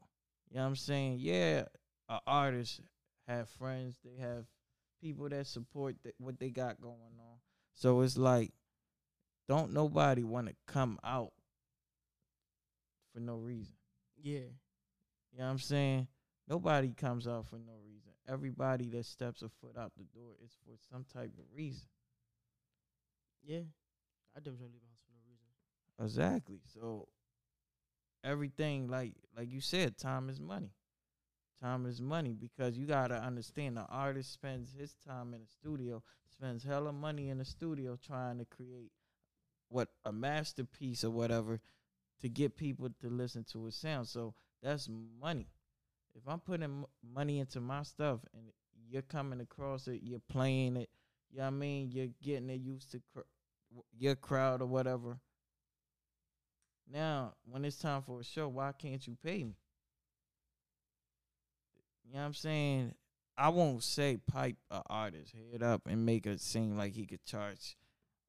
you 0.49 0.55
know 0.57 0.63
what 0.63 0.69
I'm 0.69 0.75
saying? 0.75 1.17
Yeah, 1.19 1.65
an 2.07 2.19
artist 2.25 2.81
have 3.27 3.47
friends, 3.47 3.95
they 4.03 4.19
have 4.19 4.45
people 5.01 5.29
that 5.29 5.45
support 5.45 5.95
th- 6.01 6.15
what 6.17 6.39
they 6.39 6.49
got 6.49 6.81
going 6.81 6.95
on. 7.19 7.37
So 7.73 8.01
it's 8.01 8.17
like, 8.17 8.51
don't 9.47 9.71
nobody 9.71 10.23
want 10.23 10.47
to 10.47 10.55
come 10.67 10.97
out 11.03 11.31
for 13.13 13.19
no 13.19 13.35
reason. 13.35 13.75
yeah, 14.21 14.39
You 15.31 15.37
know 15.37 15.45
what 15.45 15.51
I'm 15.51 15.59
saying? 15.59 16.07
Nobody 16.49 16.93
comes 16.93 17.27
out 17.27 17.45
for 17.47 17.57
no 17.57 17.73
reason. 17.85 18.11
Everybody 18.27 18.87
that 18.89 19.05
steps 19.05 19.41
a 19.43 19.49
foot 19.49 19.77
out 19.77 19.91
the 19.97 20.03
door 20.03 20.33
is 20.43 20.51
for 20.65 20.75
some 20.91 21.05
type 21.13 21.31
of 21.37 21.45
reason. 21.55 21.87
yeah. 23.43 23.61
I 24.35 24.39
definitely 24.39 24.67
leave 24.67 24.81
the 24.81 24.87
house 24.87 25.01
for 25.05 25.13
no 25.13 25.21
reason. 25.27 26.05
Exactly. 26.05 26.59
So 26.73 27.07
everything 28.23 28.87
like 28.87 29.13
like 29.35 29.49
you 29.51 29.61
said, 29.61 29.97
time 29.97 30.29
is 30.29 30.39
money. 30.39 30.71
Time 31.61 31.85
is 31.85 32.01
money 32.01 32.33
because 32.33 32.77
you 32.77 32.85
gotta 32.85 33.15
understand 33.15 33.75
the 33.77 33.85
artist 33.89 34.31
spends 34.31 34.73
his 34.73 34.95
time 35.05 35.33
in 35.33 35.41
the 35.41 35.47
studio, 35.47 36.01
spends 36.31 36.63
hella 36.63 36.93
money 36.93 37.29
in 37.29 37.37
the 37.37 37.45
studio 37.45 37.97
trying 38.05 38.37
to 38.37 38.45
create 38.45 38.91
what 39.67 39.89
a 40.05 40.11
masterpiece 40.11 41.03
or 41.03 41.11
whatever 41.11 41.59
to 42.21 42.29
get 42.29 42.55
people 42.55 42.89
to 43.01 43.09
listen 43.09 43.43
to 43.51 43.65
his 43.65 43.75
sound. 43.75 44.07
So 44.07 44.33
that's 44.61 44.89
money. 45.19 45.47
If 46.15 46.27
I'm 46.27 46.39
putting 46.39 46.85
money 47.13 47.39
into 47.39 47.59
my 47.59 47.83
stuff 47.83 48.19
and 48.33 48.43
you're 48.89 49.01
coming 49.01 49.41
across 49.41 49.87
it, 49.87 50.01
you're 50.03 50.21
playing 50.29 50.77
it, 50.77 50.89
you 51.31 51.39
know 51.39 51.47
I 51.47 51.49
mean? 51.51 51.91
You're 51.91 52.07
getting 52.21 52.49
it 52.49 52.59
used 52.59 52.91
to 52.91 53.01
cr- 53.13 53.21
your 53.97 54.15
crowd 54.15 54.61
or 54.61 54.65
whatever. 54.65 55.19
Now, 56.91 57.33
when 57.45 57.65
it's 57.65 57.77
time 57.77 58.01
for 58.01 58.19
a 58.19 58.23
show, 58.23 58.47
why 58.47 58.71
can't 58.71 59.05
you 59.05 59.15
pay 59.23 59.43
me? 59.43 59.55
You 62.03 62.13
know 62.13 62.19
what 62.21 62.25
I'm 62.25 62.33
saying? 62.33 62.95
I 63.37 63.49
won't 63.49 63.83
say 63.83 64.17
pipe 64.17 64.57
a 64.71 64.81
artist 64.87 65.33
head 65.51 65.61
up 65.61 65.83
and 65.87 66.05
make 66.05 66.25
it 66.25 66.41
seem 66.41 66.75
like 66.75 66.93
he 66.93 67.05
could 67.05 67.23
charge 67.23 67.77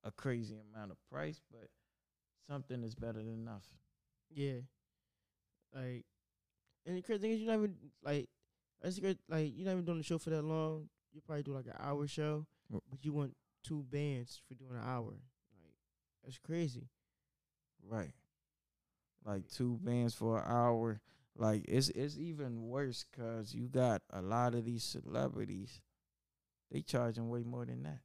a 0.05 0.11
crazy 0.11 0.57
amount 0.59 0.93
of 0.93 0.99
price, 1.11 1.41
but 1.51 1.69
something 2.49 2.85
is 2.85 2.95
better 2.95 3.19
than 3.19 3.45
nothing. 3.45 3.79
Yeah, 4.31 4.61
like, 5.75 6.05
and 6.87 6.97
the 6.97 7.03
crazy 7.03 7.21
thing 7.21 7.31
is 7.33 7.41
you're 7.41 7.51
not 7.53 7.59
even 7.59 7.75
like, 8.03 8.29
that's 8.83 8.99
great. 8.99 9.19
Like 9.29 9.53
you're 9.55 9.67
not 9.67 9.73
even 9.73 9.85
doing 9.85 9.99
the 9.99 10.05
show 10.05 10.19
for 10.19 10.31
that 10.31 10.43
long. 10.43 10.89
You 11.13 11.21
probably 11.21 11.43
do 11.43 11.53
like 11.55 11.67
an 11.67 11.75
hour 11.79 12.07
show, 12.07 12.47
Mm. 12.73 12.81
but 12.89 13.05
you 13.05 13.13
want 13.13 13.35
two 13.65 13.83
bands 13.91 14.41
for 14.47 14.55
doing 14.55 14.73
an 14.81 14.87
hour. 14.87 15.11
Like 15.11 15.75
that's 16.25 16.39
crazy. 16.39 16.89
Right. 17.83 18.13
Like 19.25 19.49
two 19.49 19.79
bands 19.83 20.15
for 20.15 20.39
an 20.39 20.45
hour. 20.47 21.01
Like 21.37 21.65
it's 21.69 21.89
it's 21.91 22.17
even 22.19 22.63
worse 22.69 23.05
because 23.11 23.55
you 23.55 23.69
got 23.69 24.03
a 24.11 24.23
lot 24.23 24.55
of 24.55 24.65
these 24.65 24.85
celebrities. 24.85 25.81
They 26.71 26.83
charging 26.83 27.29
way 27.29 27.43
more 27.43 27.67
than 27.67 27.83
that. 27.83 27.99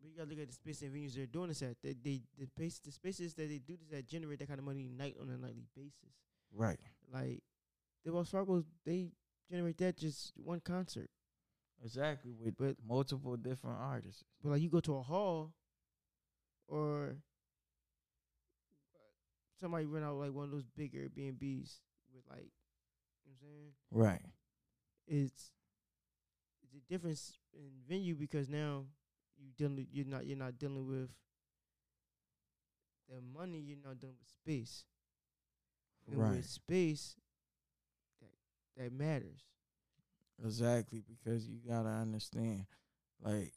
But 0.00 0.08
you 0.10 0.16
gotta 0.16 0.30
look 0.30 0.40
at 0.40 0.48
the 0.48 0.54
space 0.54 0.82
and 0.82 0.92
venues 0.94 1.14
they're 1.14 1.26
doing 1.26 1.48
this 1.48 1.62
at. 1.62 1.76
They, 1.82 1.94
they 2.02 2.22
the 2.38 2.46
space 2.46 2.78
the 2.84 2.92
spaces 2.92 3.34
that 3.34 3.48
they 3.48 3.58
do 3.58 3.76
this 3.76 3.96
at 3.98 4.06
generate 4.06 4.38
that 4.40 4.48
kind 4.48 4.58
of 4.58 4.64
money 4.64 4.88
night 4.88 5.16
on 5.20 5.28
a 5.28 5.36
nightly 5.36 5.66
basis. 5.76 6.14
Right. 6.54 6.80
Like 7.12 7.42
the 8.04 8.12
Wells 8.12 8.30
Fargo, 8.30 8.64
they 8.84 9.10
generate 9.50 9.78
that 9.78 9.96
just 9.96 10.32
one 10.36 10.60
concert. 10.60 11.10
Exactly. 11.84 12.32
With 12.38 12.56
But 12.56 12.76
multiple 12.86 13.36
different 13.36 13.78
artists. 13.80 14.24
but 14.42 14.50
like 14.50 14.62
you 14.62 14.70
go 14.70 14.80
to 14.80 14.96
a 14.96 15.02
hall, 15.02 15.52
or 16.68 17.16
somebody 19.60 19.84
rent 19.84 20.04
out 20.04 20.16
like 20.16 20.32
one 20.32 20.44
of 20.44 20.50
those 20.50 20.66
big 20.76 20.92
Airbnbs 20.94 21.78
with 22.14 22.24
like, 22.30 22.50
you 23.24 23.30
know 23.30 23.32
what 23.32 23.32
I'm 23.32 23.36
saying? 23.40 23.72
Right. 23.90 24.22
It's 25.06 25.50
it's 26.62 26.74
a 26.74 26.92
difference 26.92 27.38
in 27.52 27.70
venue 27.88 28.14
because 28.14 28.48
now 28.48 28.84
you 29.36 29.50
dealing 29.56 29.86
you're 29.92 30.06
not 30.06 30.26
you're 30.26 30.38
not 30.38 30.58
dealing 30.58 30.86
with 30.86 31.10
the 33.08 33.20
money. 33.20 33.58
You're 33.58 33.78
not 33.84 33.98
dealing 33.98 34.16
with 34.18 34.28
space. 34.28 34.84
And 36.10 36.18
Right. 36.18 36.36
with 36.36 36.46
space, 36.46 37.16
that 38.76 38.92
matters. 38.92 39.44
Exactly, 40.44 41.02
because 41.06 41.46
you 41.46 41.58
gotta 41.66 41.88
understand, 41.88 42.66
like, 43.22 43.52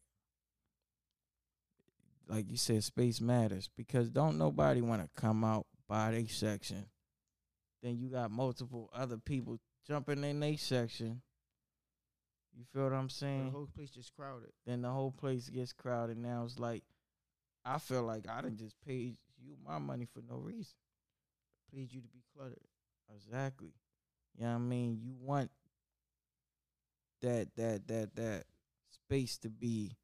like 2.27 2.49
you 2.49 2.57
said, 2.57 2.83
space 2.83 3.21
matters. 3.21 3.69
Because 3.75 4.09
don't 4.09 4.37
nobody 4.37 4.81
want 4.81 5.01
to 5.01 5.21
come 5.21 5.43
out 5.43 5.65
by 5.87 6.11
their 6.11 6.27
section. 6.27 6.85
Then 7.81 7.97
you 7.97 8.09
got 8.09 8.31
multiple 8.31 8.89
other 8.93 9.17
people 9.17 9.59
jumping 9.87 10.23
in 10.23 10.39
their 10.39 10.57
section. 10.57 11.21
You 12.57 12.63
feel 12.73 12.83
what 12.83 12.93
I'm 12.93 13.09
saying? 13.09 13.45
The 13.45 13.51
whole 13.51 13.69
place 13.75 13.89
just 13.89 14.15
crowded. 14.15 14.51
then 14.65 14.81
the 14.81 14.89
whole 14.89 15.11
place 15.11 15.49
gets 15.49 15.73
crowded. 15.73 16.17
Now 16.17 16.43
it's 16.45 16.57
like, 16.57 16.83
I 17.65 17.79
feel 17.79 18.03
like 18.03 18.27
I 18.29 18.41
done 18.41 18.57
just 18.57 18.75
paid 18.85 19.17
you 19.43 19.55
my 19.65 19.77
money 19.77 20.07
for 20.11 20.21
no 20.27 20.37
reason. 20.37 20.73
Please 21.71 21.93
you 21.93 22.01
to 22.01 22.07
be 22.07 22.23
cluttered. 22.35 22.57
Exactly. 23.13 23.73
You 24.37 24.45
know 24.45 24.51
what 24.51 24.55
I 24.55 24.59
mean? 24.59 24.99
You 25.01 25.13
want 25.19 25.49
that 27.21 27.47
that 27.55 27.87
that 27.87 28.15
that 28.15 28.43
space 28.89 29.37
to 29.39 29.49
be 29.49 29.95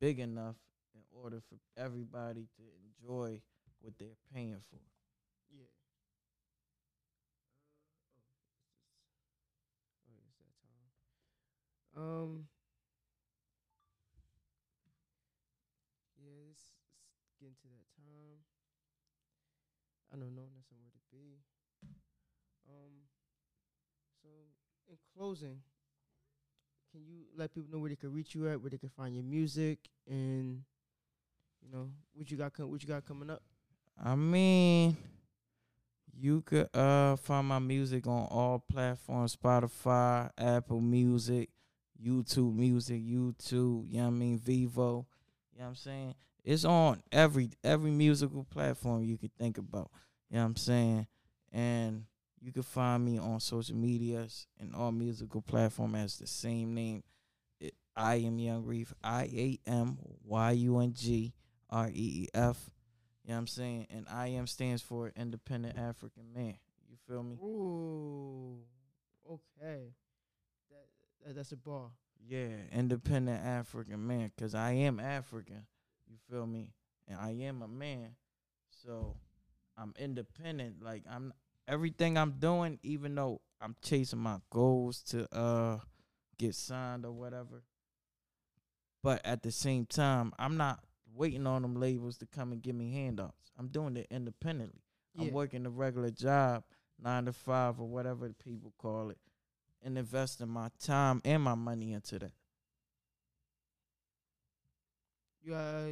big 0.00 0.18
enough 0.20 0.56
in 0.94 1.00
order 1.22 1.40
for 1.48 1.56
everybody 1.76 2.48
to 2.56 2.62
enjoy 2.84 3.40
what 3.80 3.94
they're 3.98 4.18
paying 4.34 4.60
for. 4.70 4.80
Yeah. 5.50 5.64
Uh, 10.06 10.10
oh, 10.10 10.12
oh, 10.12 10.20
it's 10.28 10.36
that 10.38 10.54
time. 10.62 10.86
Um. 11.96 12.48
Yeah, 16.22 16.50
it's, 16.50 16.62
it's 16.94 17.34
getting 17.40 17.56
to 17.62 17.68
that 17.74 17.88
time. 17.98 18.38
I 20.12 20.16
don't 20.20 20.34
know, 20.36 20.46
not 20.46 20.62
somewhere 20.68 20.92
to 20.94 21.02
be. 21.10 21.40
Um. 22.68 23.08
So, 24.22 24.28
in 24.86 25.01
closing, 25.16 25.58
can 26.92 27.02
you 27.06 27.24
let 27.36 27.54
people 27.54 27.70
know 27.72 27.78
where 27.78 27.90
they 27.90 27.96
can 27.96 28.12
reach 28.12 28.34
you 28.34 28.48
at, 28.48 28.60
where 28.60 28.70
they 28.70 28.78
can 28.78 28.90
find 28.90 29.14
your 29.14 29.24
music, 29.24 29.78
and 30.06 30.62
you 31.62 31.70
know 31.72 31.90
what 32.14 32.30
you 32.30 32.36
got, 32.36 32.52
com- 32.52 32.70
what 32.70 32.82
you 32.82 32.88
got 32.88 33.04
coming 33.04 33.30
up? 33.30 33.42
I 34.02 34.14
mean, 34.14 34.96
you 36.14 36.42
could 36.42 36.68
uh 36.74 37.16
find 37.16 37.46
my 37.46 37.58
music 37.58 38.06
on 38.06 38.26
all 38.30 38.58
platforms: 38.58 39.36
Spotify, 39.36 40.30
Apple 40.38 40.80
Music, 40.80 41.50
YouTube 42.02 42.54
Music, 42.54 43.00
YouTube. 43.00 43.90
You 43.90 43.98
know 43.98 44.04
what 44.04 44.06
I 44.06 44.10
mean? 44.10 44.38
Vevo. 44.38 45.06
You 45.52 45.58
know 45.58 45.64
what 45.64 45.66
I'm 45.66 45.74
saying? 45.74 46.14
It's 46.44 46.64
on 46.64 47.02
every 47.12 47.50
every 47.62 47.90
musical 47.90 48.44
platform 48.44 49.04
you 49.04 49.16
could 49.16 49.34
think 49.38 49.58
about. 49.58 49.90
You 50.28 50.36
know 50.36 50.42
what 50.42 50.46
I'm 50.46 50.56
saying? 50.56 51.06
And 51.52 52.04
you 52.42 52.52
can 52.52 52.62
find 52.64 53.04
me 53.04 53.18
on 53.18 53.38
social 53.38 53.76
medias 53.76 54.48
and 54.58 54.74
all 54.74 54.90
musical 54.90 55.40
platform 55.40 55.94
as 55.94 56.18
the 56.18 56.26
same 56.26 56.74
name. 56.74 57.04
It, 57.60 57.74
I 57.96 58.16
am 58.16 58.38
Yung 58.38 58.64
Reef. 58.64 58.92
I 59.02 59.22
A 59.32 59.58
M 59.70 59.98
Y 60.24 60.50
U 60.50 60.80
N 60.80 60.92
G 60.92 61.32
R 61.70 61.88
E 61.88 61.92
E 62.24 62.28
F. 62.34 62.70
You 63.24 63.28
know 63.28 63.34
what 63.34 63.38
I'm 63.38 63.46
saying? 63.46 63.86
And 63.90 64.06
I 64.10 64.28
am 64.28 64.48
stands 64.48 64.82
for 64.82 65.12
independent 65.14 65.78
African 65.78 66.32
man. 66.34 66.56
You 66.90 66.96
feel 67.06 67.22
me? 67.22 67.36
Ooh, 67.36 68.58
okay. 69.30 69.92
That, 70.68 70.86
that 71.24 71.36
that's 71.36 71.52
a 71.52 71.56
ball. 71.56 71.92
Yeah, 72.26 72.48
independent 72.72 73.44
African 73.44 74.04
man, 74.06 74.30
cause 74.38 74.54
I 74.54 74.72
am 74.72 74.98
African. 74.98 75.66
You 76.08 76.16
feel 76.30 76.46
me? 76.46 76.72
And 77.08 77.18
I 77.18 77.30
am 77.46 77.62
a 77.62 77.68
man, 77.68 78.16
so 78.70 79.16
I'm 79.76 79.94
independent. 79.98 80.82
Like 80.82 81.02
I'm 81.10 81.32
everything 81.68 82.16
I'm 82.16 82.32
doing, 82.38 82.78
even 82.82 83.14
though 83.14 83.40
I'm 83.60 83.76
chasing 83.82 84.18
my 84.18 84.38
goals 84.50 85.02
to 85.04 85.32
uh 85.34 85.78
get 86.38 86.54
signed 86.54 87.04
or 87.04 87.12
whatever. 87.12 87.62
But 89.02 89.24
at 89.24 89.42
the 89.42 89.50
same 89.50 89.86
time, 89.86 90.32
I'm 90.38 90.56
not 90.56 90.84
waiting 91.14 91.46
on 91.46 91.62
them 91.62 91.76
labels 91.76 92.18
to 92.18 92.26
come 92.26 92.52
and 92.52 92.62
give 92.62 92.74
me 92.74 92.92
handouts. 92.92 93.50
I'm 93.58 93.68
doing 93.68 93.96
it 93.96 94.06
independently. 94.10 94.82
Yeah. 95.14 95.26
I'm 95.26 95.32
working 95.32 95.66
a 95.66 95.70
regular 95.70 96.10
job, 96.10 96.64
nine 97.00 97.26
to 97.26 97.32
five 97.32 97.80
or 97.80 97.88
whatever 97.88 98.28
the 98.28 98.34
people 98.34 98.72
call 98.78 99.10
it, 99.10 99.18
and 99.82 99.98
investing 99.98 100.48
my 100.48 100.68
time 100.80 101.20
and 101.24 101.42
my 101.42 101.54
money 101.54 101.92
into 101.92 102.18
that. 102.20 102.32
You 105.42 105.54
uh, 105.54 105.90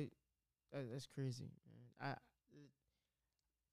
that's 0.73 1.07
crazy, 1.07 1.51
man. 2.01 2.15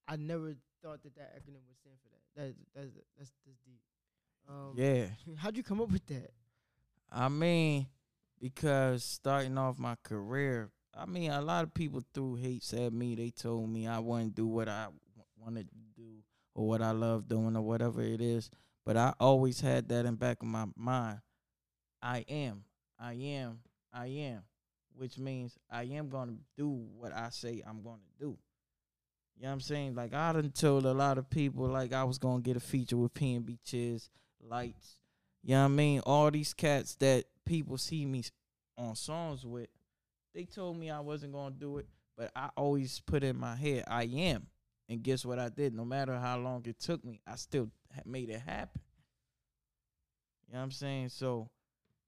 I 0.07 0.11
I 0.11 0.15
never 0.15 0.56
thought 0.81 1.03
that 1.03 1.15
that 1.15 1.35
acronym 1.35 1.65
would 1.67 1.77
stand 1.77 1.97
for 2.01 2.09
that. 2.09 2.47
That 2.47 2.55
that's 2.75 2.91
that's 3.17 3.31
that's 3.45 3.59
deep. 3.65 3.81
Um, 4.49 4.73
Yeah. 4.75 5.07
How'd 5.37 5.57
you 5.57 5.63
come 5.63 5.81
up 5.81 5.91
with 5.91 6.05
that? 6.07 6.31
I 7.11 7.29
mean, 7.29 7.87
because 8.39 9.03
starting 9.03 9.57
off 9.57 9.79
my 9.79 9.95
career, 10.03 10.69
I 10.95 11.05
mean, 11.05 11.31
a 11.31 11.41
lot 11.41 11.63
of 11.63 11.73
people 11.73 12.01
threw 12.13 12.35
hates 12.35 12.73
at 12.73 12.91
me. 12.93 13.15
They 13.15 13.29
told 13.29 13.69
me 13.69 13.87
I 13.87 13.99
wouldn't 13.99 14.35
do 14.35 14.47
what 14.47 14.67
I 14.67 14.87
wanted 15.37 15.69
to 15.69 15.75
do 15.95 16.23
or 16.53 16.67
what 16.67 16.81
I 16.81 16.91
love 16.91 17.27
doing 17.27 17.55
or 17.55 17.61
whatever 17.61 18.01
it 18.01 18.21
is. 18.21 18.49
But 18.85 18.97
I 18.97 19.13
always 19.19 19.61
had 19.61 19.89
that 19.89 20.05
in 20.05 20.15
back 20.15 20.41
of 20.41 20.47
my 20.47 20.65
mind. 20.75 21.19
I 22.01 22.25
am, 22.29 22.63
I 22.99 23.13
am, 23.13 23.59
I 23.91 24.07
am, 24.07 24.43
which 24.95 25.17
means 25.17 25.57
I 25.69 25.83
am 25.83 26.09
going 26.09 26.29
to 26.29 26.37
do 26.55 26.69
what 26.69 27.13
I 27.13 27.29
say 27.29 27.61
I'm 27.67 27.81
going 27.81 27.99
to 27.99 28.25
do. 28.25 28.37
You 29.38 29.43
know 29.43 29.49
what 29.49 29.53
I'm 29.53 29.61
saying? 29.61 29.95
Like 29.95 30.15
I 30.15 30.34
done 30.34 30.49
told 30.49 30.85
a 30.85 30.93
lot 30.93 31.19
of 31.19 31.30
people 31.30 31.68
like 31.68 31.93
I 31.93 32.03
was 32.03 32.18
gonna 32.18 32.41
get 32.41 32.57
a 32.57 32.59
feature 32.59 32.97
with 32.97 33.14
PNB 33.14 33.59
Chiz, 33.64 34.09
Lights. 34.41 34.95
You 35.43 35.51
know 35.51 35.59
what 35.59 35.65
I 35.65 35.68
mean? 35.69 35.99
All 36.01 36.31
these 36.31 36.55
cats 36.55 36.95
that 36.95 37.26
people 37.45 37.77
see 37.77 38.05
me 38.05 38.23
on 38.77 38.95
songs 38.95 39.45
with, 39.45 39.69
they 40.34 40.45
told 40.45 40.77
me 40.77 40.89
I 40.89 41.01
wasn't 41.01 41.34
gonna 41.34 41.53
do 41.53 41.77
it, 41.77 41.88
but 42.18 42.31
I 42.35 42.49
always 42.57 42.99
put 42.99 43.23
in 43.23 43.38
my 43.38 43.55
head 43.55 43.84
I 43.88 44.05
am. 44.05 44.47
And 44.89 45.03
guess 45.03 45.23
what 45.23 45.38
I 45.38 45.49
did? 45.49 45.76
No 45.76 45.85
matter 45.85 46.18
how 46.18 46.39
long 46.39 46.64
it 46.65 46.80
took 46.80 47.03
me, 47.05 47.22
I 47.27 47.35
still 47.35 47.69
made 48.05 48.30
it 48.30 48.41
happen. 48.41 48.81
You 50.47 50.53
know 50.53 50.59
what 50.59 50.65
I'm 50.65 50.72
saying? 50.72 51.09
So 51.09 51.49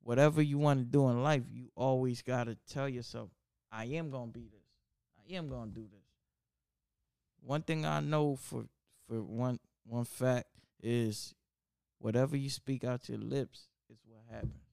whatever 0.01 0.41
you 0.41 0.57
want 0.57 0.79
to 0.79 0.85
do 0.85 1.09
in 1.09 1.21
life, 1.21 1.43
you 1.51 1.69
always 1.75 2.23
gotta 2.23 2.57
tell 2.67 2.89
yourself, 2.89 3.29
I 3.71 3.85
am 3.85 4.09
gonna 4.09 4.31
be 4.31 4.47
this. 4.51 4.65
I 5.19 5.35
am 5.35 5.47
gonna 5.47 5.71
do 5.71 5.85
this. 5.91 5.98
One 7.41 7.61
thing 7.63 7.85
I 7.85 7.99
know 7.99 8.35
for 8.35 8.65
for 9.07 9.21
one 9.21 9.59
one 9.85 10.05
fact 10.05 10.47
is 10.81 11.33
whatever 11.99 12.37
you 12.37 12.49
speak 12.49 12.83
out 12.83 13.09
your 13.09 13.17
lips 13.19 13.67
is 13.89 13.97
what 14.05 14.21
happens. 14.29 14.68